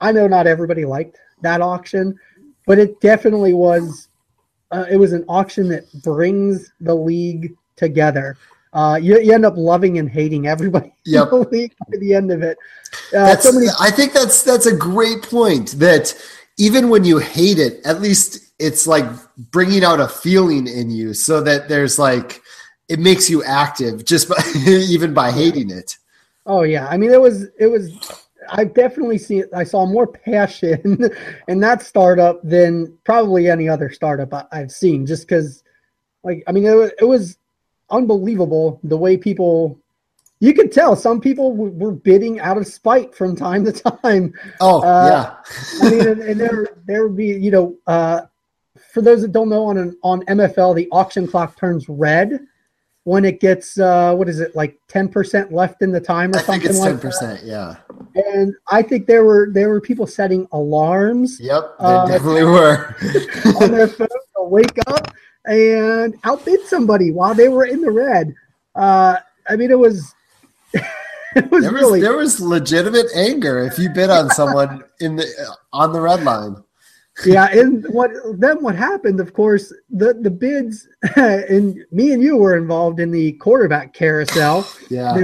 I 0.01 0.11
know 0.11 0.27
not 0.27 0.47
everybody 0.47 0.85
liked 0.85 1.17
that 1.41 1.61
auction, 1.61 2.17
but 2.67 2.77
it 2.79 3.01
definitely 3.01 3.53
was. 3.53 4.09
Uh, 4.71 4.85
it 4.89 4.97
was 4.97 5.13
an 5.13 5.25
auction 5.27 5.67
that 5.69 5.91
brings 6.03 6.71
the 6.81 6.93
league 6.93 7.55
together. 7.75 8.37
Uh, 8.71 8.99
you, 9.01 9.19
you 9.19 9.33
end 9.33 9.45
up 9.45 9.57
loving 9.57 9.97
and 9.97 10.09
hating 10.09 10.47
everybody 10.47 10.93
Yep. 11.05 11.31
in 11.31 11.39
the 11.39 11.49
league 11.49 11.73
by 11.79 11.97
the 11.97 12.13
end 12.13 12.31
of 12.31 12.43
it. 12.43 12.57
Uh, 13.13 13.25
That's, 13.25 13.43
so 13.43 13.51
many 13.51 13.67
I 13.79 13.89
think 13.91 14.13
that's 14.13 14.41
that's 14.43 14.65
a 14.65 14.75
great 14.75 15.23
point. 15.23 15.71
That 15.79 16.15
even 16.57 16.89
when 16.89 17.03
you 17.03 17.17
hate 17.17 17.59
it, 17.59 17.85
at 17.85 18.01
least 18.01 18.51
it's 18.59 18.85
like 18.85 19.05
bringing 19.37 19.83
out 19.83 19.99
a 19.99 20.07
feeling 20.07 20.67
in 20.67 20.89
you, 20.89 21.13
so 21.13 21.41
that 21.41 21.69
there's 21.69 21.97
like 21.97 22.41
it 22.89 22.99
makes 22.99 23.29
you 23.29 23.43
active 23.43 24.05
just 24.05 24.27
by 24.29 24.35
even 24.67 25.13
by 25.13 25.31
hating 25.31 25.69
it. 25.69 25.97
Oh 26.45 26.63
yeah, 26.63 26.87
I 26.87 26.97
mean 26.97 27.11
it 27.11 27.21
was 27.21 27.47
it 27.59 27.67
was. 27.67 27.91
I 28.51 28.63
definitely 28.63 29.19
see 29.19 29.43
I 29.53 29.63
saw 29.63 29.85
more 29.85 30.07
passion 30.25 31.09
in 31.47 31.59
that 31.59 31.83
startup 31.83 32.39
than 32.43 32.97
probably 33.03 33.49
any 33.49 33.69
other 33.69 33.91
startup 33.91 34.33
I, 34.33 34.45
I've 34.51 34.71
seen. 34.71 35.05
Just 35.05 35.27
because, 35.27 35.63
like, 36.23 36.43
I 36.47 36.51
mean, 36.51 36.65
it 36.65 36.73
was, 36.73 36.91
it 36.99 37.05
was 37.05 37.37
unbelievable 37.91 38.79
the 38.83 38.97
way 38.97 39.17
people. 39.17 39.79
You 40.41 40.53
could 40.53 40.71
tell 40.71 40.95
some 40.95 41.19
people 41.19 41.51
w- 41.51 41.73
were 41.73 41.91
bidding 41.91 42.39
out 42.39 42.57
of 42.57 42.65
spite 42.65 43.13
from 43.13 43.35
time 43.35 43.65
to 43.65 43.71
time. 43.73 44.33
Oh 44.61 44.81
Uh, 44.81 45.07
yeah, 45.09 45.85
I 45.85 45.89
mean, 45.89 46.07
and, 46.07 46.21
and 46.21 46.39
there 46.39 46.67
there 46.87 47.07
would 47.07 47.17
be 47.17 47.27
you 47.27 47.51
know, 47.51 47.75
uh, 47.87 48.21
for 48.93 49.01
those 49.01 49.21
that 49.21 49.33
don't 49.33 49.49
know, 49.49 49.65
on 49.65 49.77
an, 49.77 49.97
on 50.01 50.21
MFL 50.27 50.75
the 50.75 50.87
auction 50.91 51.27
clock 51.27 51.57
turns 51.57 51.89
red 51.89 52.39
when 53.03 53.25
it 53.25 53.39
gets 53.41 53.77
uh, 53.79 54.13
what 54.15 54.29
is 54.29 54.39
it 54.39 54.55
like 54.55 54.79
ten 54.87 55.09
percent 55.09 55.51
left 55.51 55.81
in 55.81 55.91
the 55.91 55.99
time 55.99 56.31
or 56.33 56.37
I 56.39 56.43
something 56.43 56.73
like 56.73 56.83
ten 56.83 56.95
that. 56.95 57.01
percent. 57.01 57.43
Yeah. 57.43 57.75
And 58.15 58.55
I 58.71 58.81
think 58.81 59.07
there 59.07 59.25
were 59.25 59.49
there 59.51 59.67
were 59.69 59.81
people 59.81 60.07
setting 60.07 60.47
alarms 60.53 61.37
Yep. 61.41 61.75
They 61.79 61.85
Uh, 61.85 62.07
definitely 62.07 62.43
were. 62.45 62.95
on 63.61 63.71
their 63.71 63.87
phone 63.89 64.07
to 64.37 64.43
wake 64.43 64.77
up 64.87 65.11
and 65.49 66.15
outbid 66.23 66.61
somebody 66.67 67.11
while 67.11 67.33
they 67.33 67.49
were 67.49 67.65
in 67.65 67.81
the 67.81 67.91
red. 67.91 68.33
Uh, 68.75 69.17
I 69.49 69.55
mean, 69.55 69.71
it 69.71 69.79
was 69.79 70.13
it 70.73 71.51
was 71.51 71.63
There 71.63 71.71
was 71.71 71.81
really 71.81 72.01
there 72.01 72.17
was 72.17 72.39
legitimate 72.39 73.07
anger 73.15 73.59
if 73.59 73.77
you 73.79 73.89
bid 73.89 74.09
on 74.09 74.29
someone 74.29 74.83
in 74.99 75.15
the 75.15 75.55
on 75.73 75.91
the 75.91 75.99
red 76.01 76.23
line. 76.23 76.55
yeah. 77.25 77.47
And 77.51 77.85
what 77.91 78.11
then? 78.37 78.61
What 78.63 78.75
happened? 78.75 79.19
Of 79.19 79.33
course, 79.33 79.73
the 79.89 80.13
the 80.13 80.29
bids 80.29 80.87
and 81.15 81.83
me 81.91 82.13
and 82.13 82.21
you 82.23 82.37
were 82.37 82.55
involved 82.55 82.99
in 82.99 83.11
the 83.11 83.33
quarterback 83.33 83.93
carousel. 83.93 84.67
Yeah. 84.89 85.17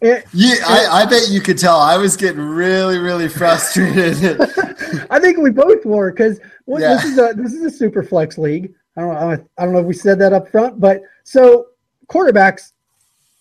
It, 0.00 0.24
Yeah, 0.32 0.54
I, 0.64 1.02
I 1.02 1.06
bet 1.06 1.28
you 1.28 1.40
could 1.40 1.58
tell 1.58 1.76
I 1.76 1.96
was 1.96 2.16
getting 2.16 2.40
really, 2.40 2.98
really 2.98 3.28
frustrated. 3.28 4.40
I 5.10 5.18
think 5.18 5.38
we 5.38 5.50
both 5.50 5.84
were 5.84 6.12
because 6.12 6.38
Yeah. 6.68 6.94
this 6.94 7.04
is 7.04 7.18
a 7.18 7.34
this 7.34 7.52
is 7.52 7.64
a 7.64 7.70
super 7.70 8.04
flex 8.04 8.38
league. 8.38 8.72
I 8.98 9.00
don't 9.02 9.14
know. 9.14 9.46
I 9.58 9.64
don't 9.64 9.72
know 9.74 9.78
if 9.78 9.86
we 9.86 9.94
said 9.94 10.18
that 10.18 10.32
up 10.32 10.48
front, 10.50 10.80
but 10.80 11.02
so 11.22 11.66
quarterbacks 12.08 12.72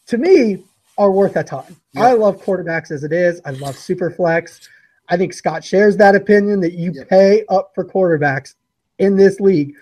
to 0.05 0.17
me 0.19 0.63
are 0.99 1.11
worth 1.11 1.35
a 1.35 1.43
ton. 1.43 1.75
I 1.95 2.13
love 2.13 2.39
quarterbacks 2.43 2.91
as 2.91 3.03
it 3.03 3.11
is. 3.11 3.41
I 3.43 3.51
love 3.51 3.75
super 3.75 4.11
flex. 4.11 4.69
I 5.09 5.17
think 5.17 5.33
Scott 5.33 5.63
shares 5.63 5.97
that 5.97 6.13
opinion 6.15 6.59
that 6.61 6.73
you 6.73 6.91
Yep. 6.93 7.09
pay 7.09 7.43
up 7.49 7.71
for 7.73 7.83
quarterbacks 7.83 8.53
in 8.99 9.15
this 9.15 9.39
league. 9.39 9.73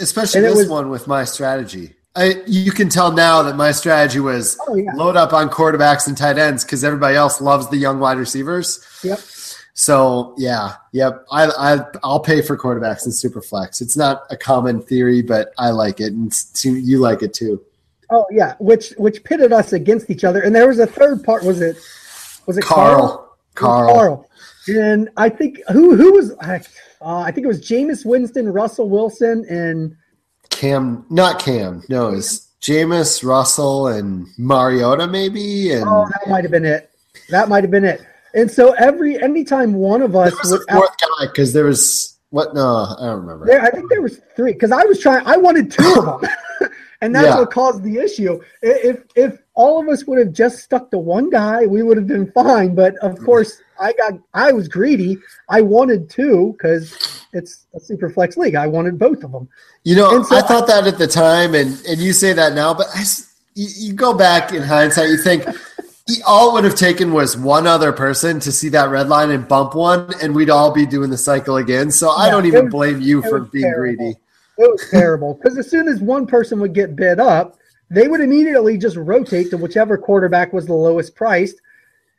Especially 0.00 0.38
And 0.38 0.46
this 0.48 0.56
was- 0.56 0.68
one 0.68 0.90
with 0.90 1.06
my 1.06 1.24
strategy. 1.24 1.94
I, 2.16 2.42
you 2.44 2.72
can 2.72 2.88
tell 2.88 3.12
now 3.12 3.40
that 3.44 3.54
my 3.54 3.70
strategy 3.70 4.18
was 4.18 4.58
Oh 4.66 4.74
yeah, 4.74 4.90
load 4.94 5.16
up 5.16 5.32
on 5.32 5.48
quarterbacks 5.48 6.08
and 6.08 6.16
tight 6.16 6.38
ends 6.38 6.64
because 6.64 6.82
everybody 6.82 7.14
else 7.14 7.40
loves 7.40 7.68
the 7.68 7.76
young 7.76 8.00
wide 8.00 8.18
receivers. 8.18 8.80
Yep. 9.04 9.20
So 9.74 10.34
yeah, 10.36 10.74
yep. 10.92 11.24
I, 11.30 11.46
I 11.46 11.78
I'll 12.02 12.20
pay 12.20 12.42
for 12.42 12.56
quarterbacks 12.56 13.06
in 13.06 13.12
Superflex. 13.12 13.80
It's 13.80 13.96
not 13.96 14.24
a 14.30 14.36
common 14.36 14.82
theory, 14.82 15.22
but 15.22 15.52
I 15.58 15.70
like 15.70 16.00
it, 16.00 16.12
and 16.12 16.30
s- 16.30 16.64
you 16.64 16.98
like 16.98 17.22
it 17.22 17.32
too. 17.32 17.62
oh 18.10 18.26
yeah. 18.30 18.54
Which 18.58 18.90
which 18.98 19.22
pitted 19.24 19.52
us 19.52 19.72
against 19.72 20.10
each 20.10 20.24
other, 20.24 20.42
and 20.42 20.54
there 20.54 20.68
was 20.68 20.78
a 20.80 20.86
third 20.86 21.24
part. 21.24 21.44
Was 21.44 21.60
it 21.60 21.76
was 22.46 22.58
it 22.58 22.64
Carl? 22.64 23.36
Carl, 23.54 23.88
It 23.90 23.94
Carl. 23.94 24.26
And 24.68 25.08
I 25.16 25.28
think 25.28 25.60
who 25.72 25.96
who 25.96 26.12
was 26.12 26.32
uh, 26.32 26.58
I 27.02 27.30
think 27.30 27.44
it 27.44 27.48
was 27.48 27.60
Jameis 27.60 28.04
Winston, 28.04 28.52
Russell 28.52 28.88
Wilson, 28.90 29.44
and 29.48 29.96
Cam, 30.50 31.06
not 31.10 31.40
Cam. 31.40 31.82
No, 31.88 32.08
it's 32.10 32.48
Jameis, 32.60 33.24
Russell, 33.24 33.86
and 33.88 34.26
Mariota 34.36 35.06
maybe, 35.06 35.72
and 35.72 35.84
oh 35.88 36.06
that 36.10 36.28
might 36.28 36.44
have 36.44 36.50
been 36.50 36.66
it. 36.66 36.90
That 37.30 37.48
might 37.48 37.64
have 37.64 37.70
been 37.70 37.84
it. 37.84 38.02
And 38.34 38.50
so 38.50 38.72
every 38.72 39.20
anytime 39.20 39.74
one 39.74 40.02
of 40.02 40.14
us 40.14 40.32
was 40.38 40.52
would 40.52 40.62
fourth 40.70 40.96
guy 40.98 41.26
because 41.26 41.52
there 41.52 41.64
was 41.64 42.18
what? 42.30 42.54
No, 42.54 42.94
I 42.98 43.06
don't 43.06 43.20
remember. 43.20 43.46
there, 43.46 43.60
I 43.60 43.70
think 43.70 43.90
there 43.90 44.02
was 44.02 44.20
three 44.36 44.52
because 44.52 44.72
I 44.72 44.84
was 44.84 45.00
trying. 45.00 45.26
I 45.26 45.36
wanted 45.36 45.70
two 45.70 45.94
of 45.98 46.20
them, 46.20 46.30
and 47.00 47.14
that's 47.14 47.26
Yeah. 47.26 47.38
what 47.40 47.50
caused 47.50 47.82
the 47.82 47.98
issue. 47.98 48.40
If 48.62 49.02
if 49.16 49.38
all 49.54 49.80
of 49.80 49.88
us 49.88 50.04
would 50.06 50.18
have 50.18 50.32
just 50.32 50.60
stuck 50.60 50.90
to 50.92 50.98
one 50.98 51.28
guy, 51.28 51.66
we 51.66 51.82
would 51.82 51.96
have 51.96 52.06
been 52.06 52.30
fine. 52.32 52.74
But 52.74 52.94
of 52.98 53.16
mm. 53.16 53.24
course, 53.24 53.60
I 53.80 53.92
got 53.94 54.14
I 54.32 54.52
was 54.52 54.68
greedy. 54.68 55.18
I 55.48 55.60
wanted 55.60 56.08
two 56.08 56.52
because 56.56 57.26
it's 57.32 57.66
a 57.74 57.80
super 57.80 58.10
flex 58.10 58.36
league. 58.36 58.54
I 58.54 58.68
wanted 58.68 58.98
both 58.98 59.24
of 59.24 59.32
them. 59.32 59.48
You 59.84 59.96
know, 59.96 60.22
so 60.22 60.36
I 60.36 60.42
thought 60.42 60.66
that 60.68 60.86
at 60.86 60.98
the 60.98 61.06
time, 61.08 61.54
and 61.54 61.80
and 61.88 62.00
you 62.00 62.12
say 62.12 62.32
that 62.32 62.54
now, 62.54 62.74
but 62.74 62.86
I 62.94 63.02
you, 63.54 63.68
you 63.76 63.92
go 63.92 64.14
back 64.14 64.52
in 64.52 64.62
hindsight, 64.62 65.08
you 65.08 65.16
think 65.16 65.44
he- 66.16 66.22
all 66.22 66.50
it 66.50 66.52
would 66.54 66.64
have 66.64 66.74
taken 66.74 67.12
was 67.12 67.36
one 67.36 67.66
other 67.66 67.92
person 67.92 68.40
to 68.40 68.52
see 68.52 68.68
that 68.70 68.90
red 68.90 69.08
line 69.08 69.30
and 69.30 69.46
bump 69.46 69.74
one, 69.74 70.12
and 70.22 70.34
we'd 70.34 70.50
all 70.50 70.72
be 70.72 70.86
doing 70.86 71.10
the 71.10 71.16
cycle 71.18 71.56
again. 71.56 71.90
So 71.90 72.10
I 72.10 72.30
don't 72.30 72.46
even 72.46 72.66
was- 72.66 72.72
blame 72.72 73.00
you 73.00 73.22
for 73.22 73.40
being 73.40 73.64
terrible. 73.64 73.96
greedy. 73.96 74.16
It 74.58 74.70
was 74.70 74.88
terrible 74.90 75.34
because 75.42 75.56
as 75.56 75.70
soon 75.70 75.88
as 75.88 76.00
one 76.00 76.26
person 76.26 76.60
would 76.60 76.74
get 76.74 76.94
bid 76.94 77.18
up, 77.18 77.56
they 77.90 78.08
would 78.08 78.20
immediately 78.20 78.76
just 78.76 78.96
rotate 78.96 79.50
to 79.50 79.56
whichever 79.56 79.96
quarterback 79.96 80.52
was 80.52 80.66
the 80.66 80.74
lowest 80.74 81.14
priced. 81.14 81.56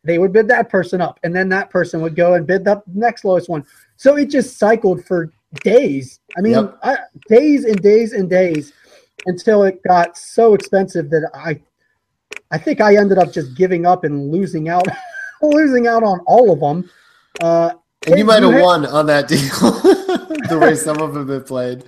They 0.04 0.18
would 0.18 0.34
bid 0.34 0.48
that 0.48 0.68
person 0.70 1.00
up, 1.02 1.20
and 1.24 1.36
then 1.36 1.48
that 1.50 1.70
person 1.70 2.02
would 2.02 2.16
go 2.16 2.34
and 2.34 2.48
bid 2.48 2.66
the 2.66 2.82
next 2.94 3.24
lowest 3.24 3.48
one. 3.48 3.64
So 3.98 4.18
it 4.18 4.26
just 4.32 4.58
cycled 4.58 5.06
for 5.06 5.30
days. 5.64 6.20
I 6.36 6.42
mean, 6.42 6.54
Yep. 6.54 6.78
I, 6.82 6.98
days 7.30 7.66
and 7.66 7.80
days 7.82 8.14
and 8.14 8.28
days 8.30 8.74
until 9.28 9.64
it 9.64 9.84
got 9.84 10.18
so 10.18 10.56
expensive 10.56 11.12
that 11.12 11.30
I, 11.36 11.62
I 12.52 12.58
think 12.58 12.82
I 12.82 12.96
ended 12.98 13.18
up 13.18 13.32
just 13.32 13.56
giving 13.56 13.86
up 13.86 14.04
and 14.04 14.32
losing 14.32 14.70
out, 14.70 14.86
losing 15.42 15.88
out 15.88 16.04
on 16.04 16.20
all 16.28 16.52
of 16.52 16.60
them. 16.60 16.90
Uh, 17.42 17.72
And 18.08 18.18
you 18.18 18.26
might 18.26 18.44
have 18.44 18.54
won 18.62 18.86
on 18.86 19.06
that 19.08 19.28
deal, 19.28 19.40
the 20.50 20.60
way 20.60 20.76
some 20.76 21.02
of 21.02 21.14
them 21.14 21.30
have 21.30 21.46
played. 21.46 21.84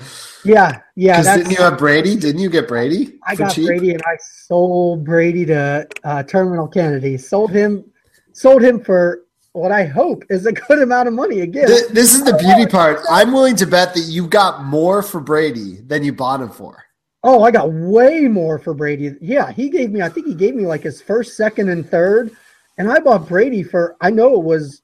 yeah, 0.46 0.80
yeah. 0.96 1.20
Because 1.22 1.38
didn't 1.38 1.52
you 1.52 1.58
have 1.64 1.78
Brady? 1.78 2.16
Didn't 2.16 2.42
you 2.42 2.50
get 2.50 2.68
Brady? 2.68 3.20
I 3.28 3.36
got 3.36 3.54
cheap? 3.54 3.66
Brady 3.68 3.92
and 3.92 4.02
I 4.06 4.18
sold 4.22 5.04
Brady 5.04 5.46
to 5.48 5.88
uh, 6.04 6.24
Terminal 6.24 6.68
Kennedy. 6.68 7.18
Sold 7.18 7.52
him, 7.52 7.84
sold 8.32 8.62
him 8.64 8.80
for 8.80 9.24
what 9.54 9.72
I 9.72 9.86
hope 9.86 10.24
is 10.30 10.46
a 10.48 10.52
good 10.52 10.82
amount 10.82 11.08
of 11.08 11.14
money. 11.14 11.42
Again, 11.42 11.68
Th- 11.68 11.88
This 11.90 12.14
is 12.16 12.24
the 12.24 12.36
beauty 12.38 12.66
part. 12.66 13.00
I'm 13.10 13.32
willing 13.32 13.56
to 13.58 13.68
bet 13.68 13.94
that 13.94 14.06
you 14.08 14.28
got 14.28 14.64
more 14.64 15.04
for 15.04 15.20
Brady 15.20 15.82
than 15.86 16.04
you 16.04 16.14
bought 16.14 16.42
him 16.42 16.50
for. 16.50 16.84
Oh, 17.24 17.44
I 17.44 17.52
got 17.52 17.72
way 17.72 18.22
more 18.28 18.60
for 18.60 18.74
Brady. 18.74 19.16
Yeah, 19.22 19.52
he 19.52 19.70
gave 19.70 19.92
me. 19.92 20.02
I 20.02 20.10
think 20.10 20.28
he 20.28 20.36
gave 20.36 20.56
me 20.56 20.66
like 20.66 20.82
his 20.82 21.02
first, 21.02 21.38
second, 21.38 21.70
and 21.70 21.90
third, 21.90 22.32
and 22.78 22.92
I 22.92 23.00
bought 23.00 23.28
Brady 23.28 23.64
for. 23.64 23.96
I 24.02 24.10
know 24.10 24.34
it 24.36 24.44
was, 24.44 24.82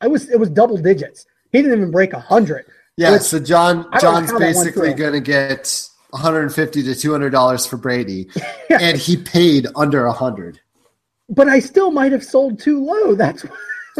I 0.00 0.08
was 0.08 0.28
it 0.30 0.38
was 0.38 0.50
double 0.50 0.76
digits. 0.76 1.26
He 1.52 1.58
didn't 1.62 1.78
even 1.78 1.90
break 1.90 2.12
a 2.12 2.20
hundred. 2.20 2.66
Yeah, 2.96 3.18
so 3.18 3.38
John 3.38 3.86
I 3.92 3.98
don't 3.98 4.12
know 4.14 4.20
John's 4.20 4.30
how 4.30 4.38
that 4.38 4.44
went 4.54 4.56
basically 4.56 4.92
going 4.94 5.12
to 5.14 5.20
get 5.20 5.88
150 6.10 6.82
to 6.82 6.94
200 6.94 7.30
dollars 7.30 7.64
for 7.66 7.76
Brady, 7.76 8.28
Yeah. 8.70 8.78
and 8.80 8.98
he 8.98 9.16
paid 9.16 9.66
under 9.76 10.06
100. 10.06 10.60
but 11.28 11.48
I 11.48 11.60
still 11.60 11.90
might 11.92 12.12
have 12.12 12.24
sold 12.24 12.58
too 12.58 12.84
low. 12.84 13.14
That's 13.14 13.44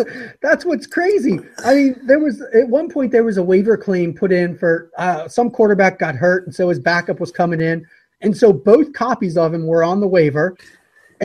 that's 0.43 0.65
what's 0.65 0.87
crazy. 0.87 1.41
I 1.65 1.75
mean, 1.75 2.01
there 2.05 2.19
was 2.19 2.41
at 2.55 2.69
one 2.69 2.89
point 2.89 3.13
there 3.13 3.25
was 3.25 3.37
a 3.37 3.43
waiver 3.43 3.77
claim 3.77 4.15
put 4.15 4.33
in 4.33 4.57
for 4.57 4.91
uh, 4.99 5.29
some 5.29 5.51
quarterback 5.51 5.99
got 5.99 6.15
hurt, 6.15 6.47
and 6.47 6.55
so 6.55 6.69
his 6.69 6.79
backup 6.79 7.21
was 7.21 7.33
coming 7.33 7.61
in, 7.61 7.87
and 8.21 8.37
so 8.37 8.53
both 8.53 8.93
copies 8.93 9.37
of 9.37 9.55
him 9.55 9.67
were 9.67 9.83
on 9.83 10.01
the 10.01 10.09
waiver, 10.09 10.57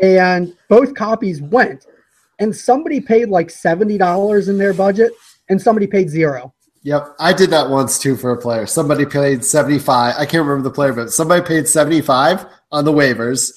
and 0.01 0.55
both 0.69 0.93
copies 0.95 1.41
went, 1.41 1.85
and 2.39 2.55
somebody 2.55 2.99
paid 2.99 3.29
like 3.29 3.49
seventy 3.49 3.97
dollars 3.97 4.47
in 4.47 4.57
their 4.57 4.73
budget, 4.73 5.11
and 5.49 5.61
somebody 5.61 5.87
paid 5.87 6.09
zero. 6.09 6.53
Yep, 6.85 7.15
I 7.19 7.33
did 7.33 7.49
that 7.49 7.71
once 7.71 7.97
too 7.97 8.15
for 8.15 8.31
a 8.31 8.37
player. 8.37 8.67
Somebody 8.67 9.07
paid 9.07 9.43
75. 9.43 10.13
I 10.19 10.25
can't 10.27 10.45
remember 10.45 10.69
the 10.69 10.73
player, 10.73 10.93
but 10.93 11.11
somebody 11.11 11.43
paid 11.43 11.67
75 11.67 12.45
on 12.71 12.85
the 12.85 12.91
waivers. 12.91 13.51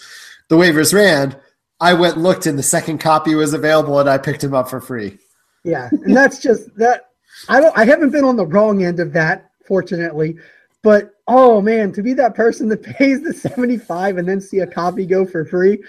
The 0.48 0.56
waivers 0.56 0.94
ran. 0.94 1.36
I 1.80 1.94
went 1.94 2.14
and 2.14 2.22
looked, 2.24 2.46
and 2.46 2.58
the 2.58 2.62
second 2.62 2.98
copy 2.98 3.34
was 3.34 3.52
available, 3.54 3.98
and 4.00 4.08
I 4.08 4.18
picked 4.18 4.42
him 4.42 4.54
up 4.54 4.68
for 4.68 4.80
free. 4.80 5.18
Yeah, 5.64 5.88
and 5.92 6.16
that's 6.16 6.38
just 6.40 6.74
that. 6.76 7.10
I 7.48 7.60
don't. 7.60 7.76
I 7.76 7.84
haven't 7.84 8.10
been 8.10 8.24
on 8.24 8.36
the 8.36 8.46
wrong 8.46 8.84
end 8.84 9.00
of 9.00 9.12
that, 9.12 9.50
fortunately. 9.66 10.36
But 10.82 11.12
oh 11.26 11.60
man, 11.60 11.92
to 11.92 12.02
be 12.02 12.14
that 12.14 12.34
person 12.34 12.68
that 12.68 12.82
pays 12.98 13.22
the 13.22 13.32
seventy-five 13.32 14.18
and 14.18 14.28
then 14.28 14.40
see 14.40 14.58
a 14.60 14.66
copy 14.66 15.06
go 15.06 15.24
for 15.26 15.44
free, 15.44 15.82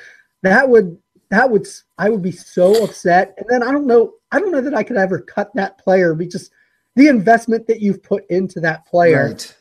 that 0.44 0.68
would 0.68 0.98
that 1.30 1.50
would 1.50 1.68
I 1.98 2.10
would 2.10 2.22
be 2.22 2.32
so 2.32 2.84
upset. 2.84 3.34
And 3.38 3.48
then 3.50 3.64
I 3.64 3.72
don't 3.72 3.88
know. 3.88 4.14
I 4.32 4.40
don't 4.40 4.52
know 4.52 4.62
that 4.62 4.76
I 4.76 4.84
could 4.84 4.98
ever 4.98 5.20
cut 5.20 5.52
that 5.56 5.78
player. 5.80 6.14
Be 6.14 6.28
just 6.28 6.52
the 6.96 7.08
investment 7.08 7.66
that 7.68 7.82
you've 7.82 8.04
put 8.04 8.30
into 8.30 8.60
that 8.60 8.86
player 8.86 9.28
Right. 9.28 9.56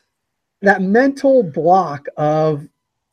that 0.61 0.81
mental 0.81 1.41
block 1.43 2.07
of 2.17 2.67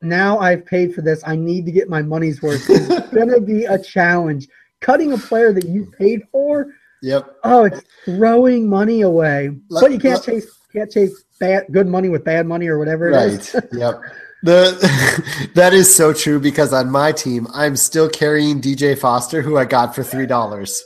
now 0.09 0.39
I've 0.39 0.65
paid 0.67 0.95
for 0.95 1.03
this, 1.03 1.23
I 1.27 1.37
need 1.37 1.67
to 1.67 1.73
get 1.73 1.89
my 1.89 2.03
money's 2.03 2.43
worth 2.43 2.65
It's 2.69 3.11
gonna 3.15 3.41
be 3.41 3.65
a 3.65 3.79
challenge. 3.79 4.49
Cutting 4.81 5.13
a 5.13 5.19
player 5.19 5.53
that 5.53 5.65
you 5.65 5.87
paid 5.99 6.23
for, 6.31 6.67
Yep. 7.03 7.37
oh, 7.45 7.65
it's 7.65 7.83
throwing 8.05 8.69
money 8.69 9.03
away. 9.03 9.51
Let- 9.71 9.81
but 9.83 9.93
you 9.93 9.99
can't 9.99 10.15
let- 10.17 10.25
chase 10.25 10.47
can't 10.73 10.91
chase 10.91 11.25
bad 11.41 11.65
good 11.73 11.87
money 11.87 12.09
with 12.11 12.25
bad 12.25 12.47
money 12.47 12.67
or 12.69 12.79
whatever 12.79 13.09
it 13.11 13.15
is. 13.33 13.55
Right. 13.55 13.65
yep. 13.73 14.01
The 14.43 15.49
that 15.55 15.73
is 15.73 15.93
so 15.95 16.13
true 16.13 16.39
because 16.39 16.73
on 16.73 16.91
my 16.91 17.13
team, 17.13 17.47
I'm 17.55 17.77
still 17.77 18.09
carrying 18.09 18.61
DJ 18.61 18.97
Foster, 18.99 19.41
who 19.43 19.57
I 19.57 19.65
got 19.65 19.95
for 19.95 20.03
three 20.03 20.27
dollars. 20.27 20.83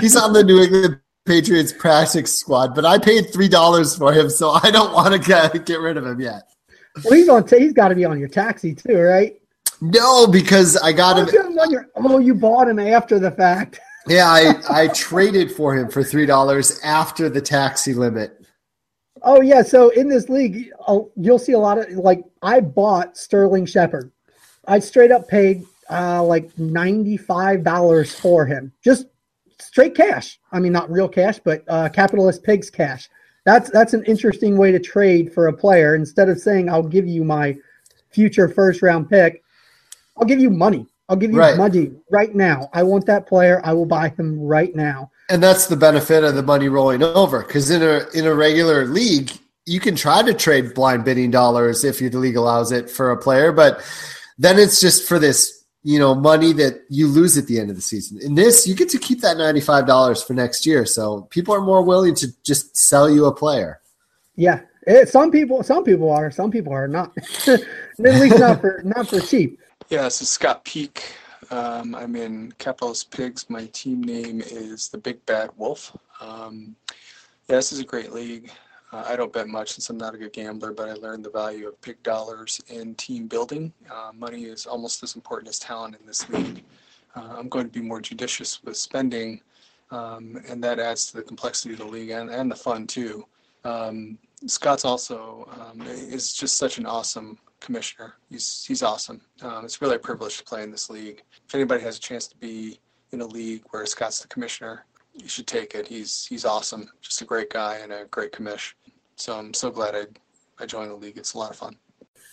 He's 0.00 0.14
on 0.16 0.34
the 0.34 0.44
New 0.44 0.60
England 0.62 1.00
Patriots 1.24 1.72
practice 1.72 2.36
squad, 2.38 2.74
but 2.74 2.84
I 2.84 2.98
paid 2.98 3.32
three 3.32 3.48
dollars 3.48 3.96
for 3.96 4.12
him, 4.12 4.28
so 4.28 4.50
I 4.50 4.70
don't 4.70 4.92
want 4.92 5.12
to 5.14 5.18
get, 5.18 5.64
get 5.64 5.80
rid 5.80 5.96
of 5.96 6.04
him 6.04 6.20
yet. 6.20 6.51
Well, 7.04 7.14
he's 7.14 7.28
on. 7.28 7.46
he's 7.48 7.72
got 7.72 7.88
to 7.88 7.94
be 7.94 8.04
on 8.04 8.18
your 8.18 8.28
taxi 8.28 8.74
too, 8.74 8.98
right? 8.98 9.38
No, 9.80 10.26
because 10.26 10.76
I 10.76 10.92
got 10.92 11.16
Oh, 11.18 11.22
him. 11.22 11.28
you 11.32 11.40
have 11.42 11.50
him 11.50 11.58
on 11.58 11.70
your- 11.70 11.88
oh, 11.96 12.18
you 12.18 12.34
bought 12.34 12.68
him 12.68 12.78
after 12.78 13.18
the 13.18 13.30
fact. 13.30 13.80
Yeah, 14.08 14.26
I, 14.28 14.54
I 14.82 14.88
traded 14.88 15.52
for 15.52 15.76
him 15.76 15.88
for 15.88 16.02
three 16.02 16.26
dollars 16.26 16.80
after 16.82 17.28
the 17.28 17.40
taxi 17.40 17.94
limit. 17.94 18.36
Oh 19.22 19.40
yeah, 19.40 19.62
so 19.62 19.90
in 19.90 20.08
this 20.08 20.28
league, 20.28 20.70
uh, 20.88 20.98
you'll 21.14 21.38
see 21.38 21.52
a 21.52 21.58
lot 21.60 21.78
of 21.78 21.88
like 21.92 22.24
I 22.42 22.58
bought 22.58 23.16
Sterling 23.16 23.64
Shepard. 23.64 24.10
I 24.66 24.80
straight 24.80 25.12
up 25.12 25.28
paid 25.28 25.64
uh, 25.88 26.20
like 26.24 26.50
ninety 26.58 27.16
five 27.16 27.62
dollars 27.62 28.12
for 28.12 28.44
him, 28.44 28.72
just 28.82 29.06
straight 29.60 29.94
cash. 29.94 30.40
I 30.50 30.58
mean, 30.58 30.72
not 30.72 30.90
real 30.90 31.08
cash, 31.08 31.38
but 31.38 31.62
uh, 31.68 31.88
capitalist 31.88 32.42
pigs 32.42 32.70
cash. 32.70 33.08
That's 33.44 33.70
that's 33.70 33.94
an 33.94 34.04
interesting 34.04 34.56
way 34.56 34.72
to 34.72 34.78
trade 34.78 35.32
for 35.32 35.48
a 35.48 35.52
player. 35.52 35.94
Instead 35.94 36.28
of 36.28 36.38
saying 36.38 36.68
I'll 36.68 36.82
give 36.82 37.06
you 37.06 37.24
my 37.24 37.56
future 38.10 38.48
first 38.48 38.82
round 38.82 39.08
pick, 39.08 39.42
I'll 40.16 40.26
give 40.26 40.40
you 40.40 40.50
money. 40.50 40.86
I'll 41.08 41.16
give 41.16 41.32
you 41.32 41.38
Right. 41.38 41.56
money 41.56 41.92
right 42.10 42.34
now. 42.34 42.70
I 42.72 42.84
want 42.84 43.06
that 43.06 43.26
player. 43.26 43.60
I 43.64 43.72
will 43.72 43.86
buy 43.86 44.10
him 44.10 44.40
right 44.40 44.74
now. 44.74 45.10
And 45.28 45.42
that's 45.42 45.66
the 45.66 45.76
benefit 45.76 46.24
of 46.24 46.34
the 46.36 46.42
money 46.42 46.68
rolling 46.68 47.02
over. 47.02 47.42
Because 47.42 47.70
in 47.70 47.82
a 47.82 48.06
in 48.14 48.26
a 48.26 48.34
regular 48.34 48.86
league, 48.86 49.30
you 49.66 49.80
can 49.80 49.96
try 49.96 50.22
to 50.22 50.34
trade 50.34 50.74
blind 50.74 51.04
bidding 51.04 51.30
dollars 51.30 51.84
if 51.84 52.00
your 52.00 52.10
league 52.12 52.36
allows 52.36 52.72
it 52.72 52.90
for 52.90 53.10
a 53.10 53.16
player, 53.16 53.52
but 53.52 53.82
then 54.38 54.58
it's 54.58 54.80
just 54.80 55.06
for 55.06 55.18
this 55.18 55.61
you 55.84 55.98
know, 55.98 56.14
money 56.14 56.52
that 56.52 56.82
you 56.88 57.08
lose 57.08 57.36
at 57.36 57.46
the 57.46 57.58
end 57.58 57.70
of 57.70 57.76
the 57.76 57.82
season. 57.82 58.20
In 58.22 58.34
this, 58.34 58.66
you 58.66 58.74
get 58.74 58.88
to 58.90 58.98
keep 58.98 59.20
that 59.22 59.36
$95 59.36 60.24
for 60.24 60.32
next 60.32 60.64
year. 60.64 60.86
So 60.86 61.22
people 61.30 61.54
are 61.54 61.60
more 61.60 61.82
willing 61.82 62.14
to 62.16 62.28
just 62.44 62.76
sell 62.76 63.10
you 63.10 63.26
a 63.26 63.34
player. 63.34 63.80
Yeah. 64.36 64.60
It, 64.86 65.08
some 65.08 65.30
people, 65.30 65.62
some 65.62 65.84
people 65.84 66.10
are, 66.10 66.30
some 66.30 66.50
people 66.50 66.72
are 66.72 66.88
not. 66.88 67.12
at 67.46 67.60
least 67.98 68.38
not 68.38 68.60
for 68.60 68.80
not 68.84 69.08
for 69.08 69.20
cheap. 69.20 69.58
Yeah, 69.88 70.08
So 70.08 70.24
Scott 70.24 70.64
Peak. 70.64 71.14
Um, 71.50 71.94
I'm 71.94 72.16
in 72.16 72.52
Capitalist 72.58 73.10
Pigs. 73.10 73.50
My 73.50 73.66
team 73.66 74.02
name 74.02 74.40
is 74.40 74.88
the 74.88 74.98
Big 74.98 75.24
Bad 75.26 75.50
Wolf. 75.58 75.94
Um, 76.20 76.74
yeah, 77.48 77.56
this 77.56 77.72
is 77.72 77.80
a 77.80 77.84
great 77.84 78.12
league. 78.12 78.50
Uh, 78.92 79.04
I 79.06 79.16
don't 79.16 79.32
bet 79.32 79.48
much 79.48 79.72
since 79.72 79.88
I'm 79.88 79.96
not 79.96 80.14
a 80.14 80.18
good 80.18 80.32
gambler, 80.32 80.72
but 80.72 80.88
I 80.88 80.92
learned 80.92 81.24
the 81.24 81.30
value 81.30 81.66
of 81.68 81.80
big 81.80 82.02
dollars 82.02 82.60
in 82.68 82.94
team 82.96 83.26
building. 83.26 83.72
Uh, 83.90 84.10
money 84.14 84.44
is 84.44 84.66
almost 84.66 85.02
as 85.02 85.14
important 85.16 85.48
as 85.48 85.58
talent 85.58 85.96
in 85.98 86.06
this 86.06 86.28
league. 86.28 86.62
Uh, 87.16 87.34
I'm 87.38 87.48
going 87.48 87.64
to 87.64 87.72
be 87.72 87.80
more 87.80 88.00
judicious 88.00 88.62
with 88.62 88.76
spending, 88.76 89.40
um, 89.90 90.42
and 90.48 90.62
that 90.62 90.78
adds 90.78 91.06
to 91.06 91.16
the 91.16 91.22
complexity 91.22 91.72
of 91.72 91.80
the 91.80 91.86
league 91.86 92.10
and, 92.10 92.30
and 92.30 92.50
the 92.50 92.56
fun 92.56 92.86
too. 92.86 93.26
Um, 93.64 94.18
Scott's 94.46 94.84
also 94.84 95.48
um, 95.58 95.80
is 95.86 96.32
just 96.32 96.58
such 96.58 96.78
an 96.78 96.86
awesome 96.86 97.38
commissioner. 97.60 98.14
He's 98.28 98.64
he's 98.66 98.82
awesome. 98.82 99.20
Um, 99.40 99.64
it's 99.64 99.80
really 99.80 99.96
a 99.96 100.00
privilege 100.00 100.38
to 100.38 100.44
play 100.44 100.62
in 100.64 100.70
this 100.70 100.90
league. 100.90 101.22
If 101.46 101.54
anybody 101.54 101.82
has 101.82 101.96
a 101.96 102.00
chance 102.00 102.26
to 102.26 102.36
be 102.36 102.80
in 103.12 103.20
a 103.20 103.26
league 103.26 103.62
where 103.70 103.86
Scott's 103.86 104.20
the 104.20 104.28
commissioner, 104.28 104.84
you 105.14 105.28
should 105.28 105.46
take 105.46 105.74
it. 105.74 105.86
He's 105.86 106.26
he's 106.26 106.44
awesome. 106.44 106.90
Just 107.00 107.22
a 107.22 107.24
great 107.24 107.50
guy 107.50 107.76
and 107.76 107.92
a 107.92 108.04
great 108.06 108.32
commish. 108.32 108.72
So 109.16 109.38
I'm 109.38 109.54
so 109.54 109.70
glad 109.70 109.94
I 109.94 110.04
I 110.58 110.66
joined 110.66 110.90
the 110.90 110.94
league. 110.96 111.16
It's 111.18 111.34
a 111.34 111.38
lot 111.38 111.50
of 111.50 111.56
fun. 111.56 111.76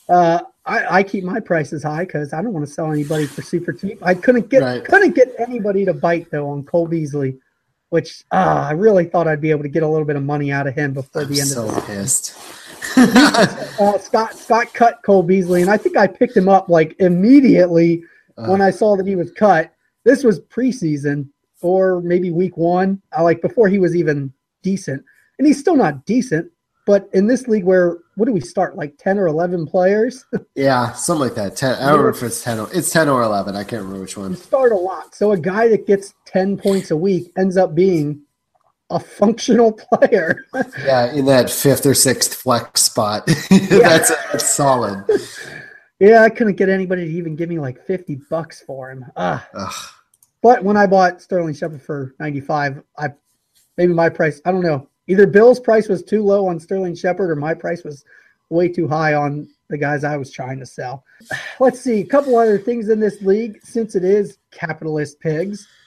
Uh, 0.07 0.39
I, 0.65 0.97
I 0.97 1.03
keep 1.03 1.23
my 1.23 1.39
prices 1.39 1.83
high 1.83 2.03
because 2.03 2.33
I 2.33 2.41
don't 2.41 2.51
want 2.53 2.65
to 2.65 2.71
sell 2.71 2.91
anybody 2.91 3.27
for 3.27 3.43
super 3.43 3.71
cheap. 3.71 3.99
I 4.01 4.15
couldn't 4.15 4.49
get 4.49 4.63
Right. 4.63 4.83
couldn't 4.83 5.15
get 5.15 5.33
anybody 5.37 5.85
to 5.85 5.93
bite 5.93 6.31
though 6.31 6.49
on 6.49 6.63
Cole 6.63 6.87
Beasley, 6.87 7.37
which 7.89 8.23
uh, 8.31 8.65
I 8.69 8.71
really 8.71 9.05
thought 9.05 9.27
I'd 9.27 9.41
be 9.41 9.51
able 9.51 9.63
to 9.63 9.69
get 9.69 9.83
a 9.83 9.87
little 9.87 10.05
bit 10.05 10.15
of 10.15 10.23
money 10.23 10.51
out 10.51 10.67
of 10.67 10.73
him 10.73 10.93
before 10.93 11.23
I'm 11.23 11.27
the 11.29 11.39
end 11.39 11.49
so 11.49 11.67
of 11.67 11.75
the 11.75 11.81
pissed. 11.81 12.35
uh, 12.97 13.97
Scott 13.99 14.33
Scott 14.33 14.73
cut 14.73 14.99
Cole 15.03 15.21
Beasley, 15.23 15.61
and 15.61 15.69
I 15.69 15.77
think 15.77 15.95
I 15.95 16.07
picked 16.07 16.35
him 16.35 16.49
up 16.49 16.69
like 16.69 16.95
immediately 16.99 18.03
when 18.35 18.61
I 18.61 18.71
saw 18.71 18.95
that 18.95 19.05
he 19.05 19.15
was 19.15 19.31
cut. 19.31 19.73
This 20.05 20.23
was 20.23 20.39
preseason 20.39 21.27
or 21.61 22.01
maybe 22.01 22.31
week 22.31 22.55
one, 22.55 23.01
uh, 23.17 23.21
like 23.21 23.41
before 23.41 23.67
he 23.67 23.79
was 23.79 23.95
even 23.95 24.33
decent, 24.63 25.03
and 25.37 25.45
he's 25.45 25.59
still 25.59 25.75
not 25.75 26.05
decent. 26.05 26.49
But 26.89 27.07
in 27.13 27.27
this 27.27 27.47
league, 27.47 27.65
where 27.65 27.99
what 28.15 28.25
do 28.25 28.31
we 28.33 28.41
start 28.41 28.75
like 28.75 28.97
ten 28.97 29.19
or 29.19 29.27
eleven 29.27 29.67
players? 29.67 30.25
yeah, 30.55 30.91
something 30.93 31.27
like 31.27 31.35
that. 31.35 31.55
Ten. 31.55 31.75
I 31.75 31.91
don't 31.91 31.99
remember 31.99 32.09
if 32.09 32.23
it's 32.23 32.43
ten. 32.43 32.59
Or, 32.59 32.67
it's 32.73 32.89
ten 32.89 33.07
or 33.07 33.21
eleven. 33.21 33.55
I 33.55 33.63
can't 33.63 33.83
remember 33.83 34.01
which 34.01 34.15
you 34.15 34.23
one. 34.23 34.35
start 34.35 34.71
a 34.71 34.75
lot. 34.75 35.13
So 35.13 35.31
a 35.31 35.37
guy 35.37 35.67
that 35.67 35.85
gets 35.85 36.15
ten 36.25 36.57
points 36.57 36.89
a 36.89 36.97
week 36.97 37.31
ends 37.37 37.57
up 37.57 37.75
being 37.75 38.23
a 38.89 38.99
functional 38.99 39.71
player. 39.93 40.45
Yeah, 40.83 41.13
in 41.13 41.25
that 41.25 41.51
fifth 41.51 41.85
or 41.85 41.93
sixth 41.93 42.33
flex 42.33 42.81
spot. 42.81 43.27
that's, 43.51 44.09
that's 44.09 44.49
solid. 44.49 45.05
yeah, 45.99 46.23
I 46.23 46.31
couldn't 46.31 46.55
get 46.55 46.69
anybody 46.69 47.05
to 47.05 47.11
even 47.11 47.35
give 47.35 47.49
me 47.49 47.59
like 47.59 47.85
fifty 47.85 48.19
bucks 48.31 48.63
for 48.63 48.89
him. 48.89 49.05
Ah. 49.15 49.47
Ugh. 49.53 49.93
But 50.41 50.63
when 50.63 50.75
I 50.75 50.87
bought 50.87 51.21
Sterling 51.21 51.53
Shepard 51.53 51.83
for 51.83 52.15
95, 52.19 52.81
I 52.97 53.09
maybe 53.77 53.93
my 53.93 54.09
price, 54.09 54.41
I 54.43 54.51
don't 54.51 54.63
know. 54.63 54.89
Either 55.09 55.25
Bill's 55.25 55.59
price 55.59 55.89
was 55.89 56.03
too 56.03 56.23
low 56.23 56.47
on 56.47 56.59
Sterling 56.59 56.95
Shepard 56.95 57.31
or 57.31 57.35
my 57.35 57.53
price 57.53 57.83
was 57.83 58.05
way 58.49 58.69
too 58.69 58.87
high 58.87 59.15
on 59.15 59.49
the 59.67 59.77
guys 59.77 60.03
I 60.03 60.17
was 60.17 60.31
trying 60.31 60.59
to 60.59 60.65
sell. 60.65 61.03
Let's 61.59 61.81
see, 61.81 61.99
a 61.99 62.05
couple 62.05 62.37
other 62.37 62.59
things 62.59 62.89
in 62.89 62.99
this 62.99 63.21
league 63.21 63.59
since 63.63 63.95
it 63.95 64.03
is 64.03 64.37
capitalist 64.51 65.19
pigs. 65.19 65.67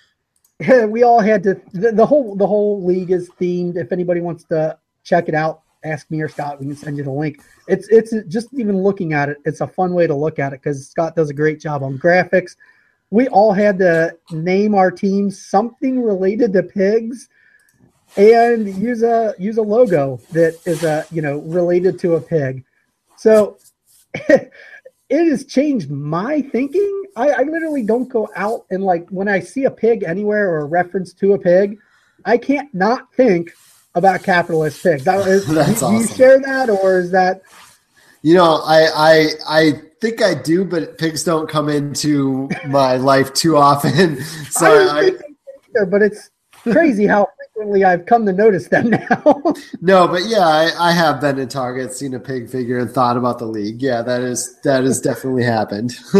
We 0.89 1.03
all 1.03 1.19
had 1.19 1.43
to 1.43 1.61
the, 1.73 1.91
the 1.91 2.07
whole 2.07 2.37
the 2.37 2.47
whole 2.47 2.85
league 2.85 3.11
is 3.11 3.29
themed. 3.41 3.77
If 3.77 3.91
anybody 3.91 4.21
wants 4.21 4.45
to 4.45 4.79
check 5.03 5.29
it 5.29 5.35
out, 5.35 5.63
ask 5.83 6.09
me 6.09 6.21
or 6.21 6.29
Scott. 6.29 6.61
We 6.61 6.67
can 6.67 6.77
send 6.77 6.99
you 6.99 7.03
the 7.03 7.11
link. 7.11 7.43
It's 7.67 7.89
it's 7.89 8.15
just 8.29 8.47
even 8.55 8.81
looking 8.81 9.13
at 9.13 9.29
it. 9.29 9.39
It's 9.45 9.61
a 9.61 9.67
fun 9.67 9.93
way 9.93 10.07
to 10.07 10.15
look 10.15 10.39
at 10.39 10.53
it 10.53 10.63
because 10.63 10.87
Scott 10.87 11.17
does 11.17 11.31
a 11.31 11.35
great 11.35 11.59
job 11.59 11.83
on 11.83 11.99
graphics 11.99 12.55
we 13.13 13.29
all 13.29 13.53
had 13.53 13.79
to 13.79 14.17
name 14.31 14.75
our 14.75 14.91
team 14.91 15.31
something 15.31 16.03
related 16.03 16.51
to 16.55 16.63
pigs 16.63 17.29
and 18.17 18.69
use 18.77 19.03
a 19.03 19.35
use 19.39 19.57
a 19.57 19.63
logo 19.63 20.21
that 20.33 20.59
is 20.67 20.85
a 20.85 21.07
you 21.11 21.23
know 21.23 21.39
related 21.39 21.99
to 22.01 22.15
a 22.15 22.21
pig. 22.21 22.65
So 23.17 23.59
it 24.15 24.51
has 25.09 25.45
changed 25.47 25.91
my 25.91 26.43
thinking. 26.43 27.05
I, 27.17 27.31
I 27.31 27.43
literally 27.43 27.83
don't 27.83 28.09
go 28.09 28.31
out 28.37 28.65
and 28.71 28.83
like 28.83 29.07
when 29.11 29.29
i 29.29 29.39
see 29.39 29.65
a 29.65 29.71
pig 29.71 30.03
anywhere 30.03 30.49
or 30.49 30.61
a 30.61 30.65
reference 30.65 31.13
to 31.13 31.35
a 31.35 31.39
pig 31.39 31.77
i 32.25 32.39
can't 32.39 32.73
not 32.73 33.13
think 33.15 33.53
about 33.95 34.23
capitalist 34.23 34.83
pigs. 34.83 35.05
That 35.05 35.27
is- 35.27 35.47
That's 35.49 35.81
do, 35.81 35.89
do 35.89 35.93
you 35.95 36.07
share 36.07 36.39
that 36.41 36.71
or 36.71 36.99
is 37.01 37.11
that 37.11 37.43
You 38.23 38.35
know, 38.35 38.63
I 38.65 38.87
I 38.95 39.29
I 39.49 39.73
think 40.01 40.23
I 40.23 40.35
do, 40.35 40.65
but 40.65 40.97
pigs 40.97 41.25
don't 41.25 41.49
come 41.49 41.69
into 41.69 42.49
my 42.67 42.97
life 42.97 43.33
too 43.33 43.57
often. 43.57 44.19
So 44.51 44.67
I 44.67 44.71
I, 44.71 45.03
don't 45.03 45.19
think 45.19 45.37
either, 45.77 45.87
but 45.87 46.03
it's 46.03 46.31
crazy 46.63 47.07
how 47.07 47.27
I've 47.85 48.07
come 48.07 48.27
to 48.27 48.33
notice 48.33 48.69
them 48.69 48.91
now. 48.91 49.43
no, 49.81 50.09
but 50.09 50.23
yeah, 50.27 50.47
I, 50.47 50.71
I 50.79 50.93
have 50.93 51.21
been 51.21 51.39
in 51.39 51.49
Target, 51.49 51.93
seen 51.93 52.15
a 52.15 52.21
pig 52.21 52.49
figure, 52.49 52.79
and 52.79 52.91
thought 52.91 53.17
about 53.17 53.39
the 53.39 53.47
league. 53.47 53.83
Yeah, 53.83 54.03
that 54.03 54.23
is 54.23 54.59
that 54.63 54.85
has 54.85 55.01
definitely 55.01 55.45
happened. 55.45 55.95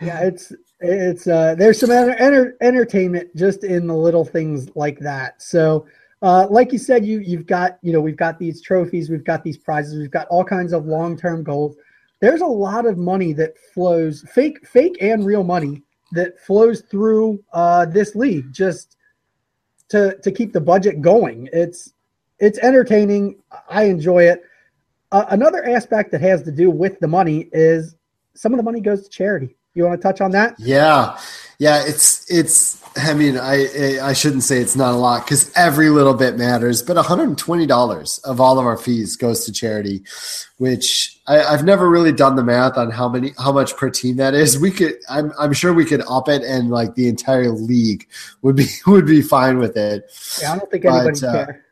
yeah, 0.00 0.20
it's 0.20 0.52
it's 0.80 1.26
uh, 1.26 1.54
there's 1.56 1.78
some 1.78 1.90
enter- 1.90 2.56
entertainment 2.60 3.34
just 3.36 3.64
in 3.64 3.86
the 3.86 3.94
little 3.94 4.24
things 4.24 4.74
like 4.74 4.98
that. 5.00 5.40
So, 5.42 5.86
uh, 6.22 6.46
like 6.50 6.72
you 6.72 6.78
said, 6.78 7.04
you 7.04 7.20
you've 7.20 7.46
got 7.46 7.78
you 7.82 7.92
know 7.92 8.00
we've 8.00 8.16
got 8.16 8.38
these 8.38 8.62
trophies, 8.62 9.10
we've 9.10 9.24
got 9.24 9.44
these 9.44 9.58
prizes, 9.58 9.98
we've 9.98 10.10
got 10.10 10.26
all 10.28 10.44
kinds 10.44 10.72
of 10.72 10.86
long 10.86 11.16
term 11.16 11.42
goals. 11.42 11.76
There's 12.20 12.42
a 12.42 12.46
lot 12.46 12.86
of 12.86 12.98
money 12.98 13.32
that 13.34 13.54
flows, 13.72 14.24
fake 14.32 14.66
fake 14.66 14.96
and 15.00 15.24
real 15.24 15.44
money 15.44 15.82
that 16.12 16.40
flows 16.40 16.82
through 16.82 17.42
uh, 17.52 17.86
this 17.86 18.14
league 18.14 18.52
just 18.52 18.96
to 19.90 20.16
to 20.22 20.32
keep 20.32 20.52
the 20.52 20.60
budget 20.60 21.02
going. 21.02 21.48
It's 21.52 21.92
it's 22.38 22.58
entertaining. 22.58 23.36
I 23.68 23.84
enjoy 23.84 24.24
it. 24.24 24.42
Uh, 25.12 25.26
another 25.28 25.64
aspect 25.68 26.12
that 26.12 26.20
has 26.20 26.42
to 26.44 26.52
do 26.52 26.70
with 26.70 26.98
the 27.00 27.08
money 27.08 27.48
is 27.52 27.96
some 28.34 28.52
of 28.52 28.56
the 28.56 28.62
money 28.62 28.80
goes 28.80 29.02
to 29.02 29.10
charity. 29.10 29.56
You 29.74 29.84
want 29.84 30.00
to 30.00 30.02
touch 30.02 30.20
on 30.20 30.30
that? 30.32 30.54
Yeah, 30.58 31.18
yeah. 31.60 31.84
It's 31.86 32.28
it's. 32.28 32.80
I 32.96 33.14
mean, 33.14 33.38
I 33.38 34.00
I 34.02 34.12
shouldn't 34.14 34.42
say 34.42 34.58
it's 34.58 34.74
not 34.74 34.94
a 34.94 34.96
lot 34.96 35.24
because 35.24 35.52
every 35.54 35.90
little 35.90 36.14
bit 36.14 36.36
matters. 36.36 36.82
But 36.82 36.96
one 36.96 37.04
hundred 37.04 37.28
and 37.28 37.38
twenty 37.38 37.66
dollars 37.66 38.18
of 38.24 38.40
all 38.40 38.58
of 38.58 38.66
our 38.66 38.76
fees 38.76 39.16
goes 39.16 39.44
to 39.44 39.52
charity, 39.52 40.02
which 40.58 41.20
I, 41.28 41.40
I've 41.40 41.64
never 41.64 41.88
really 41.88 42.10
done 42.10 42.34
the 42.34 42.42
math 42.42 42.76
on 42.76 42.90
how 42.90 43.08
many 43.08 43.32
how 43.38 43.52
much 43.52 43.76
per 43.76 43.90
team 43.90 44.16
that 44.16 44.34
is. 44.34 44.58
We 44.58 44.72
could. 44.72 44.94
I'm 45.08 45.32
I'm 45.38 45.52
sure 45.52 45.72
we 45.72 45.84
could 45.84 46.02
up 46.08 46.28
it, 46.28 46.42
and 46.42 46.70
like 46.70 46.96
the 46.96 47.08
entire 47.08 47.50
league 47.50 48.08
would 48.42 48.56
be 48.56 48.66
would 48.88 49.06
be 49.06 49.22
fine 49.22 49.58
with 49.58 49.76
it. 49.76 50.10
Yeah, 50.42 50.54
I 50.54 50.58
don't 50.58 50.70
think 50.70 50.82
But, 50.82 50.94
anybody 50.94 51.26
uh, 51.26 51.32
care. 51.32 51.64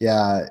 Yeah. 0.00 0.46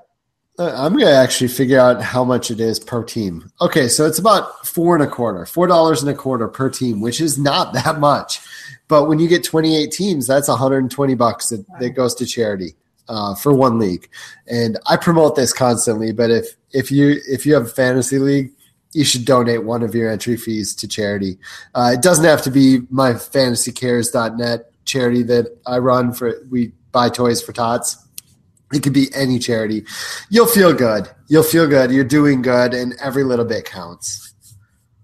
Uh, 0.60 0.72
I'm 0.76 0.94
gonna 0.96 1.12
actually 1.12 1.48
figure 1.48 1.80
out 1.80 2.02
how 2.02 2.24
much 2.24 2.52
it 2.52 2.60
is 2.60 2.80
per 2.80 3.04
team. 3.04 3.52
Okay, 3.60 3.88
so 3.88 4.06
it's 4.06 4.20
about 4.20 4.68
four 4.68 4.96
and 4.96 5.04
a 5.04 5.08
quarter, 5.08 5.48
four 5.48 5.66
dollars 5.66 6.04
and 6.04 6.12
a 6.12 6.14
quarter 6.14 6.48
per 6.48 6.70
team, 6.70 7.02
which 7.02 7.22
is 7.22 7.40
not 7.40 7.74
that 7.74 8.00
much. 8.00 8.40
But 8.88 9.08
when 9.08 9.18
you 9.18 9.28
get 9.28 9.44
28 9.44 9.92
teams, 9.92 10.28
that's 10.28 10.48
120 10.48 11.16
bucks 11.16 11.50
that, 11.50 11.66
that 11.80 11.92
goes 11.92 12.14
to 12.16 12.26
charity 12.26 12.76
uh, 13.08 13.34
for 13.34 13.54
one 13.54 13.80
league. 13.80 14.10
And 14.48 14.78
I 14.86 14.98
promote 14.98 15.36
this 15.36 15.54
constantly. 15.54 16.12
But 16.12 16.30
if 16.30 16.56
if 16.72 16.92
you 16.92 17.20
if 17.28 17.46
you 17.46 17.54
have 17.56 17.66
a 17.66 17.70
fantasy 17.70 18.20
league, 18.20 18.52
you 18.94 19.04
should 19.04 19.26
donate 19.26 19.64
one 19.64 19.82
of 19.82 19.96
your 19.96 20.12
entry 20.12 20.38
fees 20.38 20.76
to 20.76 20.88
charity. 20.88 21.38
Uh, 21.74 21.92
it 21.94 22.02
doesn't 22.02 22.26
have 22.26 22.44
to 22.44 22.52
be 22.52 22.82
my 22.90 23.14
fantasycares.net 23.14 24.72
charity 24.86 25.24
that 25.24 25.58
I 25.66 25.80
run 25.80 26.14
for. 26.14 26.36
We 26.52 26.74
buy 26.92 27.10
toys 27.10 27.42
for 27.42 27.54
tots. 27.54 27.98
It 28.74 28.84
could 28.84 28.94
be 28.94 29.10
any 29.14 29.40
charity. 29.40 29.86
You'll 30.30 30.48
feel 30.48 30.74
good. 30.74 31.10
You'll 31.28 31.44
feel 31.44 31.68
good. 31.68 31.92
You're 31.92 32.04
doing 32.04 32.42
good, 32.42 32.74
and 32.74 32.94
every 33.02 33.24
little 33.24 33.46
bit 33.46 33.66
counts. 33.66 34.34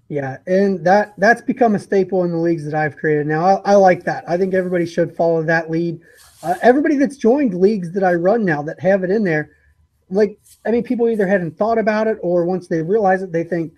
Yeah, 0.10 0.38
and 0.48 0.84
that 0.86 1.14
that's 1.20 1.42
become 1.42 1.76
a 1.76 1.80
staple 1.80 2.24
in 2.24 2.32
the 2.32 2.38
leagues 2.38 2.66
that 2.66 2.74
I've 2.74 2.98
created. 2.98 3.28
Now 3.28 3.46
I, 3.46 3.72
I 3.72 3.76
like 3.76 4.04
that. 4.06 4.24
I 4.28 4.38
think 4.38 4.56
everybody 4.56 4.88
should 4.88 5.16
follow 5.16 5.44
that 5.44 5.70
lead. 5.70 6.02
Uh, 6.42 6.56
everybody 6.64 6.96
that's 6.96 7.16
joined 7.16 7.54
leagues 7.54 7.92
that 7.94 8.04
I 8.04 8.16
run 8.16 8.44
now 8.44 8.64
that 8.64 8.80
have 8.80 9.04
it 9.04 9.12
in 9.12 9.24
there, 9.24 9.52
like 10.10 10.40
I 10.66 10.72
mean, 10.72 10.84
people 10.84 11.08
either 11.10 11.28
hadn't 11.28 11.58
thought 11.58 11.78
about 11.78 12.08
it 12.08 12.18
or 12.22 12.46
once 12.46 12.68
they 12.68 12.82
realize 12.82 13.22
it, 13.22 13.32
they 13.32 13.44
think, 13.44 13.74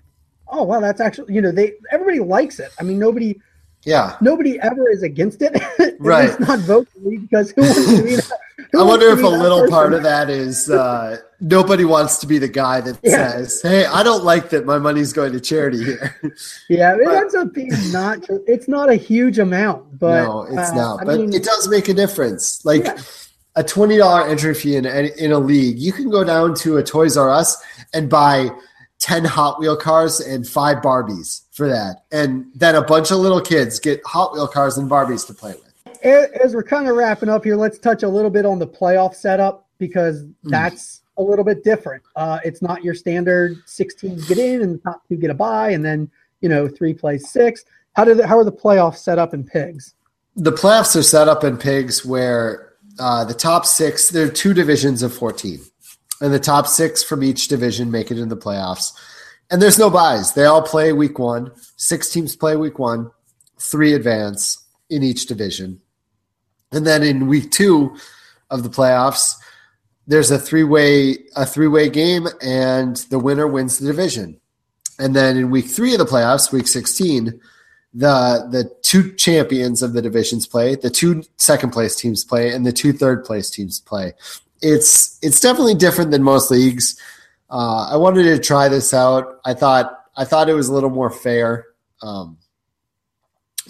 "Oh, 0.47 0.63
wow, 0.63 0.79
that's 0.79 1.01
actually 1.01 1.33
you 1.33 1.41
know 1.41 1.51
they 1.51 1.73
everybody 1.91 2.19
likes 2.19 2.59
it." 2.59 2.71
I 2.79 2.83
mean, 2.83 2.97
nobody 2.97 3.37
Yeah, 3.84 4.15
nobody 4.21 4.59
ever 4.59 4.89
is 4.89 5.03
against 5.03 5.41
it. 5.41 5.61
Right. 5.99 6.29
least 6.29 6.39
not 6.39 6.59
vocally 6.59 7.17
because 7.17 7.51
who 7.51 7.61
wants 7.61 7.86
to 7.97 8.03
be 8.03 8.15
that, 8.15 8.32
I 8.75 8.84
wonder 8.84 9.07
if 9.09 9.21
a 9.23 9.27
little 9.27 9.67
part 9.69 9.93
of 9.93 10.01
that 10.03 10.29
is 10.32 10.69
uh, 10.69 11.17
nobody 11.39 11.86
wants 11.86 12.17
to 12.19 12.27
be 12.27 12.38
the 12.39 12.47
guy 12.47 12.82
that 12.82 12.97
Yeah. 13.03 13.32
says, 13.32 13.61
"Hey, 13.61 13.86
I 13.86 14.01
don't 14.03 14.23
like 14.23 14.49
that 14.49 14.65
my 14.65 14.79
money's 14.79 15.13
going 15.13 15.34
to 15.34 15.39
charity 15.39 15.84
here." 15.84 16.15
Yeah, 16.69 16.95
it 16.95 17.07
ends 17.07 17.36
up 17.36 17.53
being 17.53 17.71
not. 17.91 18.19
It's 18.47 18.67
not 18.67 18.89
a 18.89 18.95
huge 18.95 19.38
amount, 19.39 19.99
but 19.99 20.23
no, 20.23 20.43
it's 20.43 20.71
uh, 20.71 20.75
not. 20.75 21.01
I 21.01 21.05
But 21.05 21.19
mean, 21.19 21.34
it 21.34 21.43
does 21.43 21.67
make 21.67 21.88
a 21.89 21.93
difference. 21.93 22.63
Like 22.65 22.86
Yeah. 22.86 22.97
a 23.55 23.63
twenty 23.63 23.97
dollar 23.97 24.27
entry 24.27 24.53
fee 24.55 24.75
in 24.77 24.86
in 24.86 25.32
a 25.32 25.39
league, 25.39 25.77
you 25.79 25.91
can 25.91 26.09
go 26.09 26.23
down 26.23 26.55
to 26.55 26.77
a 26.77 26.84
Toys 26.84 27.17
R 27.17 27.29
Us 27.29 27.57
and 27.93 28.09
buy 28.09 28.49
ten 28.99 29.23
Hot 29.25 29.59
Wheel 29.59 29.75
cars 29.75 30.19
and 30.19 30.47
five 30.47 30.77
Barbies 30.77 31.41
for 31.62 31.68
that, 31.68 32.05
and 32.12 32.47
then 32.55 32.74
a 32.74 32.82
bunch 32.82 33.12
of 33.12 33.20
little 33.20 33.39
kids 33.39 33.80
get 33.80 34.01
Hot 34.03 34.34
Wheel 34.34 34.47
cars 34.47 34.80
and 34.80 34.89
Barbies 34.89 35.28
to 35.28 35.34
play 35.36 35.53
with. 35.53 36.03
as 36.43 36.55
we're 36.55 36.64
kind 36.64 36.88
of 36.88 36.95
wrapping 36.95 37.30
up 37.30 37.43
here, 37.43 37.55
let's 37.55 37.78
touch 37.78 38.01
a 38.01 38.07
little 38.09 38.32
bit 38.32 38.47
on 38.47 38.57
the 38.57 38.66
playoff 38.66 39.14
setup 39.14 39.68
because 39.78 40.22
Hmm. 40.43 40.49
that's 40.49 41.01
a 41.20 41.22
little 41.22 41.45
bit 41.45 41.64
different. 41.64 42.01
Uh, 42.16 42.39
it's 42.43 42.64
not 42.64 42.84
your 42.84 42.95
standard 42.95 43.57
six 43.68 43.93
teams 43.93 44.28
get 44.28 44.39
in 44.39 44.64
and 44.64 44.74
the 44.74 44.80
top 44.80 45.03
two 45.07 45.18
get 45.18 45.30
a 45.30 45.36
bye, 45.36 45.70
and 45.70 45.86
then 45.86 46.09
you 46.39 46.49
know 46.49 46.68
three 46.68 46.95
plays 46.95 47.30
six. 47.30 47.64
How 47.93 48.05
do 48.05 48.16
the, 48.16 48.26
how 48.26 48.39
are 48.39 48.43
the 48.43 48.51
playoffs 48.51 48.97
set 48.97 49.20
up 49.20 49.36
in 49.36 49.43
pigs? 49.43 49.93
The 50.36 50.51
playoffs 50.51 50.95
are 50.95 51.03
set 51.03 51.28
up 51.28 51.43
in 51.43 51.57
pigs 51.57 52.03
where 52.03 52.74
uh, 52.97 53.24
the 53.24 53.36
top 53.36 53.68
six, 53.68 54.09
there 54.09 54.26
are 54.26 54.30
two 54.32 54.55
divisions 54.55 55.03
of 55.03 55.14
14, 55.14 55.59
and 56.22 56.34
the 56.34 56.39
top 56.39 56.66
six 56.66 57.03
from 57.03 57.22
each 57.24 57.49
division 57.49 57.91
make 57.91 58.09
it 58.09 58.18
in 58.18 58.30
the 58.30 58.38
playoffs. 58.38 58.93
And 59.51 59.61
there's 59.61 59.77
no 59.77 59.89
buys. 59.89 60.33
They 60.33 60.45
all 60.45 60.61
play 60.61 60.93
week 60.93 61.19
one. 61.19 61.51
Six 61.75 62.09
teams 62.09 62.35
play 62.35 62.55
week 62.55 62.79
one, 62.79 63.11
three 63.59 63.93
advance 63.93 64.65
in 64.89 65.03
each 65.03 65.25
division. 65.25 65.81
And 66.71 66.87
then 66.87 67.03
in 67.03 67.27
week 67.27 67.51
two 67.51 67.97
of 68.49 68.63
the 68.63 68.69
playoffs, 68.69 69.35
there's 70.07 70.31
a 70.31 70.39
three-way 70.39 71.17
a 71.35 71.45
three-way 71.45 71.89
game, 71.89 72.27
and 72.41 72.95
the 73.09 73.19
winner 73.19 73.45
wins 73.45 73.77
the 73.77 73.87
division. 73.87 74.39
And 74.97 75.15
then 75.15 75.37
in 75.37 75.51
week 75.51 75.67
three 75.67 75.93
of 75.93 75.99
the 75.99 76.05
playoffs, 76.05 76.51
week 76.51 76.67
16, 76.67 77.39
the 77.93 78.47
the 78.49 78.71
two 78.83 79.13
champions 79.15 79.83
of 79.83 79.93
the 79.93 80.01
divisions 80.01 80.47
play, 80.47 80.75
the 80.75 80.89
two 80.89 81.23
second 81.37 81.71
place 81.71 81.95
teams 81.95 82.23
play, 82.23 82.53
and 82.53 82.65
the 82.65 82.71
two 82.71 82.93
third 82.93 83.25
place 83.25 83.49
teams 83.49 83.79
play. 83.79 84.13
It's 84.61 85.19
it's 85.21 85.39
definitely 85.39 85.75
different 85.75 86.11
than 86.11 86.23
most 86.23 86.51
leagues. 86.51 86.99
Uh, 87.51 87.89
I 87.91 87.97
wanted 87.97 88.23
to 88.23 88.39
try 88.39 88.69
this 88.69 88.93
out. 88.93 89.39
I 89.43 89.53
thought 89.53 90.05
I 90.15 90.23
thought 90.23 90.47
it 90.47 90.53
was 90.53 90.69
a 90.69 90.73
little 90.73 90.89
more 90.89 91.09
fair, 91.09 91.67
um, 92.01 92.37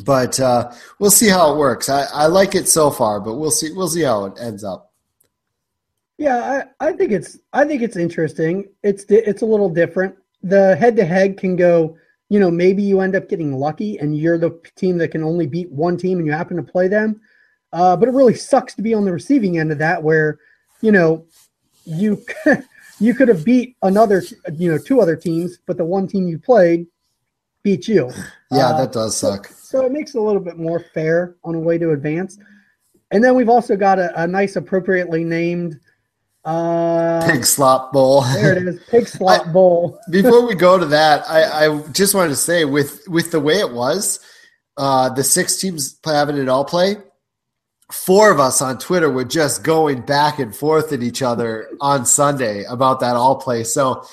but 0.05 0.39
uh, 0.39 0.71
we'll 0.99 1.09
see 1.09 1.27
how 1.27 1.53
it 1.53 1.57
works. 1.57 1.89
I, 1.89 2.05
I 2.13 2.27
like 2.27 2.53
it 2.53 2.69
so 2.69 2.91
far, 2.91 3.19
but 3.19 3.35
we'll 3.35 3.49
see 3.49 3.71
we'll 3.73 3.87
see 3.87 4.03
how 4.03 4.25
it 4.25 4.33
ends 4.39 4.63
up. 4.63 4.91
Yeah, 6.19 6.63
I, 6.79 6.89
I 6.89 6.93
think 6.93 7.11
it's 7.11 7.39
I 7.53 7.65
think 7.65 7.81
it's 7.81 7.97
interesting. 7.97 8.69
It's 8.83 9.03
it's 9.09 9.41
a 9.41 9.47
little 9.47 9.69
different. 9.69 10.15
The 10.43 10.75
head 10.75 10.95
to 10.97 11.05
head 11.05 11.39
can 11.39 11.55
go. 11.55 11.97
You 12.29 12.39
know, 12.39 12.51
maybe 12.51 12.83
you 12.83 13.01
end 13.01 13.15
up 13.15 13.27
getting 13.27 13.53
lucky 13.53 13.97
and 13.97 14.15
you're 14.15 14.37
the 14.37 14.57
team 14.75 14.97
that 14.99 15.09
can 15.09 15.23
only 15.23 15.47
beat 15.47 15.69
one 15.69 15.97
team 15.97 16.19
and 16.19 16.25
you 16.25 16.31
happen 16.31 16.55
to 16.55 16.63
play 16.63 16.87
them. 16.87 17.19
Uh, 17.73 17.97
but 17.97 18.07
it 18.07 18.13
really 18.13 18.35
sucks 18.35 18.73
to 18.75 18.81
be 18.81 18.93
on 18.93 19.03
the 19.03 19.11
receiving 19.11 19.57
end 19.57 19.71
of 19.71 19.79
that, 19.79 20.03
where 20.03 20.39
you 20.81 20.91
know 20.91 21.25
you 21.83 22.23
you 23.01 23.13
could 23.15 23.27
have 23.27 23.43
beat 23.43 23.75
another 23.81 24.21
you 24.53 24.71
know 24.71 24.77
two 24.77 25.01
other 25.01 25.15
teams, 25.15 25.57
but 25.65 25.75
the 25.77 25.83
one 25.83 26.07
team 26.07 26.27
you 26.27 26.37
played 26.39 26.87
beat 27.63 27.87
you. 27.87 28.11
Yeah, 28.53 28.71
Uh, 28.71 28.77
that 28.79 28.91
does 28.91 29.15
suck. 29.15 29.47
So 29.47 29.85
it 29.85 29.93
makes 29.93 30.13
it 30.13 30.17
a 30.17 30.21
little 30.21 30.41
bit 30.41 30.57
more 30.57 30.83
fair 30.93 31.37
on 31.45 31.55
a 31.55 31.59
way 31.59 31.77
to 31.77 31.91
advance. 31.91 32.37
And 33.11 33.23
then 33.23 33.33
we've 33.33 33.47
also 33.47 33.77
got 33.77 33.97
a, 33.97 34.23
a 34.23 34.27
nice, 34.27 34.57
appropriately 34.57 35.23
named. 35.23 35.79
Uh, 36.43 37.25
Pig 37.25 37.45
slop 37.45 37.93
bowl. 37.93 38.21
there 38.33 38.57
it 38.57 38.67
is, 38.67 38.81
Pig 38.89 39.07
Slot 39.17 39.53
Bowl. 39.53 39.97
Before 40.09 40.45
we 40.45 40.53
go 40.53 40.77
to 40.77 40.85
that, 40.87 41.23
I, 41.29 41.67
I 41.67 41.81
just 41.93 42.13
wanted 42.13 42.29
to 42.31 42.35
say 42.35 42.65
with 42.65 43.07
with 43.07 43.31
the 43.31 43.39
way 43.39 43.59
it 43.59 43.71
was, 43.71 44.19
uh, 44.75 45.07
the 45.07 45.23
six 45.23 45.55
teams 45.57 45.97
having 46.03 46.35
it 46.35 46.49
all 46.49 46.65
play, 46.65 46.97
four 47.91 48.31
of 48.31 48.39
us 48.39 48.61
on 48.61 48.77
Twitter 48.77 49.09
were 49.09 49.25
just 49.25 49.63
going 49.63 50.01
back 50.01 50.39
and 50.39 50.55
forth 50.55 50.93
at 50.93 51.03
each 51.03 51.21
other 51.21 51.69
on 51.79 52.05
Sunday 52.05 52.63
about 52.65 52.99
that 53.01 53.15
all 53.15 53.35
play. 53.35 53.63
So 53.63 54.03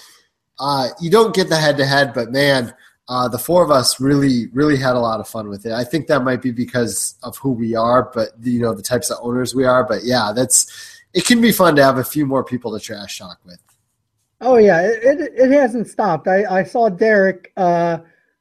uh, 0.58 0.88
you 1.00 1.10
don't 1.10 1.34
get 1.34 1.48
the 1.48 1.56
head 1.56 1.76
to 1.78 1.86
head, 1.86 2.12
but 2.14 2.30
man, 2.30 2.74
uh, 3.08 3.28
the 3.28 3.38
four 3.38 3.64
of 3.64 3.70
us 3.70 4.00
really 4.00 4.48
really 4.48 4.76
had 4.76 4.94
a 4.94 5.00
lot 5.00 5.20
of 5.20 5.28
fun 5.28 5.48
with 5.48 5.64
it. 5.64 5.72
I 5.72 5.84
think 5.84 6.08
that 6.08 6.24
might 6.24 6.42
be 6.42 6.50
because 6.50 7.14
of 7.22 7.38
who 7.38 7.52
we 7.52 7.74
are, 7.74 8.10
but 8.12 8.30
you 8.42 8.60
know 8.60 8.74
the 8.74 8.82
types 8.82 9.10
of 9.10 9.18
owners 9.22 9.54
we 9.54 9.64
are. 9.64 9.82
But 9.84 10.04
yeah, 10.04 10.32
that's 10.34 11.00
it 11.14 11.24
can 11.24 11.40
be 11.40 11.52
fun 11.52 11.74
to 11.76 11.84
have 11.84 11.98
a 11.98 12.04
few 12.04 12.26
more 12.26 12.44
people 12.44 12.78
to 12.78 12.84
trash 12.84 13.18
talk 13.18 13.38
with. 13.46 13.60
Oh 14.40 14.56
yeah, 14.56 14.82
it, 14.82 15.20
it, 15.20 15.32
it 15.36 15.50
hasn't 15.50 15.88
stopped. 15.88 16.28
I, 16.28 16.44
I 16.44 16.62
saw 16.64 16.90
Derek 16.90 17.52
uh, 17.56 17.98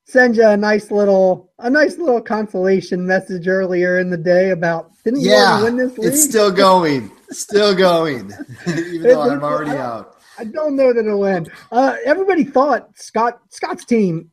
send 0.08 0.38
you 0.38 0.48
a 0.48 0.58
nice 0.58 0.90
little 0.90 1.52
a 1.60 1.70
nice 1.70 1.98
little 1.98 2.22
consolation 2.22 3.06
message 3.06 3.48
earlier 3.48 4.00
in 4.00 4.10
the 4.10 4.18
day 4.18 4.52
about 4.52 4.92
didn't 5.04 5.22
you 5.22 5.32
Yeah, 5.32 5.60
already 5.60 5.64
win 5.64 5.88
this 5.88 5.98
league? 5.98 6.08
it's 6.08 6.24
still 6.24 6.52
going, 6.52 7.12
still 7.30 7.76
going, 7.76 8.32
even 8.68 9.02
though 9.04 9.22
I'm 9.22 9.44
already 9.44 9.72
out. 9.78 10.18
I 10.40 10.44
don't 10.46 10.76
know 10.76 10.94
that 10.94 11.06
it'll 11.06 11.26
end. 11.26 11.50
Uh, 11.72 11.96
everybody 12.06 12.44
thought 12.44 12.90
Scott 12.98 13.40
Scott's 13.50 13.86
team. 13.86 14.32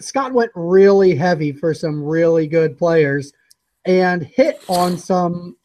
Scott 0.00 0.32
went 0.32 0.50
really 0.54 1.14
heavy 1.14 1.52
for 1.52 1.72
some 1.72 2.02
really 2.02 2.46
good 2.46 2.76
players, 2.76 3.32
and 3.84 4.22
hit 4.22 4.60
on 4.68 4.98
some 4.98 5.56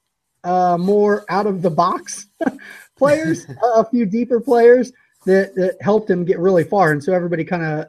uh, 0.43 0.78
more 0.80 1.26
out 1.30 1.45
of 1.45 1.62
the 1.62 1.70
box 1.70 2.28
players, 2.97 3.45
a 3.76 3.84
few 3.86 4.05
deeper 4.05 4.39
players 4.39 4.91
that, 5.26 5.53
that 5.55 5.78
helped 5.82 6.09
him 6.09 6.24
get 6.24 6.39
really 6.39 6.64
far. 6.64 6.91
And 6.91 7.03
so 7.03 7.14
everybody 7.14 7.43
kind 7.43 7.64
of 7.64 7.88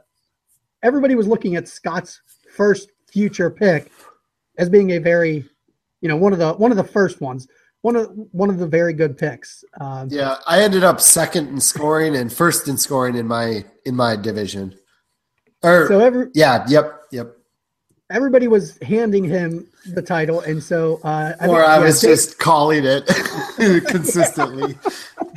everybody 0.83 1.15
was 1.15 1.27
looking 1.27 1.57
at 1.57 1.69
Scott's 1.69 2.21
first 2.55 2.91
future 3.07 3.51
pick 3.51 3.91
as 4.59 4.69
being 4.69 4.91
a 4.93 4.99
very, 4.99 5.45
you 6.01 6.09
know, 6.09 6.17
one 6.17 6.33
of 6.33 6.39
the 6.39 6.53
one 6.55 6.71
of 6.71 6.77
the 6.77 6.85
first 6.85 7.21
ones, 7.21 7.49
one 7.83 7.97
of 7.97 8.11
one 8.33 8.51
of 8.51 8.59
the 8.59 8.67
very 8.67 8.93
good 8.93 9.17
picks. 9.17 9.65
Um, 9.81 10.09
Yeah, 10.11 10.37
I 10.47 10.63
ended 10.63 10.85
up 10.85 11.01
second 11.01 11.49
in 11.49 11.61
scoring 11.61 12.17
and 12.17 12.33
first 12.33 12.69
in 12.69 12.77
scoring 12.77 13.17
in 13.17 13.27
my 13.27 13.65
in 13.85 13.97
my 13.97 14.17
division. 14.17 14.75
Or 15.63 15.87
So 15.89 16.01
every 16.01 16.27
yeah, 16.35 16.65
yep, 16.69 17.03
yep. 17.13 17.37
everybody 18.11 18.49
was 18.49 18.79
handing 18.83 19.23
him 19.25 19.69
the 19.95 20.03
title, 20.03 20.41
and 20.41 20.63
so 20.63 21.01
uh, 21.05 21.35
I 21.41 21.47
or 21.47 21.57
think- 21.57 21.59
I 21.69 21.77
yeah, 21.77 21.85
was 21.85 22.01
Dave- 22.01 22.11
just 22.11 22.39
calling 22.39 22.85
it 22.85 23.07
consistently, 23.87 24.77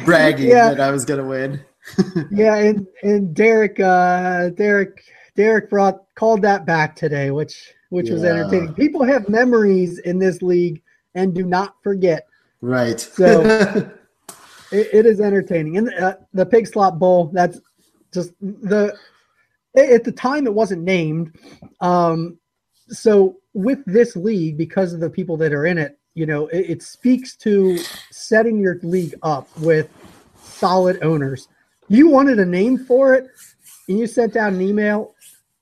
bragging 0.03 0.49
Yeah. 0.49 0.69
that 0.69 0.79
I 0.79 0.91
was 0.91 1.05
going 1.05 1.19
to 1.19 1.25
win. 1.27 1.61
yeah, 2.31 2.55
and 2.55 2.87
and 3.03 3.35
Derek, 3.35 3.79
uh, 3.79 4.49
Derek, 4.49 5.03
Derek 5.35 5.69
brought 5.69 6.03
called 6.15 6.41
that 6.43 6.65
back 6.65 6.95
today, 6.95 7.31
which 7.31 7.73
which 7.89 8.09
was 8.09 8.23
entertaining. 8.23 8.73
People 8.73 9.03
have 9.03 9.29
memories 9.29 9.99
in 9.99 10.19
this 10.19 10.41
league 10.41 10.81
and 11.13 11.33
do 11.33 11.45
not 11.45 11.75
forget. 11.83 12.27
Right. 12.61 12.99
So 12.99 13.41
it, 14.71 14.89
it 14.93 15.05
is 15.05 15.21
entertaining, 15.21 15.77
and 15.77 15.93
uh, 15.93 16.15
the 16.33 16.45
Pig 16.45 16.67
Slop 16.67 16.99
Bowl. 16.99 17.29
That's 17.33 17.59
just 18.13 18.31
the 18.41 18.97
at 19.75 20.03
the 20.03 20.11
time 20.11 20.45
it 20.45 20.53
wasn't 20.53 20.83
named. 20.83 21.37
Um, 21.81 22.37
so 22.87 23.37
with 23.53 23.79
this 23.85 24.15
league, 24.15 24.57
because 24.57 24.93
of 24.93 24.99
the 24.99 25.09
people 25.09 25.37
that 25.37 25.53
are 25.53 25.65
in 25.65 25.77
it, 25.77 25.97
you 26.13 26.25
know, 26.25 26.47
it, 26.47 26.69
it 26.69 26.83
speaks 26.83 27.35
to 27.37 27.77
setting 28.11 28.59
your 28.59 28.79
league 28.83 29.15
up 29.23 29.47
with 29.59 29.89
solid 30.43 31.03
owners. 31.03 31.47
You 31.87 32.09
wanted 32.09 32.39
a 32.39 32.45
name 32.45 32.77
for 32.77 33.13
it, 33.13 33.27
and 33.87 33.99
you 33.99 34.07
sent 34.07 34.35
out 34.35 34.53
an 34.53 34.61
email, 34.61 35.14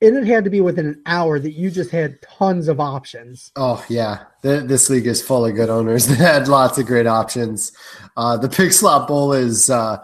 and 0.04 0.18
it 0.18 0.26
had 0.28 0.44
to 0.44 0.50
be 0.50 0.62
within 0.62 0.86
an 0.86 1.02
hour 1.06 1.40
that 1.40 1.54
you 1.54 1.72
just 1.72 1.90
had 1.90 2.22
tons 2.22 2.68
of 2.68 2.80
options. 2.80 3.52
Oh 3.56 3.84
yeah, 3.90 4.26
Th- 4.42 4.64
this 4.64 4.90
league 4.90 5.08
is 5.08 5.22
full 5.22 5.46
of 5.46 5.56
good 5.56 5.70
owners 5.70 6.06
that 6.08 6.18
had 6.18 6.48
lots 6.48 6.78
of 6.78 6.86
great 6.86 7.08
options. 7.08 7.72
Uh, 8.18 8.38
the 8.38 8.50
Pig 8.50 8.72
Slot 8.74 9.08
Bowl 9.08 9.34
is 9.34 9.70
uh, 9.70 10.04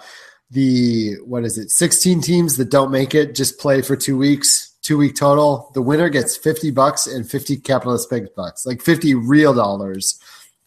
the 0.51 1.15
what 1.25 1.43
is 1.43 1.57
it? 1.57 1.69
Sixteen 1.69 2.21
teams 2.21 2.57
that 2.57 2.69
don't 2.69 2.91
make 2.91 3.13
it 3.13 3.35
just 3.35 3.59
play 3.59 3.81
for 3.81 3.95
two 3.95 4.17
weeks, 4.17 4.77
two 4.81 4.97
week 4.97 5.15
total. 5.15 5.69
The 5.73 5.81
winner 5.81 6.09
gets 6.09 6.35
fifty 6.37 6.71
bucks 6.71 7.05
and 7.05 7.29
fifty 7.29 7.57
capitalist 7.57 8.09
pigs 8.09 8.29
bucks, 8.35 8.65
like 8.65 8.81
fifty 8.81 9.13
real 9.13 9.53
dollars 9.53 10.19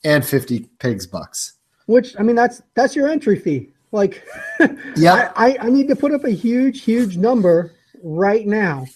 and 0.05 0.25
fifty 0.25 0.69
pigs 0.79 1.07
bucks. 1.07 1.55
Which 1.87 2.15
I 2.19 2.23
mean, 2.23 2.37
that's 2.37 2.63
that's 2.75 2.95
your 2.95 3.09
entry 3.09 3.39
fee. 3.39 3.71
Like, 3.91 4.25
Yeah. 4.97 5.33
I, 5.37 5.51
I, 5.51 5.57
I 5.67 5.69
need 5.71 5.87
to 5.89 5.97
put 5.97 6.13
up 6.13 6.25
a 6.25 6.31
huge, 6.31 6.83
huge 6.83 7.17
number 7.19 7.73
right 8.03 8.47
now. 8.47 8.87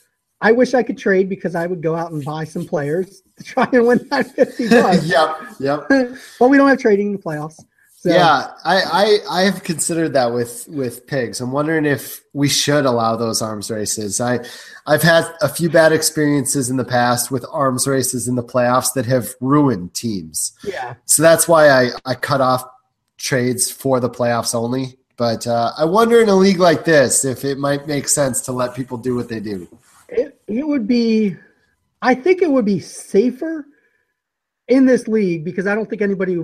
I 0.40 0.52
wish 0.52 0.74
I 0.74 0.82
could 0.82 0.98
trade 0.98 1.28
because 1.28 1.54
I 1.54 1.66
would 1.66 1.82
go 1.82 1.96
out 1.96 2.12
and 2.12 2.24
buy 2.24 2.44
some 2.44 2.66
players 2.66 3.22
to 3.38 3.44
try 3.44 3.68
and 3.72 3.86
win 3.86 4.06
that 4.10 4.26
fifty 4.34 4.68
bucks. 4.70 5.06
yep, 5.06 5.36
yep. 5.58 5.86
but 6.38 6.48
we 6.48 6.56
don't 6.56 6.68
have 6.68 6.78
trading 6.78 7.08
in 7.08 7.12
the 7.12 7.18
playoffs. 7.18 7.60
So, 7.98 8.10
Yeah, 8.12 8.50
I, 8.64 8.82
I 8.82 9.18
I 9.30 9.42
have 9.42 9.62
considered 9.62 10.12
that 10.12 10.32
with 10.32 10.68
with 10.68 11.06
pigs. 11.06 11.40
I'm 11.40 11.52
wondering 11.52 11.86
if 11.86 12.22
we 12.34 12.48
should 12.48 12.84
allow 12.84 13.16
those 13.16 13.40
arms 13.40 13.70
races. 13.70 14.20
I 14.20 14.40
I've 14.86 15.02
had 15.02 15.24
a 15.40 15.48
few 15.48 15.70
bad 15.70 15.92
experiences 15.92 16.68
in 16.68 16.76
the 16.76 16.84
past 16.84 17.30
with 17.30 17.44
arms 17.50 17.86
races 17.86 18.28
in 18.28 18.34
the 18.34 18.44
playoffs 18.44 18.92
that 18.94 19.06
have 19.06 19.34
ruined 19.40 19.94
teams. 19.94 20.52
yeah. 20.62 20.94
So 21.06 21.22
that's 21.22 21.48
why 21.48 21.70
I 21.70 21.90
I 22.04 22.14
cut 22.14 22.40
off 22.40 22.64
trades 23.16 23.70
for 23.70 23.98
the 24.00 24.10
playoffs 24.10 24.54
only. 24.54 24.98
But 25.16 25.46
uh, 25.46 25.72
I 25.78 25.86
wonder 25.86 26.20
in 26.20 26.28
a 26.28 26.34
league 26.34 26.58
like 26.58 26.84
this 26.84 27.24
if 27.24 27.44
it 27.44 27.58
might 27.58 27.86
make 27.86 28.06
sense 28.06 28.42
to 28.42 28.52
let 28.52 28.74
people 28.74 28.98
do 28.98 29.16
what 29.16 29.30
they 29.30 29.40
do. 29.40 29.66
It, 30.48 30.66
would 30.66 30.86
be, 30.86 31.36
I 32.02 32.14
think 32.14 32.42
it 32.42 32.50
would 32.50 32.64
be 32.64 32.80
safer 32.80 33.66
in 34.68 34.86
this 34.86 35.08
league 35.08 35.44
because 35.44 35.66
I 35.66 35.74
don't 35.74 35.88
think 35.88 36.02
anybody, 36.02 36.38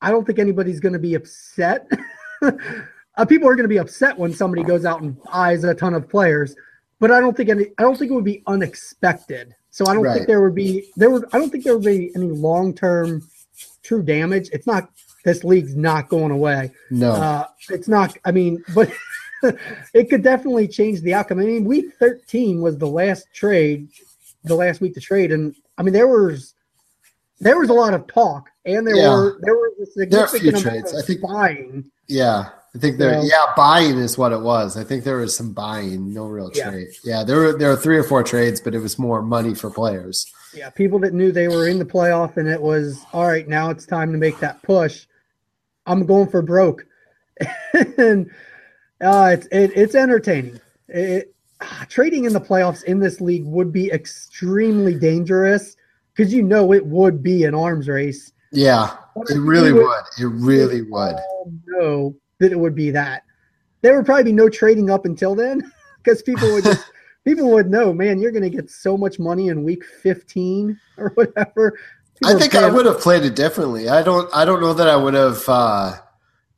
I 0.00 0.10
don't 0.10 0.26
think 0.26 0.38
anybody's 0.38 0.80
going 0.80 0.92
to 0.92 0.98
be 0.98 1.14
upset. 1.14 1.88
uh, 2.42 3.24
people 3.26 3.48
are 3.48 3.54
going 3.54 3.64
to 3.64 3.68
be 3.68 3.78
upset 3.78 4.18
when 4.18 4.32
somebody 4.32 4.62
goes 4.62 4.84
out 4.84 5.02
and 5.02 5.20
buys 5.24 5.64
a 5.64 5.74
ton 5.74 5.94
of 5.94 6.08
players, 6.08 6.54
but 7.00 7.10
I 7.10 7.20
don't 7.20 7.36
think 7.36 7.50
any, 7.50 7.66
I 7.78 7.82
don't 7.82 7.98
think 7.98 8.10
it 8.10 8.14
would 8.14 8.24
be 8.24 8.42
unexpected. 8.46 9.54
So 9.70 9.86
I 9.86 9.94
don't 9.94 10.02
Right. 10.04 10.14
think 10.14 10.26
there 10.26 10.42
would 10.42 10.54
be 10.54 10.84
there 10.96 11.08
would 11.08 11.24
I 11.32 11.38
don't 11.38 11.50
think 11.50 11.64
there 11.64 11.74
would 11.74 11.84
be 11.84 12.12
any 12.14 12.28
long 12.28 12.74
term 12.74 13.26
true 13.82 14.02
damage. 14.02 14.50
It's 14.52 14.66
not 14.66 14.90
this 15.24 15.44
league's 15.44 15.74
not 15.74 16.08
going 16.10 16.30
away. 16.30 16.72
No. 16.90 17.12
Uh, 17.12 17.46
it's 17.70 17.88
not. 17.88 18.16
I 18.26 18.32
mean, 18.32 18.62
but 18.74 18.90
it 19.94 20.08
could 20.10 20.22
definitely 20.22 20.68
change 20.68 21.00
the 21.02 21.14
outcome. 21.14 21.40
I 21.40 21.44
mean, 21.44 21.64
week 21.64 21.86
13 21.98 22.60
was 22.60 22.78
the 22.78 22.86
last 22.86 23.26
trade, 23.34 23.88
the 24.44 24.54
last 24.54 24.80
week 24.80 24.94
to 24.94 25.00
trade, 25.00 25.32
and 25.32 25.54
I 25.78 25.82
mean 25.82 25.92
there 25.94 26.08
was 26.08 26.54
there 27.40 27.58
was 27.58 27.70
a 27.70 27.72
lot 27.74 27.92
of 27.94 28.06
talk, 28.06 28.50
and 28.64 28.86
there 28.86 28.94
Yeah. 28.96 29.10
were 29.14 29.38
there 29.42 29.54
was 29.54 29.72
a 30.00 30.06
There 30.06 30.20
are 30.20 30.24
a 30.24 30.28
few 30.28 30.38
significant 30.38 30.66
amount 30.66 30.86
trades. 30.88 30.92
of 30.92 30.98
I 30.98 31.06
think- 31.06 31.20
buying. 31.22 31.84
Yeah, 32.08 32.48
I 32.74 32.78
think 32.78 32.98
there. 32.98 33.20
So- 33.20 33.26
yeah, 33.26 33.52
buying 33.56 33.98
is 33.98 34.16
what 34.18 34.32
it 34.32 34.40
was. 34.40 34.76
I 34.76 34.84
think 34.84 35.04
there 35.04 35.16
was 35.16 35.36
some 35.36 35.52
buying, 35.52 36.12
no 36.12 36.26
real 36.26 36.50
Yeah. 36.54 36.70
trade. 36.70 36.88
Yeah, 37.04 37.24
there 37.24 37.38
were 37.38 37.52
there 37.58 37.70
were 37.70 37.76
three 37.76 37.96
or 37.96 38.04
four 38.04 38.22
trades, 38.22 38.60
but 38.60 38.74
it 38.74 38.78
was 38.80 38.98
more 38.98 39.22
money 39.22 39.54
for 39.54 39.70
players. 39.70 40.26
Yeah, 40.54 40.68
people 40.70 40.98
that 41.00 41.14
knew 41.14 41.32
they 41.32 41.48
were 41.48 41.66
in 41.66 41.78
the 41.78 41.84
playoff, 41.84 42.36
and 42.36 42.46
it 42.46 42.60
was 42.60 43.00
all 43.12 43.26
right. 43.26 43.48
Now 43.48 43.70
it's 43.70 43.86
time 43.86 44.12
to 44.12 44.18
make 44.18 44.38
that 44.40 44.62
push. 44.62 45.06
I'm 45.86 46.04
going 46.06 46.28
for 46.28 46.42
broke, 46.42 46.84
and 47.98 48.30
uh, 49.02 49.30
it's 49.32 49.46
it, 49.46 49.72
it's 49.76 49.94
entertaining. 49.94 50.60
It, 50.88 51.34
ah, 51.60 51.86
trading 51.88 52.24
in 52.24 52.32
the 52.32 52.40
playoffs 52.40 52.84
in 52.84 53.00
this 53.00 53.20
league 53.20 53.44
would 53.44 53.72
be 53.72 53.90
extremely 53.90 54.94
dangerous 54.94 55.76
because 56.14 56.32
you 56.32 56.42
know 56.42 56.72
it 56.72 56.84
would 56.86 57.22
be 57.22 57.44
an 57.44 57.54
arms 57.54 57.88
race. 57.88 58.32
Yeah, 58.52 58.96
it 59.28 59.38
really 59.38 59.72
would. 59.72 60.04
It 60.18 60.26
really 60.26 60.82
would. 60.82 61.16
know 61.66 62.14
that 62.38 62.52
it 62.52 62.58
would 62.58 62.74
be 62.74 62.90
that. 62.90 63.22
There 63.80 63.96
would 63.96 64.06
probably 64.06 64.24
be 64.24 64.32
no 64.32 64.48
trading 64.48 64.90
up 64.90 65.04
until 65.04 65.34
then 65.34 65.72
because 66.02 66.22
people 66.22 66.52
would 66.52 66.64
just 66.64 66.84
people 67.24 67.50
would 67.50 67.70
know, 67.70 67.92
man, 67.92 68.20
you're 68.20 68.32
going 68.32 68.42
to 68.42 68.50
get 68.50 68.70
so 68.70 68.96
much 68.96 69.18
money 69.18 69.48
in 69.48 69.64
week 69.64 69.84
15 69.84 70.78
or 70.98 71.10
whatever. 71.10 71.78
I 72.24 72.34
think 72.34 72.54
I 72.54 72.70
would 72.70 72.86
have 72.86 73.00
played 73.00 73.24
it 73.24 73.34
differently. 73.34 73.88
I 73.88 74.02
don't. 74.02 74.30
I 74.32 74.44
don't 74.44 74.60
know 74.60 74.74
that 74.74 74.86
I 74.86 74.94
would 74.94 75.14
have 75.14 75.42
uh, 75.48 75.96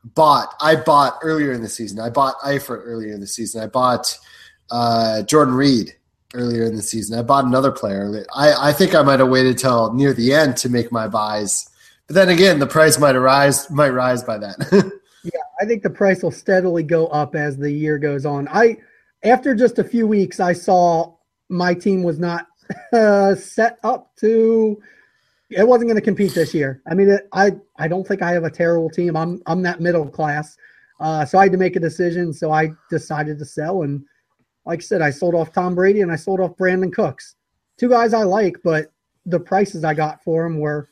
bought. 0.04 0.54
I 0.60 0.76
bought 0.76 1.18
earlier 1.22 1.52
in 1.52 1.62
the 1.62 1.68
season. 1.68 2.00
I 2.00 2.10
bought 2.10 2.38
Eifert 2.40 2.82
earlier 2.84 3.12
in 3.14 3.20
the 3.20 3.26
season. 3.26 3.62
I 3.62 3.66
bought 3.66 4.18
uh, 4.70 5.22
Jordan 5.22 5.54
Reed 5.54 5.94
earlier 6.34 6.64
in 6.64 6.76
the 6.76 6.82
season. 6.82 7.18
I 7.18 7.22
bought 7.22 7.44
another 7.44 7.70
player. 7.70 8.24
I, 8.34 8.70
I 8.70 8.72
think 8.72 8.94
I 8.94 9.02
might 9.02 9.20
have 9.20 9.28
waited 9.28 9.58
till 9.58 9.92
near 9.92 10.12
the 10.12 10.34
end 10.34 10.56
to 10.58 10.68
make 10.68 10.90
my 10.92 11.08
buys. 11.08 11.70
But 12.06 12.14
then 12.14 12.28
again, 12.28 12.58
the 12.58 12.66
price 12.66 12.98
might 12.98 13.16
rise. 13.16 13.70
Might 13.70 13.90
rise 13.90 14.22
by 14.22 14.38
then. 14.38 14.54
Yeah, 15.24 15.40
I 15.58 15.64
think 15.64 15.82
the 15.82 15.88
price 15.88 16.22
will 16.22 16.30
steadily 16.30 16.82
go 16.82 17.06
up 17.06 17.34
as 17.34 17.56
the 17.56 17.72
year 17.72 17.96
goes 17.96 18.26
on. 18.26 18.46
I 18.48 18.76
after 19.22 19.54
just 19.54 19.78
a 19.78 19.84
few 19.84 20.06
weeks, 20.06 20.38
I 20.38 20.52
saw 20.52 21.14
my 21.48 21.72
team 21.72 22.02
was 22.02 22.18
not 22.18 22.46
uh, 22.92 23.34
set 23.36 23.78
up 23.82 24.14
to. 24.16 24.80
It 25.56 25.66
wasn't 25.66 25.88
going 25.88 25.96
to 25.96 26.04
compete 26.04 26.34
this 26.34 26.54
year. 26.54 26.82
I 26.90 26.94
mean, 26.94 27.10
it, 27.10 27.28
I 27.32 27.52
I 27.76 27.88
don't 27.88 28.06
think 28.06 28.22
I 28.22 28.32
have 28.32 28.44
a 28.44 28.50
terrible 28.50 28.90
team. 28.90 29.16
I'm 29.16 29.42
I'm 29.46 29.62
that 29.62 29.80
middle 29.80 30.08
class, 30.08 30.56
uh, 31.00 31.24
so 31.24 31.38
I 31.38 31.44
had 31.44 31.52
to 31.52 31.58
make 31.58 31.76
a 31.76 31.80
decision. 31.80 32.32
So 32.32 32.52
I 32.52 32.70
decided 32.90 33.38
to 33.38 33.44
sell, 33.44 33.82
and 33.82 34.04
like 34.66 34.80
I 34.80 34.82
said, 34.82 35.02
I 35.02 35.10
sold 35.10 35.34
off 35.34 35.52
Tom 35.52 35.74
Brady 35.74 36.00
and 36.00 36.10
I 36.10 36.16
sold 36.16 36.40
off 36.40 36.56
Brandon 36.56 36.90
Cooks, 36.90 37.36
two 37.78 37.88
guys 37.88 38.14
I 38.14 38.22
like, 38.22 38.56
but 38.64 38.92
the 39.26 39.40
prices 39.40 39.84
I 39.84 39.94
got 39.94 40.22
for 40.22 40.44
them 40.44 40.58
were 40.58 40.88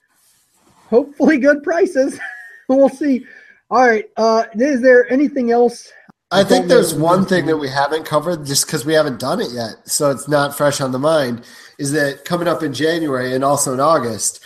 hopefully 0.89 1.39
good 1.39 1.63
prices. 1.63 2.19
we'll 2.69 2.89
see. 2.89 3.27
All 3.71 3.87
right. 3.87 4.05
Uh, 4.17 4.45
is 4.55 4.81
there 4.81 5.11
anything 5.11 5.51
else? 5.51 5.91
I 6.31 6.45
think 6.45 6.67
there's 6.67 6.95
one 6.95 7.27
thing 7.27 7.45
that 7.47 7.59
we 7.59 7.69
haven't 7.69 8.07
covered 8.07 8.47
just 8.47 8.67
because 8.67 8.87
we 8.87 8.95
haven't 8.95 9.21
done 9.21 9.41
it 9.41 9.53
yet. 9.53 9.87
So 9.87 10.11
it's 10.11 10.29
not 10.29 10.57
fresh 10.57 10.81
on 10.81 10.93
the 10.93 10.99
mind. 10.99 11.45
Is 11.79 11.93
that 11.93 12.25
coming 12.25 12.49
up 12.49 12.63
in 12.63 12.73
January 12.73 13.35
and 13.35 13.45
also 13.45 13.75
in 13.75 13.81
August, 13.81 14.42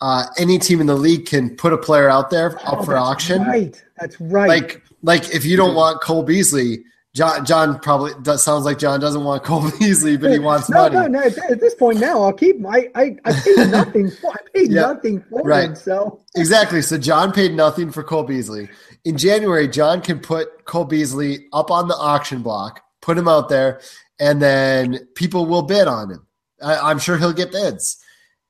uh, 0.00 0.24
any 0.38 0.58
team 0.58 0.80
in 0.80 0.86
the 0.86 0.94
league 0.96 1.26
can 1.26 1.54
put 1.56 1.72
a 1.72 1.78
player 1.78 2.08
out 2.08 2.30
there 2.30 2.58
up 2.66 2.78
Oh, 2.80 2.82
for 2.82 2.94
that's 2.94 3.02
auction. 3.04 3.42
Right. 3.42 3.82
That's 3.98 4.20
right. 4.20 4.48
Like, 4.48 4.82
like 5.02 5.34
if 5.34 5.44
you 5.44 5.56
don't 5.56 5.74
want 5.74 6.00
Cole 6.00 6.22
Beasley, 6.22 6.84
John, 7.14 7.44
John 7.44 7.78
probably 7.80 8.12
does, 8.22 8.42
sounds 8.44 8.64
like 8.64 8.78
John 8.78 9.00
doesn't 9.00 9.24
want 9.24 9.42
Cole 9.50 9.68
Beasley, 9.78 10.16
but 10.16 10.30
he 10.30 10.38
wants 10.38 10.70
no, 10.70 10.82
money. 10.82 10.94
no, 10.94 11.06
no. 11.06 11.20
At 11.20 11.36
at 11.50 11.60
this 11.60 11.74
point 11.74 11.98
now, 11.98 12.22
I'll 12.22 12.32
keep 12.32 12.60
my. 12.60 12.88
I, 12.94 13.16
I 13.24 13.32
paid 13.32 13.56
nothing. 13.70 14.10
For, 14.10 14.30
I 14.30 14.36
paid 14.54 14.70
Yeah, 14.70 14.82
nothing 14.82 15.20
for 15.28 15.42
right. 15.42 15.70
him. 15.70 15.74
So 15.74 16.20
Exactly. 16.36 16.82
So 16.82 16.96
John 16.98 17.32
paid 17.32 17.52
nothing 17.54 17.90
for 17.90 18.02
Cole 18.04 18.22
Beasley. 18.22 18.68
In 19.04 19.16
January, 19.18 19.66
John 19.66 20.00
can 20.02 20.20
put 20.20 20.64
Cole 20.66 20.84
Beasley 20.84 21.46
up 21.52 21.70
on 21.70 21.88
the 21.88 21.96
auction 21.96 22.42
block, 22.42 22.80
put 23.00 23.18
him 23.18 23.26
out 23.28 23.48
there, 23.48 23.80
and 24.20 24.40
then 24.40 25.00
people 25.14 25.46
will 25.46 25.62
bid 25.62 25.88
on 25.88 26.10
him. 26.10 26.26
I, 26.62 26.76
I'm 26.90 26.98
sure 27.00 27.16
he'll 27.18 27.32
get 27.32 27.50
bids, 27.50 27.96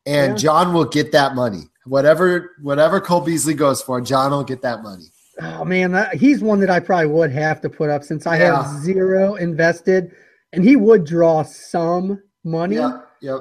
and 0.06 0.32
Yeah. 0.32 0.36
John 0.36 0.72
will 0.74 0.84
get 0.84 1.12
that 1.12 1.34
money. 1.34 1.62
Whatever 1.86 2.50
whatever 2.62 3.00
Cole 3.00 3.20
Beasley 3.22 3.54
goes 3.54 3.82
for, 3.82 4.00
John 4.00 4.30
will 4.32 4.44
get 4.44 4.62
that 4.62 4.82
money. 4.82 5.04
Oh 5.40 5.64
man, 5.64 5.92
that, 5.92 6.14
he's 6.14 6.40
one 6.42 6.60
that 6.60 6.70
I 6.70 6.80
probably 6.80 7.06
would 7.06 7.30
have 7.30 7.60
to 7.62 7.70
put 7.70 7.88
up 7.90 8.04
since 8.04 8.26
I 8.26 8.38
Yeah. 8.38 8.62
have 8.62 8.82
zero 8.82 9.36
invested, 9.36 10.12
and 10.52 10.62
he 10.62 10.76
would 10.76 11.04
draw 11.04 11.42
some 11.42 12.22
money. 12.44 12.76
Yep. 12.76 13.08
Yep. 13.22 13.40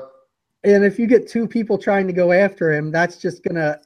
And 0.64 0.84
if 0.86 0.98
you 1.00 1.08
get 1.08 1.28
two 1.28 1.48
people 1.48 1.78
trying 1.78 2.08
to 2.08 2.14
go 2.14 2.32
after 2.32 2.72
him, 2.74 2.92
that's 2.92 3.18
just 3.18 3.44
gonna. 3.44 3.80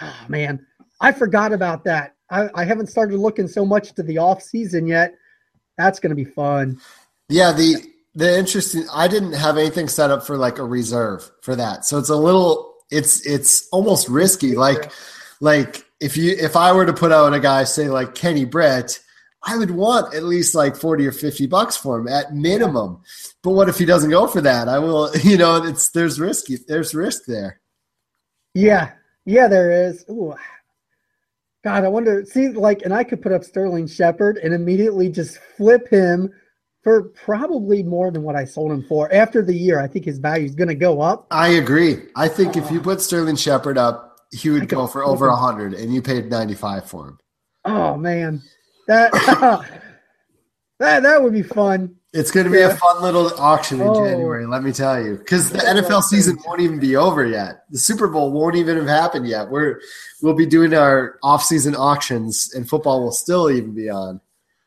Oh 0.00 0.16
man, 0.28 0.64
I 1.00 1.12
forgot 1.12 1.52
about 1.52 1.84
that. 1.84 2.14
I, 2.30 2.48
I 2.54 2.64
haven't 2.64 2.86
started 2.88 3.18
looking 3.18 3.48
so 3.48 3.64
much 3.64 3.92
to 3.94 4.02
the 4.02 4.18
off 4.18 4.42
season 4.42 4.86
yet. 4.86 5.14
That's 5.78 5.98
gonna 6.00 6.14
be 6.14 6.24
fun. 6.24 6.80
Yeah, 7.28 7.52
the 7.52 7.89
the 8.14 8.38
interesting 8.38 8.84
I 8.92 9.08
didn't 9.08 9.32
have 9.32 9.56
anything 9.56 9.88
set 9.88 10.10
up 10.10 10.24
for 10.26 10.36
like 10.36 10.58
a 10.58 10.64
reserve 10.64 11.30
for 11.42 11.56
that. 11.56 11.84
So 11.84 11.98
it's 11.98 12.08
a 12.08 12.16
little 12.16 12.74
it's 12.90 13.24
it's 13.26 13.68
almost 13.68 14.08
risky. 14.08 14.56
Like 14.56 14.90
like 15.40 15.84
if 16.00 16.16
you 16.16 16.34
if 16.38 16.56
I 16.56 16.72
were 16.72 16.86
to 16.86 16.92
put 16.92 17.12
out 17.12 17.34
a 17.34 17.40
guy 17.40 17.64
say 17.64 17.88
like 17.88 18.14
Kenny 18.14 18.44
Brett, 18.44 18.98
I 19.42 19.56
would 19.56 19.70
want 19.70 20.14
at 20.14 20.24
least 20.24 20.54
like 20.54 20.76
40 20.76 21.06
or 21.06 21.12
50 21.12 21.46
bucks 21.46 21.76
for 21.76 21.98
him 21.98 22.08
at 22.08 22.34
minimum. 22.34 23.00
But 23.42 23.52
what 23.52 23.68
if 23.68 23.78
he 23.78 23.84
doesn't 23.84 24.10
go 24.10 24.26
for 24.26 24.40
that? 24.42 24.68
I 24.68 24.78
will, 24.78 25.10
you 25.22 25.38
know, 25.38 25.64
it's 25.64 25.90
there's 25.90 26.20
risky 26.20 26.58
there's 26.66 26.94
risk 26.94 27.24
there. 27.26 27.60
Yeah, 28.54 28.92
yeah, 29.24 29.46
there 29.46 29.70
is. 29.88 30.04
Ooh. 30.10 30.34
God, 31.62 31.84
I 31.84 31.88
wonder. 31.88 32.24
See, 32.24 32.48
like, 32.48 32.82
and 32.82 32.94
I 32.94 33.04
could 33.04 33.20
put 33.20 33.32
up 33.32 33.44
Sterling 33.44 33.86
Shepard 33.86 34.38
and 34.38 34.54
immediately 34.54 35.10
just 35.10 35.38
flip 35.38 35.88
him 35.88 36.32
for 36.82 37.02
probably 37.10 37.82
more 37.82 38.10
than 38.10 38.22
what 38.22 38.36
I 38.36 38.44
sold 38.44 38.72
him 38.72 38.82
for. 38.88 39.12
After 39.12 39.42
the 39.42 39.54
year, 39.54 39.80
I 39.80 39.86
think 39.86 40.04
his 40.06 40.18
value 40.18 40.46
is 40.46 40.54
going 40.54 40.68
to 40.68 40.74
go 40.74 41.00
up. 41.00 41.26
I 41.30 41.48
agree. 41.48 41.98
I 42.16 42.26
think 42.28 42.56
if 42.56 42.70
you 42.70 42.80
put 42.80 43.00
Sterling 43.00 43.36
Shepard 43.36 43.76
up, 43.76 44.16
he 44.32 44.48
would 44.50 44.68
go 44.68 44.86
for 44.86 45.04
over 45.04 45.26
him. 45.26 45.32
100 45.32 45.74
and 45.74 45.92
you 45.92 46.00
paid 46.00 46.30
95 46.30 46.88
for 46.88 47.08
him. 47.08 47.18
Oh 47.64 47.96
man, 47.96 48.40
that 48.86 49.12
that 50.78 51.02
that 51.02 51.22
would 51.22 51.32
be 51.32 51.42
fun. 51.42 51.96
It's 52.12 52.30
going 52.32 52.44
to 52.46 52.50
be 52.52 52.58
Yeah. 52.58 52.70
a 52.70 52.76
fun 52.76 53.02
little 53.02 53.30
auction 53.38 53.80
in 53.80 53.86
Oh. 53.86 54.04
January, 54.04 54.46
let 54.46 54.62
me 54.64 54.72
tell 54.72 55.00
you. 55.00 55.16
Because 55.16 55.50
the 55.50 55.58
NFL 55.58 56.02
season 56.02 56.38
won't 56.44 56.60
even 56.60 56.80
be 56.80 56.96
over 56.96 57.24
yet. 57.24 57.64
The 57.70 57.78
Super 57.78 58.08
Bowl 58.08 58.32
won't 58.32 58.56
even 58.56 58.76
have 58.78 58.88
happened 58.88 59.28
yet. 59.28 59.48
We're 59.50 59.80
we'll 60.22 60.34
be 60.34 60.46
doing 60.46 60.74
our 60.74 61.18
off-season 61.22 61.76
auctions, 61.76 62.50
and 62.54 62.68
football 62.68 63.02
will 63.02 63.12
still 63.12 63.48
even 63.50 63.74
be 63.74 63.88
on. 63.90 64.20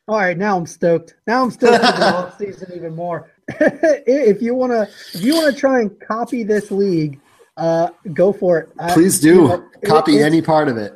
All 0.07 0.17
right, 0.17 0.37
now 0.37 0.57
I'm 0.57 0.65
stoked. 0.65 1.15
Now 1.27 1.43
I'm 1.43 1.51
stoked 1.51 1.83
for 1.83 1.91
the 1.91 2.05
off 2.15 2.37
season 2.37 2.71
even 2.75 2.93
more. 2.95 3.31
if 3.47 4.41
you 4.41 4.53
wanna, 4.53 4.87
if 5.13 5.21
you 5.21 5.35
wanna 5.35 5.53
try 5.53 5.79
and 5.79 5.97
copy 6.01 6.43
this 6.43 6.71
league, 6.71 7.19
uh, 7.55 7.89
go 8.13 8.33
for 8.33 8.59
it. 8.59 8.69
Please 8.89 9.23
you 9.23 9.33
do 9.33 9.47
know, 9.47 9.69
copy 9.85 10.15
it's- 10.15 10.25
any 10.25 10.41
part 10.41 10.67
of 10.67 10.77
it. 10.77 10.93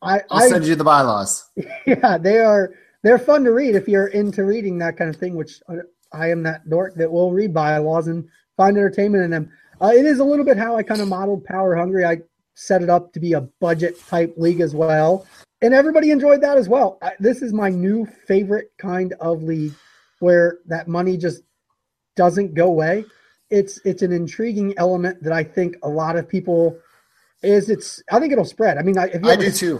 I, 0.00 0.20
I'll 0.30 0.44
I 0.44 0.48
send 0.48 0.64
you 0.64 0.76
the 0.76 0.84
bylaws. 0.84 1.50
yeah, 1.86 2.18
they 2.18 2.38
are. 2.38 2.72
They're 3.02 3.18
fun 3.18 3.42
to 3.44 3.52
read 3.52 3.74
if 3.74 3.88
you're 3.88 4.06
into 4.08 4.44
reading 4.44 4.78
that 4.78 4.96
kind 4.96 5.10
of 5.10 5.16
thing. 5.16 5.34
Which 5.34 5.60
I 6.12 6.30
am 6.30 6.44
that 6.44 6.68
dork 6.70 6.94
that 6.96 7.10
will 7.10 7.32
read 7.32 7.52
bylaws 7.52 8.06
and 8.06 8.28
find 8.56 8.76
entertainment 8.76 9.24
in 9.24 9.30
them. 9.30 9.50
Uh, 9.80 9.92
it 9.94 10.06
is 10.06 10.20
a 10.20 10.24
little 10.24 10.44
bit 10.44 10.56
how 10.56 10.76
I 10.76 10.84
kind 10.84 11.00
of 11.00 11.08
modeled 11.08 11.44
Power 11.44 11.74
Hungry. 11.74 12.04
I 12.04 12.18
set 12.54 12.82
it 12.82 12.90
up 12.90 13.12
to 13.12 13.20
be 13.20 13.32
a 13.32 13.40
budget 13.60 14.00
type 14.08 14.34
league 14.36 14.60
as 14.60 14.72
well, 14.74 15.26
and 15.62 15.74
everybody 15.74 16.10
enjoyed 16.10 16.40
that 16.42 16.56
as 16.56 16.68
well. 16.68 16.98
I, 17.02 17.12
this 17.18 17.42
is 17.42 17.52
my 17.52 17.68
new 17.68 18.06
favorite 18.26 18.70
kind 18.78 19.14
of 19.20 19.42
league 19.42 19.74
where 20.20 20.58
that 20.66 20.88
money 20.88 21.16
just 21.16 21.42
doesn't 22.16 22.54
go 22.54 22.66
away. 22.66 23.04
It's 23.50 23.80
it's 23.84 24.02
an 24.02 24.12
intriguing 24.12 24.74
element 24.76 25.22
that 25.22 25.32
I 25.32 25.42
think 25.42 25.76
a 25.82 25.88
lot 25.88 26.16
of 26.16 26.28
people 26.28 26.78
is. 27.42 27.70
It's 27.70 28.02
I 28.10 28.20
think 28.20 28.32
it'll 28.32 28.44
spread. 28.44 28.76
I 28.78 28.82
mean, 28.82 28.98
I, 28.98 29.06
if 29.06 29.22
you 29.22 29.28
I 29.28 29.32
have 29.32 29.40
do 29.40 29.50
too. 29.50 29.78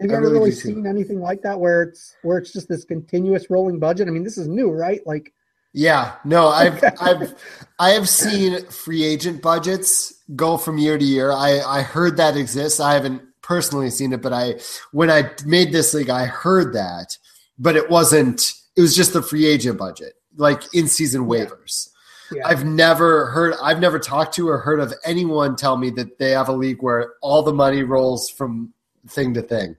Have 0.00 0.08
you 0.08 0.14
I 0.14 0.16
ever 0.16 0.28
really 0.28 0.38
really 0.38 0.50
do 0.50 0.56
too. 0.56 0.68
seen 0.68 0.86
anything 0.86 1.20
like 1.20 1.42
that 1.42 1.60
where 1.60 1.82
it's 1.82 2.16
where 2.22 2.38
it's 2.38 2.52
just 2.52 2.68
this 2.68 2.84
continuous 2.84 3.50
rolling 3.50 3.78
budget? 3.78 4.08
I 4.08 4.10
mean, 4.10 4.24
this 4.24 4.38
is 4.38 4.48
new, 4.48 4.70
right? 4.70 5.00
Like, 5.04 5.34
Yeah, 5.74 6.14
no, 6.24 6.48
I've 6.48 6.82
I've 7.00 7.34
I 7.78 7.90
have 7.90 8.08
seen 8.08 8.64
free 8.66 9.04
agent 9.04 9.42
budgets 9.42 10.14
go 10.34 10.56
from 10.56 10.78
year 10.78 10.96
to 10.96 11.04
year. 11.04 11.30
I 11.30 11.60
I 11.60 11.82
heard 11.82 12.16
that 12.16 12.38
exists. 12.38 12.80
I 12.80 12.94
haven't 12.94 13.22
personally 13.50 13.90
seen 13.90 14.12
it, 14.12 14.22
but 14.22 14.32
I 14.32 14.54
when 14.92 15.10
I 15.10 15.32
made 15.44 15.72
this 15.72 15.92
league, 15.92 16.08
I 16.08 16.24
heard 16.24 16.72
that, 16.74 17.18
but 17.58 17.74
it 17.74 17.90
wasn't. 17.90 18.52
It 18.76 18.80
was 18.80 18.94
just 18.94 19.12
the 19.12 19.22
free 19.22 19.44
agent 19.44 19.76
budget, 19.76 20.14
like 20.36 20.62
in 20.72 20.86
season 20.86 21.22
waivers. 21.26 21.88
yeah, 22.30 22.46
I've 22.46 22.64
never 22.64 23.26
heard. 23.26 23.54
I've 23.60 23.80
never 23.80 23.98
talked 23.98 24.34
to 24.36 24.48
or 24.48 24.58
heard 24.58 24.78
of 24.78 24.94
anyone 25.04 25.56
tell 25.56 25.76
me 25.76 25.90
that 25.90 26.16
they 26.18 26.30
have 26.30 26.48
a 26.48 26.52
league 26.52 26.80
where 26.80 27.14
all 27.22 27.42
the 27.42 27.52
money 27.52 27.82
rolls 27.82 28.30
from 28.30 28.72
thing 29.08 29.34
to 29.34 29.42
thing. 29.42 29.74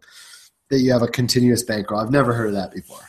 That 0.69 0.79
you 0.81 0.91
have 0.91 1.01
a 1.01 1.07
continuous 1.07 1.63
bankroll. 1.63 2.01
I've 2.01 2.11
never 2.11 2.33
heard 2.33 2.47
of 2.47 2.53
that 2.55 2.71
before. 2.73 2.99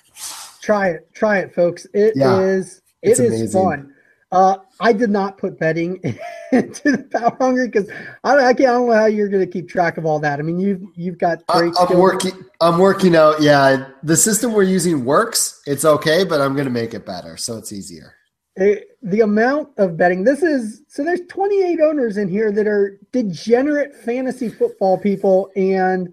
try 0.62 0.90
it, 0.90 1.08
try 1.12 1.38
it, 1.40 1.52
folks. 1.54 1.86
It 1.92 2.12
is 2.12 2.16
Yeah, 2.16 2.40
it 2.40 3.10
it's 3.10 3.20
is 3.20 3.28
amazing. 3.28 3.62
fun. 3.62 3.94
Uh, 4.32 4.56
I 4.80 4.92
did 4.94 5.10
not 5.10 5.36
put 5.36 5.58
betting 5.58 6.00
into 6.52 6.90
the 6.96 7.06
power 7.12 7.36
hungry 7.38 7.68
because 7.68 7.88
I, 8.24 8.34
don't- 8.34 8.44
I 8.44 8.54
can't. 8.54 8.70
I 8.70 8.72
don't 8.72 8.88
know 8.88 8.94
how 8.94 9.04
you're 9.06 9.28
going 9.28 9.44
to 9.44 9.50
keep 9.52 9.68
track 9.68 9.98
of 9.98 10.06
all 10.06 10.18
that. 10.20 10.38
I 10.38 10.42
mean, 10.42 10.58
you've 10.58 10.82
you've 10.96 11.18
got 11.18 11.42
I- 11.50 11.58
great. 11.60 11.74
I'm 11.78 11.86
skills. 11.86 12.00
working. 12.00 12.32
I'm 12.60 12.78
working 12.78 13.14
out. 13.14 13.42
Yeah, 13.42 13.88
the 14.02 14.16
system 14.16 14.52
we're 14.54 14.62
using 14.62 15.04
works. 15.04 15.60
It's 15.66 15.84
okay, 15.84 16.24
but 16.24 16.40
I'm 16.40 16.54
going 16.54 16.64
to 16.64 16.72
make 16.72 16.94
it 16.94 17.04
better 17.04 17.36
so 17.36 17.58
it's 17.58 17.72
easier. 17.72 18.14
Eh, 18.58 18.76
the 19.02 19.20
amount 19.20 19.68
of 19.78 19.96
betting 19.96 20.24
this 20.24 20.42
is 20.42 20.82
so 20.88 21.02
there's 21.04 21.22
28 21.28 21.80
owners 21.80 22.16
in 22.18 22.28
here 22.28 22.52
that 22.52 22.66
are 22.66 22.98
degenerate 23.12 23.94
fantasy 23.96 24.48
football 24.50 24.98
people 24.98 25.50
and 25.56 26.08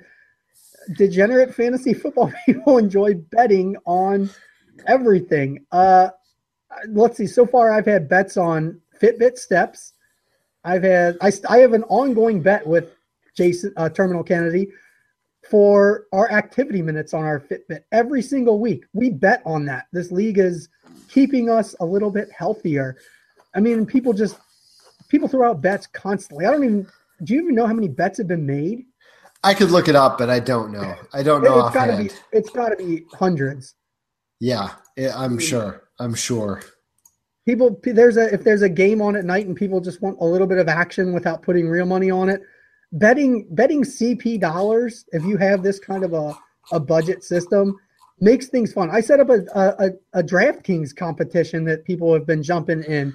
degenerate 0.98 1.54
fantasy 1.54 1.94
football 2.04 2.32
people 2.46 2.78
enjoy 2.78 3.14
betting 3.14 3.76
on 3.86 4.30
everything 4.88 5.66
uh 5.74 6.08
let's 6.90 7.18
see 7.18 7.28
so 7.28 7.46
far 7.46 7.72
i've 7.72 7.86
had 7.86 8.08
bets 8.08 8.38
on 8.38 8.80
fitbit 9.02 9.38
steps 9.38 9.94
i've 10.64 10.84
had 10.84 11.18
i, 11.22 11.32
I 11.50 11.60
have 11.60 11.74
an 11.74 11.84
ongoing 11.84 12.42
bet 12.42 12.66
with 12.66 12.96
jason 13.36 13.74
uh, 13.78 13.90
terminal 13.90 14.24
kennedy 14.24 14.70
for 15.50 16.06
our 16.12 16.30
activity 16.32 16.82
minutes 16.82 17.14
on 17.14 17.24
our 17.24 17.40
fitbit 17.40 17.84
every 17.92 18.22
single 18.22 18.60
week 18.60 18.86
we 18.94 19.10
bet 19.10 19.42
on 19.46 19.66
that 19.66 19.88
this 19.92 20.12
league 20.12 20.38
is 20.38 20.70
keeping 21.10 21.50
us 21.50 21.76
a 21.80 21.86
little 21.86 22.12
bit 22.12 22.32
healthier. 22.32 22.98
I 23.56 23.60
mean, 23.60 23.86
people 23.86 24.14
just 24.14 24.38
people 25.10 25.28
throw 25.28 25.50
out 25.50 25.62
bets 25.62 25.88
constantly. 25.88 26.46
I 26.46 26.52
don't 26.52 26.64
even. 26.64 26.88
Do 27.24 27.34
you 27.34 27.42
even 27.42 27.56
know 27.56 27.68
how 27.68 27.74
many 27.74 27.90
bets 27.90 28.18
have 28.20 28.28
been 28.28 28.46
made? 28.46 28.86
I 29.44 29.54
could 29.54 29.72
look 29.72 29.88
it 29.88 29.96
up, 29.96 30.18
but 30.18 30.30
I 30.30 30.40
don't 30.40 30.72
know. 30.72 30.96
I 31.14 31.24
don't 31.24 31.44
know 31.44 31.66
it's 31.66 31.74
got 31.74 31.88
to 31.88 31.98
be. 31.98 32.10
It's 32.32 32.50
got 32.50 32.70
to 32.70 32.76
be 32.78 33.06
hundreds. 33.12 33.76
Yeah, 34.40 34.72
yeah, 34.96 35.18
I'm 35.18 35.38
sure. 35.38 35.89
I'm 36.00 36.14
sure. 36.14 36.64
People, 37.46 37.80
there's 37.84 38.18
a 38.18 38.32
if 38.34 38.44
there's 38.44 38.62
a 38.62 38.70
game 38.70 39.02
on 39.02 39.16
at 39.16 39.26
night 39.26 39.48
and 39.48 39.56
people 39.56 39.82
just 39.82 40.02
want 40.02 40.18
a 40.20 40.26
little 40.26 40.48
bit 40.48 40.60
of 40.60 40.68
action 40.68 41.14
without 41.14 41.42
putting 41.42 41.68
real 41.68 41.86
money 41.86 42.12
on 42.12 42.30
it. 42.30 42.42
Betting 42.92 43.48
betting 43.52 43.84
CP 43.84 44.40
dollars 44.40 45.06
if 45.12 45.24
you 45.24 45.38
have 45.38 45.64
this 45.64 45.80
kind 45.80 46.04
of 46.04 46.14
a 46.14 46.36
a 46.72 46.80
budget 46.80 47.24
system 47.24 47.76
makes 48.20 48.48
things 48.48 48.74
fun. 48.74 48.90
I 48.92 49.02
set 49.02 49.20
up 49.20 49.30
a 49.30 49.42
a, 49.56 49.90
a 50.14 50.24
DraftKings 50.24 50.96
competition 50.96 51.64
that 51.66 51.86
people 51.86 52.14
have 52.14 52.26
been 52.26 52.44
jumping 52.44 52.84
in, 52.84 53.14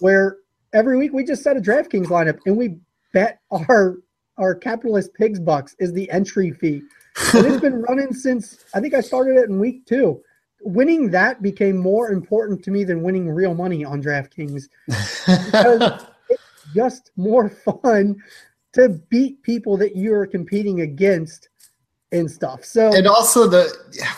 where 0.00 0.38
every 0.72 0.96
week 0.96 1.12
we 1.12 1.24
just 1.24 1.42
set 1.42 1.56
a 1.56 1.60
DraftKings 1.60 2.06
lineup 2.06 2.38
and 2.46 2.56
we 2.56 2.76
bet 3.12 3.40
our 3.50 3.98
our 4.38 4.54
capitalist 4.54 5.14
pigs 5.14 5.38
bucks 5.38 5.76
is 5.78 5.92
the 5.92 6.10
entry 6.10 6.50
fee. 6.50 6.82
And 7.34 7.46
it's 7.46 7.60
been 7.60 7.82
running 7.82 8.12
since 8.12 8.64
I 8.74 8.80
think 8.80 8.94
I 8.94 9.00
started 9.00 9.36
it 9.36 9.48
in 9.48 9.60
week 9.60 9.86
two. 9.86 10.20
Winning 10.64 11.10
that 11.10 11.42
became 11.42 11.76
more 11.76 12.10
important 12.10 12.64
to 12.64 12.70
me 12.70 12.84
than 12.84 13.02
winning 13.02 13.28
real 13.28 13.54
money 13.54 13.84
on 13.84 14.02
DraftKings 14.02 14.64
because 14.86 16.02
it's 16.28 16.42
just 16.74 17.10
more 17.16 17.50
fun 17.50 18.16
to 18.72 18.88
beat 19.08 19.42
people 19.42 19.76
that 19.76 19.94
you 19.94 20.12
are 20.14 20.26
competing 20.26 20.80
against 20.80 21.48
and 22.12 22.30
stuff. 22.30 22.64
So 22.64 22.94
and 22.94 23.06
also 23.06 23.46
the 23.46 23.72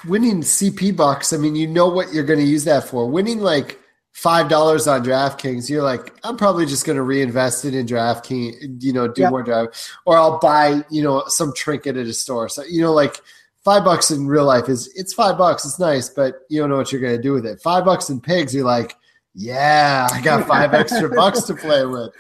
winning 0.07 0.43
CP 0.43 0.97
bucks. 0.97 1.33
I 1.33 1.37
mean, 1.37 1.57
you 1.57 1.67
know 1.67 1.89
what 1.89 2.13
you're 2.13 2.25
going 2.25 2.39
to 2.39 2.45
use 2.47 2.65
that 2.65 2.85
for. 2.85 3.09
Winning 3.09 3.41
like 3.41 3.81
five 4.13 4.49
dollars 4.49 4.87
on 4.87 5.05
DraftKings, 5.05 5.69
you're 5.69 5.83
like, 5.83 6.15
I'm 6.23 6.37
probably 6.37 6.67
just 6.67 6.87
going 6.87 6.97
to 6.97 7.03
reinvest 7.03 7.65
it 7.65 7.75
in 7.75 7.87
DraftKings. 7.87 8.83
You 8.83 8.93
know, 8.93 9.09
do 9.09 9.23
Yep. 9.23 9.31
more 9.31 9.43
draft, 9.43 9.93
or 10.05 10.17
I'll 10.17 10.39
buy 10.39 10.83
you 10.91 11.03
know 11.03 11.25
some 11.29 11.53
trinket 11.55 11.97
at 11.97 12.07
a 12.07 12.13
store. 12.13 12.49
So 12.49 12.63
you 12.65 12.83
know, 12.83 12.93
like 12.93 13.21
five 13.67 13.85
bucks 13.85 14.13
in 14.13 14.29
real 14.29 14.45
life 14.45 14.69
is 14.69 14.87
it's 14.95 15.13
five 15.13 15.37
bucks. 15.37 15.65
It's 15.65 15.81
nice, 15.81 16.09
but 16.09 16.43
you 16.49 16.61
don't 16.61 16.71
know 16.71 16.77
what 16.77 16.93
you're 16.93 17.01
going 17.01 17.17
to 17.17 17.23
do 17.23 17.33
with 17.33 17.45
it. 17.45 17.61
Five 17.61 17.85
bucks 17.85 18.09
in 18.09 18.21
pigs, 18.21 18.55
you're 18.55 18.65
like, 18.65 18.95
yeah, 19.35 20.07
I 20.13 20.21
got 20.21 20.47
five 20.47 20.73
extra 20.83 21.11
bucks 21.11 21.43
to 21.43 21.55
play 21.55 21.85
with. 21.85 22.13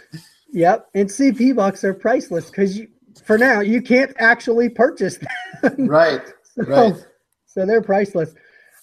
Yep, 0.52 0.88
and 0.94 1.08
CP 1.08 1.54
bucks 1.54 1.84
are 1.84 1.94
priceless 1.94 2.50
because 2.50 2.76
you, 2.76 2.88
for 3.24 3.38
now, 3.38 3.60
you 3.60 3.80
can't 3.80 4.12
actually 4.18 4.68
purchase 4.68 5.18
them. 5.18 5.28
Right, 5.88 6.20
so, 6.42 6.62
right. 6.64 6.94
so 7.46 7.64
they're 7.64 7.80
priceless. 7.80 8.34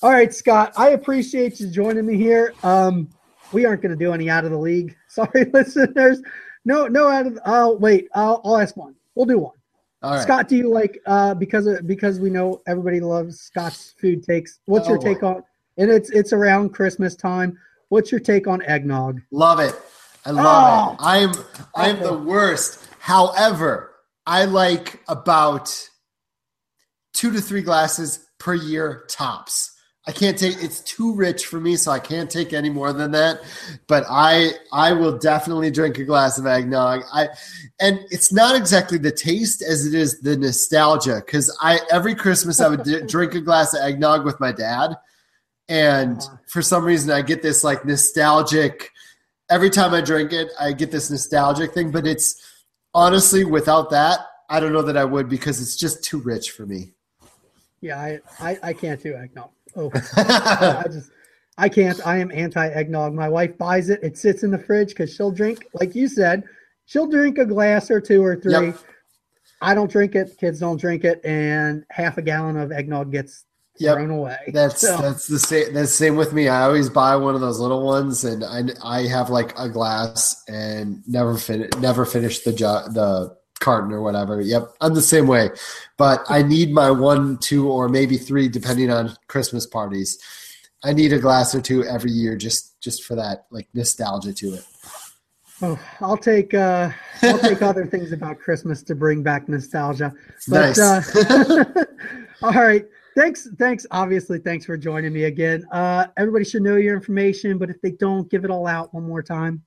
All 0.01 0.09
right, 0.09 0.33
Scott, 0.33 0.73
I 0.77 0.89
appreciate 0.89 1.59
you 1.59 1.67
joining 1.67 2.05
me 2.05 2.17
here. 2.17 2.53
Um, 2.63 3.09
we 3.51 3.65
aren't 3.65 3.81
going 3.81 3.91
to 3.91 3.97
do 3.97 4.13
any 4.13 4.29
out 4.29 4.45
of 4.45 4.51
the 4.51 4.57
league. 4.57 4.95
Sorry, 5.09 5.45
listeners. 5.53 6.21
No, 6.65 6.87
no 6.87 7.09
out 7.09 7.27
of. 7.27 7.39
Oh, 7.45 7.75
wait. 7.75 8.07
I'll, 8.15 8.41
I'll 8.43 8.57
ask 8.57 8.75
one. 8.75 8.95
We'll 9.15 9.25
do 9.27 9.39
one. 9.39 9.55
All 10.03 10.11
right. 10.11 10.21
Scott, 10.21 10.47
do 10.49 10.57
you 10.57 10.69
like 10.69 10.99
uh 11.05 11.33
because 11.33 11.65
of, 11.65 11.87
because 11.87 12.19
we 12.19 12.29
know 12.29 12.61
everybody 12.67 12.99
loves 12.99 13.39
Scott's 13.39 13.93
food 13.99 14.23
takes? 14.23 14.59
What's 14.65 14.87
your 14.87 14.97
Oh, 14.97 15.01
take 15.01 15.21
boy. 15.21 15.27
on? 15.27 15.43
And 15.77 15.89
it's 15.89 16.09
it's 16.11 16.33
around 16.33 16.69
Christmas 16.73 17.15
time. 17.15 17.57
What's 17.89 18.11
your 18.11 18.19
take 18.19 18.45
on 18.47 18.61
eggnog? 18.63 19.21
Love 19.31 19.59
it. 19.59 19.75
I 20.25 20.31
love 20.31 20.45
Oh. 20.45 20.93
it. 20.93 20.97
I'm 20.99 21.31
I'm 21.75 21.99
the 22.03 22.17
worst. 22.17 22.79
However, 22.99 23.91
I 24.25 24.45
like 24.45 25.01
about 25.07 25.89
two 27.13 27.31
to 27.31 27.41
three 27.41 27.61
glasses 27.61 28.25
per 28.39 28.53
year 28.53 29.05
tops. 29.09 29.71
I 30.05 30.11
can't 30.11 30.37
take 30.37 30.61
it's 30.61 30.81
too 30.81 31.15
rich 31.15 31.45
for 31.45 31.61
me, 31.61 31.77
so 31.77 31.89
I 31.89 31.99
can't 31.99 32.29
take 32.29 32.51
any 32.51 32.69
more 32.69 32.91
than 32.91 33.11
that. 33.11 33.39
But 33.87 34.03
I 34.09 34.51
I 34.73 34.91
will 34.91 35.17
definitely 35.17 35.71
drink 35.71 35.97
a 35.97 36.03
glass 36.03 36.37
of 36.37 36.45
eggnog. 36.45 37.03
I 37.13 37.29
and 37.79 37.99
it's 38.11 38.31
not 38.33 38.55
exactly 38.55 38.97
the 38.97 39.11
taste 39.11 39.61
as 39.61 39.85
it 39.85 39.93
is 39.93 40.19
the 40.19 40.35
nostalgia. 40.35 41.23
Because 41.25 41.55
I 41.61 41.79
every 41.89 42.15
Christmas 42.15 42.59
I 42.59 42.67
would 42.67 42.83
d- 42.83 43.01
drink 43.07 43.33
a 43.35 43.41
glass 43.41 43.73
of 43.73 43.81
eggnog 43.81 44.25
with 44.25 44.37
my 44.41 44.51
dad, 44.51 44.97
and 45.69 46.21
for 46.47 46.61
some 46.61 46.83
reason 46.83 47.09
I 47.09 47.21
get 47.21 47.41
this 47.41 47.63
like 47.63 47.85
nostalgic. 47.85 48.91
Every 49.49 49.69
time 49.69 49.93
I 49.93 50.01
drink 50.01 50.33
it, 50.33 50.49
I 50.59 50.73
get 50.73 50.91
this 50.91 51.11
nostalgic 51.11 51.73
thing. 51.73 51.91
But 51.91 52.05
it's 52.05 52.41
honestly 52.93 53.45
without 53.45 53.89
that, 53.91 54.19
I 54.49 54.59
don't 54.59 54.73
know 54.73 54.81
that 54.81 54.97
I 54.97 55.05
would 55.05 55.29
because 55.29 55.61
it's 55.61 55.77
just 55.77 56.03
too 56.03 56.19
rich 56.19 56.51
for 56.51 56.65
me. 56.65 56.91
Yeah, 57.79 57.97
I 57.99 58.19
I, 58.41 58.59
I 58.63 58.73
can't 58.73 59.01
do 59.01 59.15
eggnog. 59.15 59.51
Oh, 59.75 59.91
I 60.17 60.83
just 60.91 61.11
I 61.57 61.69
can't. 61.69 61.99
I 62.05 62.17
am 62.17 62.31
anti 62.31 62.67
eggnog. 62.67 63.13
My 63.13 63.29
wife 63.29 63.57
buys 63.57 63.89
it. 63.89 63.99
It 64.03 64.17
sits 64.17 64.43
in 64.43 64.51
the 64.51 64.57
fridge 64.57 64.89
because 64.89 65.13
she'll 65.13 65.31
drink, 65.31 65.65
like 65.73 65.93
you 65.95 66.07
said, 66.07 66.43
she'll 66.85 67.07
drink 67.07 67.37
a 67.37 67.45
glass 67.45 67.91
or 67.91 68.01
two 68.01 68.23
or 68.23 68.35
three. 68.35 68.53
Yep. 68.53 68.77
I 69.61 69.73
don't 69.75 69.89
drink 69.91 70.15
it. 70.15 70.35
Kids 70.39 70.59
don't 70.59 70.79
drink 70.79 71.03
it, 71.03 71.21
and 71.23 71.85
half 71.89 72.17
a 72.17 72.21
gallon 72.21 72.57
of 72.57 72.71
eggnog 72.71 73.11
gets 73.11 73.45
Yep. 73.79 73.95
thrown 73.95 74.11
away. 74.11 74.37
That's 74.53 74.81
So- 74.81 74.97
that's 74.97 75.25
the 75.27 75.39
same. 75.39 75.73
That's 75.73 75.89
the 75.89 75.95
same 76.05 76.15
with 76.15 76.31
me. 76.33 76.47
I 76.47 76.63
always 76.63 76.89
buy 76.89 77.15
one 77.15 77.33
of 77.33 77.41
those 77.41 77.59
little 77.59 77.83
ones, 77.83 78.23
and 78.23 78.43
I 78.43 78.63
I 78.83 79.07
have 79.07 79.29
like 79.31 79.57
a 79.57 79.67
glass 79.69 80.43
and 80.47 81.01
never 81.07 81.35
finish 81.37 81.69
never 81.79 82.05
finish 82.05 82.39
the 82.43 82.53
jo- 82.53 82.87
the 82.91 83.35
carton 83.63 83.91
or 83.93 84.01
whatever. 84.01 84.41
Yep, 84.41 84.75
I'm 84.81 84.93
the 84.93 85.01
same 85.01 85.25
way. 85.25 85.49
But 85.97 86.23
I 86.29 86.43
need 86.43 86.71
my 86.71 86.91
one, 86.91 87.37
two, 87.37 87.69
or 87.69 87.89
maybe 87.89 88.17
three, 88.17 88.49
depending 88.49 88.91
on 88.91 89.15
Christmas 89.27 89.65
parties. 89.65 90.19
I 90.83 90.91
need 90.93 91.13
a 91.13 91.19
glass 91.19 91.55
or 91.55 91.61
two 91.61 91.83
every 91.85 92.11
year 92.11 92.35
just 92.35 92.79
just 92.81 93.03
for 93.03 93.15
that 93.15 93.45
like 93.49 93.67
nostalgia 93.73 94.33
to 94.33 94.55
it. 94.55 94.65
Oh, 95.61 95.79
I'll 96.01 96.17
take 96.17 96.53
uh, 96.53 96.91
I'll 97.21 97.39
take 97.39 97.61
other 97.71 97.85
things 97.85 98.11
about 98.11 98.37
Christmas 98.39 98.83
to 98.83 98.95
bring 98.95 99.23
back 99.23 99.47
nostalgia. 99.47 100.13
But, 100.49 100.77
Nice. 100.77 101.15
uh, 101.15 101.85
all 102.41 102.51
right. 102.51 102.85
Thanks. 103.15 103.47
Thanks. 103.59 103.85
Obviously, 103.91 104.39
thanks 104.39 104.65
for 104.65 104.75
joining 104.75 105.13
me 105.13 105.25
again. 105.25 105.65
Uh, 105.71 106.07
everybody 106.17 106.43
should 106.43 106.63
know 106.63 106.75
your 106.77 106.95
information, 106.95 107.57
but 107.57 107.69
if 107.69 107.79
they 107.81 107.91
don't, 107.91 108.29
give 108.29 108.43
it 108.43 108.51
all 108.51 108.67
out 108.67 108.93
one 108.93 109.03
more 109.03 109.21
time. 109.23 109.61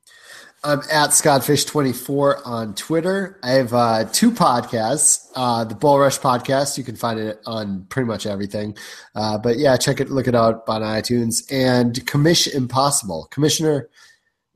I'm 0.65 0.81
at 0.91 1.11
Scottfish24 1.11 2.41
on 2.45 2.75
Twitter. 2.75 3.39
I 3.43 3.51
have 3.51 3.73
uh, 3.73 4.05
two 4.13 4.31
podcasts. 4.31 5.29
Uh, 5.35 5.65
the 5.65 5.75
Bull 5.75 5.99
Rush 5.99 6.19
podcast. 6.19 6.77
You 6.77 6.85
can 6.85 6.97
find 6.97 7.21
it 7.21 7.41
on 7.47 7.85
pretty 7.89 8.07
much 8.07 8.27
everything. 8.27 8.77
Uh, 9.15 9.39
but 9.39 9.59
yeah, 9.59 9.77
check 9.77 10.01
it, 10.01 10.11
look 10.11 10.27
it 10.27 10.35
out 10.35 10.65
on 10.67 10.83
iTunes. 10.83 11.45
And 11.53 12.05
Commission 12.07 12.57
Impossible. 12.57 13.29
Commissioner, 13.31 13.89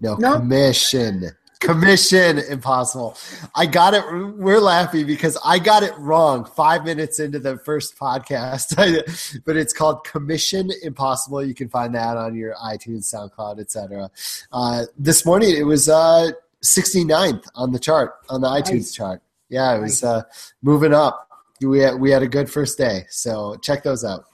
no, 0.00 0.16
No. 0.16 0.38
Commission 0.38 1.30
Commission 1.60 2.38
Impossible. 2.38 3.16
I 3.54 3.66
got 3.66 3.92
it. 3.94 4.02
We're 4.36 4.60
laughing 4.60 5.06
because 5.06 5.38
I 5.44 5.58
got 5.58 5.82
it 5.82 5.92
wrong 5.98 6.44
five 6.44 6.84
minutes 6.84 7.20
into 7.20 7.38
the 7.38 7.58
first 7.58 7.98
podcast, 7.98 8.74
but 9.44 9.56
it's 9.56 9.72
called 9.72 10.04
Commission 10.04 10.70
Impossible. 10.82 11.44
You 11.44 11.54
can 11.54 11.68
find 11.68 11.94
that 11.94 12.16
on 12.16 12.34
your 12.34 12.54
iTunes, 12.54 13.14
SoundCloud, 13.14 13.60
etc. 13.60 14.10
Uh, 14.50 14.86
this 14.98 15.26
morning 15.26 15.54
it 15.54 15.64
was 15.64 15.88
uh, 15.88 16.30
69th 16.64 17.44
on 17.54 17.72
the 17.72 17.78
chart 17.78 18.14
on 18.30 18.40
the 18.40 18.48
iTunes 18.48 18.94
chart. 18.94 19.22
Yeah, 19.50 19.76
it 19.76 19.80
was 19.80 20.02
uh, 20.02 20.22
moving 20.62 20.94
up. 20.94 21.28
We 21.60 21.80
had, 21.80 22.00
we 22.00 22.10
had 22.10 22.22
a 22.22 22.28
good 22.28 22.50
first 22.50 22.78
day, 22.78 23.04
so 23.10 23.56
check 23.56 23.82
those 23.82 24.02
out. 24.02 24.24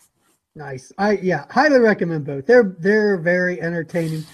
Nice. 0.55 0.93
I 0.97 1.13
yeah, 1.19 1.45
highly 1.51 1.81
recommend 1.81 2.25
both. 2.25 2.47
They're 2.47 2.77
they're 2.79 3.19
very 3.19 3.61
entertaining. 3.61 4.25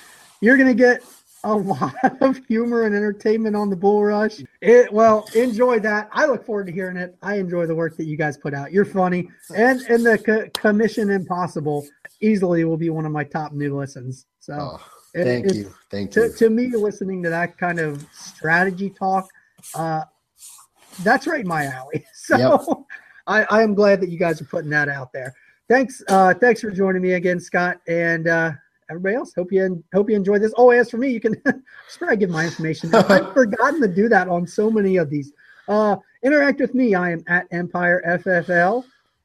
You're 0.40 0.56
gonna 0.56 0.74
get 0.74 1.02
a 1.44 1.54
lot 1.54 1.94
of 2.20 2.44
humor 2.46 2.82
and 2.84 2.94
entertainment 2.94 3.56
on 3.56 3.70
the 3.70 3.76
Bull 3.76 4.04
Rush. 4.04 4.40
It 4.60 4.92
well, 4.92 5.26
enjoy 5.34 5.80
that. 5.80 6.08
I 6.12 6.26
look 6.26 6.44
forward 6.44 6.66
to 6.66 6.72
hearing 6.72 6.96
it. 6.96 7.16
I 7.22 7.36
enjoy 7.36 7.66
the 7.66 7.74
work 7.74 7.96
that 7.96 8.04
you 8.04 8.16
guys 8.16 8.36
put 8.36 8.54
out. 8.54 8.72
You're 8.72 8.84
funny, 8.84 9.28
and 9.54 9.80
and 9.82 10.04
the 10.04 10.18
co- 10.18 10.48
Commission 10.54 11.10
Impossible 11.10 11.86
easily 12.20 12.64
will 12.64 12.76
be 12.76 12.90
one 12.90 13.06
of 13.06 13.12
my 13.12 13.24
top 13.24 13.52
new 13.52 13.76
listens. 13.76 14.26
So 14.40 14.54
oh, 14.54 14.80
thank 15.14 15.46
it, 15.46 15.56
you, 15.56 15.74
thank 15.90 16.12
to, 16.12 16.24
you. 16.24 16.32
To 16.32 16.50
me, 16.50 16.68
listening 16.68 17.22
to 17.24 17.30
that 17.30 17.58
kind 17.58 17.80
of 17.80 18.04
strategy 18.12 18.90
talk, 18.90 19.28
uh, 19.74 20.02
that's 21.00 21.26
right 21.26 21.46
my 21.46 21.66
alley. 21.66 22.04
So 22.14 22.38
yep. 22.38 22.60
I, 23.26 23.42
I 23.44 23.62
am 23.62 23.74
glad 23.74 24.00
that 24.00 24.08
you 24.08 24.18
guys 24.18 24.40
are 24.40 24.44
putting 24.46 24.70
that 24.70 24.88
out 24.88 25.12
there 25.12 25.34
thanks 25.68 26.02
uh 26.08 26.34
thanks 26.34 26.60
for 26.60 26.70
joining 26.70 27.00
me 27.00 27.12
again 27.12 27.40
scott 27.40 27.78
and 27.88 28.28
uh 28.28 28.52
everybody 28.92 29.16
else 29.16 29.32
hope 29.34 29.52
you 29.52 29.82
hope 29.94 30.10
you 30.10 30.16
enjoy 30.16 30.38
this. 30.38 30.52
Oh 30.56 30.70
as 30.70 30.90
for 30.90 30.98
me 30.98 31.10
you 31.10 31.20
can 31.20 31.34
sure 31.98 32.10
i 32.10 32.16
give 32.16 32.30
my 32.30 32.44
information. 32.44 32.94
I've 32.94 33.32
forgotten 33.34 33.80
to 33.80 33.88
do 33.88 34.08
that 34.08 34.28
on 34.28 34.46
so 34.46 34.70
many 34.70 34.96
of 34.96 35.10
these. 35.10 35.32
Uh 35.68 35.96
interact 36.22 36.60
with 36.60 36.74
me. 36.74 36.94
I 36.94 37.10
am 37.10 37.24
at 37.28 37.46
empire 37.50 38.02
ffl 38.06 38.84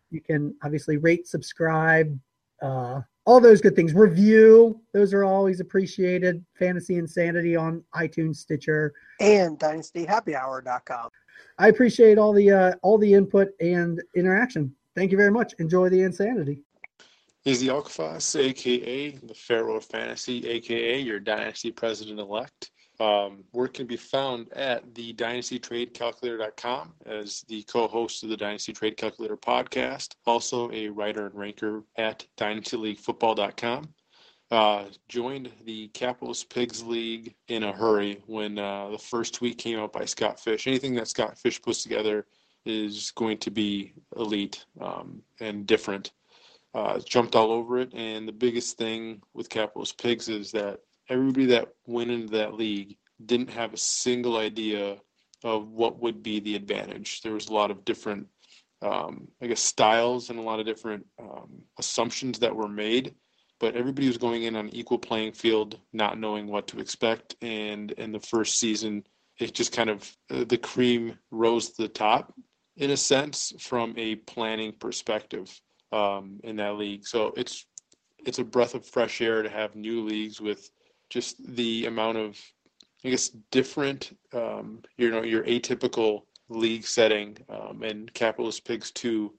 you 0.10 0.22
can 0.22 0.56
obviously 0.64 0.98
rate 0.98 1.28
subscribe 1.28 2.18
uh 2.62 3.02
all 3.26 3.42
those 3.42 3.60
good 3.60 3.76
things. 3.76 3.94
Review 3.94 4.80
those 4.94 5.14
are 5.14 5.24
always 5.24 5.60
appreciated. 5.60 6.44
Fantasy 6.58 6.96
insanity 6.96 7.56
on 7.56 7.84
itunes 7.96 8.38
stitcher. 8.38 8.94
And 9.20 9.60
dynastyhappyhour.com 9.60 11.10
i 11.60 11.68
appreciate 11.68 12.18
all 12.18 12.34
the 12.34 12.52
uh 12.52 12.74
all 12.82 12.98
the 12.98 13.14
input 13.14 13.50
and 13.60 14.02
interaction. 14.16 14.74
Thank 14.96 15.12
you 15.12 15.18
very 15.18 15.32
much. 15.32 15.54
Enjoy 15.60 15.90
the 15.90 16.02
insanity. 16.02 16.64
Izzy 17.48 17.68
Alkafas, 17.68 18.38
aka 18.38 19.12
the 19.12 19.34
Pharaoh 19.34 19.78
of 19.78 19.86
Fantasy, 19.86 20.46
aka 20.50 21.00
your 21.00 21.18
Dynasty 21.18 21.72
President 21.72 22.20
elect. 22.20 22.72
Um, 23.00 23.46
where 23.52 23.70
can 23.70 23.88
be 23.88 23.96
found 23.96 24.52
at 24.52 24.94
the 24.96 25.14
dynastytradecalculator.com 25.14 26.94
as 27.06 27.46
the 27.48 27.64
co-host 27.64 28.24
of 28.24 28.30
the 28.30 28.36
Dynasty 28.36 28.74
Trade 28.74 28.98
Calculator 28.98 29.38
podcast, 29.38 30.16
also 30.26 30.70
a 30.74 30.90
writer 30.90 31.28
and 31.28 31.36
ranker 31.36 31.86
at 31.96 32.26
dynastyleaguefootball.com. 32.38 33.94
Uh, 34.52 34.86
joined 35.08 35.50
the 35.64 35.88
Capitalist 35.90 36.50
Pigs 36.50 36.84
League 36.84 37.34
in 37.48 37.64
a 37.64 37.72
hurry 37.72 38.22
when 38.26 38.60
uh, 38.60 38.90
the 38.90 38.98
first 38.98 39.36
tweet 39.36 39.58
came 39.58 39.80
out 39.80 39.94
by 39.94 40.04
Scott 40.04 40.38
Fish. 40.38 40.68
Anything 40.68 40.96
that 40.96 41.08
Scott 41.08 41.38
Fish 41.38 41.62
puts 41.62 41.82
together 41.82 42.26
is 42.66 43.12
going 43.12 43.38
to 43.38 43.52
be 43.52 43.94
elite 44.18 44.66
um, 44.82 45.22
and 45.40 45.66
different. 45.66 46.12
Uh, 46.78 47.00
jumped 47.00 47.36
all 47.36 47.52
over 47.52 47.80
it, 47.80 47.92
and 47.96 48.28
the 48.28 48.32
biggest 48.32 48.78
thing 48.78 49.20
with 49.34 49.50
Capitalist 49.50 50.00
Pigs 50.00 50.30
is 50.30 50.52
that 50.52 50.78
everybody 51.10 51.48
that 51.48 51.70
went 51.88 52.12
into 52.12 52.34
that 52.34 52.54
league 52.54 52.98
didn't 53.26 53.50
have 53.50 53.74
a 53.74 53.78
single 53.78 54.38
idea 54.38 54.96
of 55.44 55.70
what 55.70 56.00
would 56.00 56.22
be 56.22 56.40
the 56.40 56.56
advantage. 56.56 57.22
There 57.22 57.34
was 57.34 57.48
a 57.48 57.54
lot 57.54 57.72
of 57.72 57.84
different, 57.84 58.28
um, 58.84 59.28
I 59.42 59.48
guess, 59.48 59.60
styles 59.60 60.30
and 60.30 60.38
a 60.38 60.44
lot 60.44 60.60
of 60.60 60.68
different 60.68 61.08
um, 61.20 61.64
assumptions 61.80 62.38
that 62.40 62.56
were 62.56 62.70
made, 62.70 63.16
but 63.60 63.76
everybody 63.76 64.06
was 64.06 64.20
going 64.20 64.44
in 64.44 64.56
on 64.56 64.68
an 64.68 64.76
equal 64.76 65.00
playing 65.00 65.32
field, 65.32 65.80
not 65.94 66.20
knowing 66.20 66.46
what 66.46 66.68
to 66.68 66.80
expect. 66.80 67.38
And 67.42 67.90
in 67.94 68.12
the 68.12 68.20
first 68.20 68.60
season, 68.60 69.04
it 69.40 69.56
just 69.56 69.72
kind 69.72 69.90
of 69.90 70.16
uh, 70.30 70.44
the 70.44 70.60
cream 70.60 71.18
rose 71.32 71.72
to 71.72 71.82
the 71.82 71.88
top 71.88 72.36
in 72.76 72.92
a 72.92 72.98
sense 72.98 73.52
from 73.58 73.96
a 73.98 74.14
planning 74.14 74.74
perspective 74.74 75.60
um, 75.92 76.40
in 76.44 76.56
that 76.58 76.78
league. 76.78 77.06
So 77.06 77.34
it's 77.38 77.66
it's 78.20 78.40
a 78.40 78.44
breath 78.44 78.76
of 78.76 78.86
fresh 78.86 79.22
air 79.22 79.42
to 79.44 79.50
have 79.50 79.76
new 79.76 80.04
leagues 80.04 80.42
with 80.42 80.70
just 81.10 81.38
the 81.56 81.86
amount 81.86 82.18
of 82.18 82.38
I 83.06 83.10
guess 83.10 83.30
different 83.52 84.18
um, 84.34 84.82
you 84.98 85.10
know 85.10 85.24
your 85.24 85.44
atypical 85.44 86.24
league 86.50 86.86
setting 86.86 87.38
um, 87.50 87.84
and 87.84 88.14
Capitalist 88.14 88.66
Pigs 88.66 88.92
2 88.92 89.34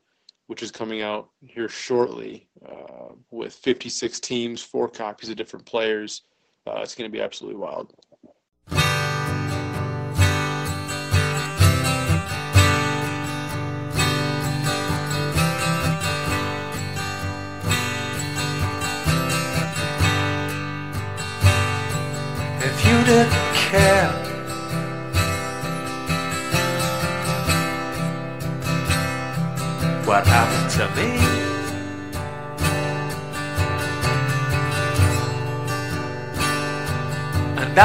which 0.49 0.63
is 0.63 0.71
coming 0.71 1.03
out 1.03 1.29
here 1.47 1.69
shortly 1.69 2.49
uh, 2.67 3.13
with 3.31 3.53
56 3.53 4.19
teams, 4.19 4.63
four 4.63 4.89
copies 4.89 5.29
of 5.29 5.37
different 5.37 5.67
players. 5.67 6.23
Uh, 6.67 6.81
it's 6.81 6.95
going 6.95 7.09
to 7.09 7.15
be 7.15 7.23
absolutely 7.23 7.61
wild. 7.61 7.93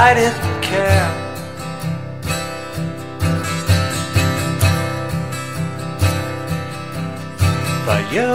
I 0.06 0.14
didn't 0.14 0.62
care. 0.62 1.12
But 7.86 8.04
you 8.12 8.30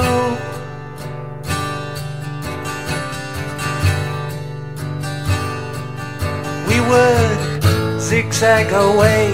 We 6.69 6.81
would 6.89 8.01
zigzag 8.01 8.73
away 8.73 9.25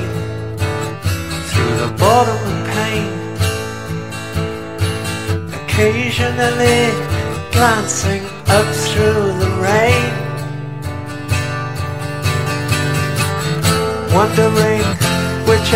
through 1.50 1.74
the 1.84 1.90
bottom 1.96 2.44
pain, 2.74 3.12
occasionally 5.62 6.90
glancing 7.52 8.33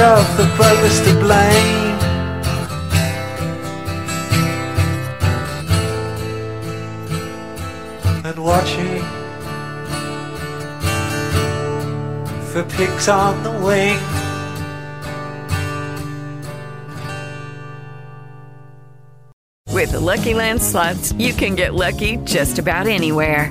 of 0.09 0.37
the 0.39 0.47
brothers 0.57 1.01
to 1.03 1.13
blame. 1.21 1.99
And 8.25 8.39
watching 8.43 9.03
for 12.51 12.63
pigs 12.77 13.09
on 13.09 13.43
the 13.43 13.53
wing. 13.61 13.99
With 19.71 19.93
the 19.93 20.01
Lucky 20.01 20.33
Land 20.33 20.63
slots, 20.63 21.13
you 21.13 21.35
can 21.35 21.55
get 21.55 21.75
lucky 21.75 22.17
just 22.25 22.59
about 22.59 22.87
anywhere. 22.87 23.51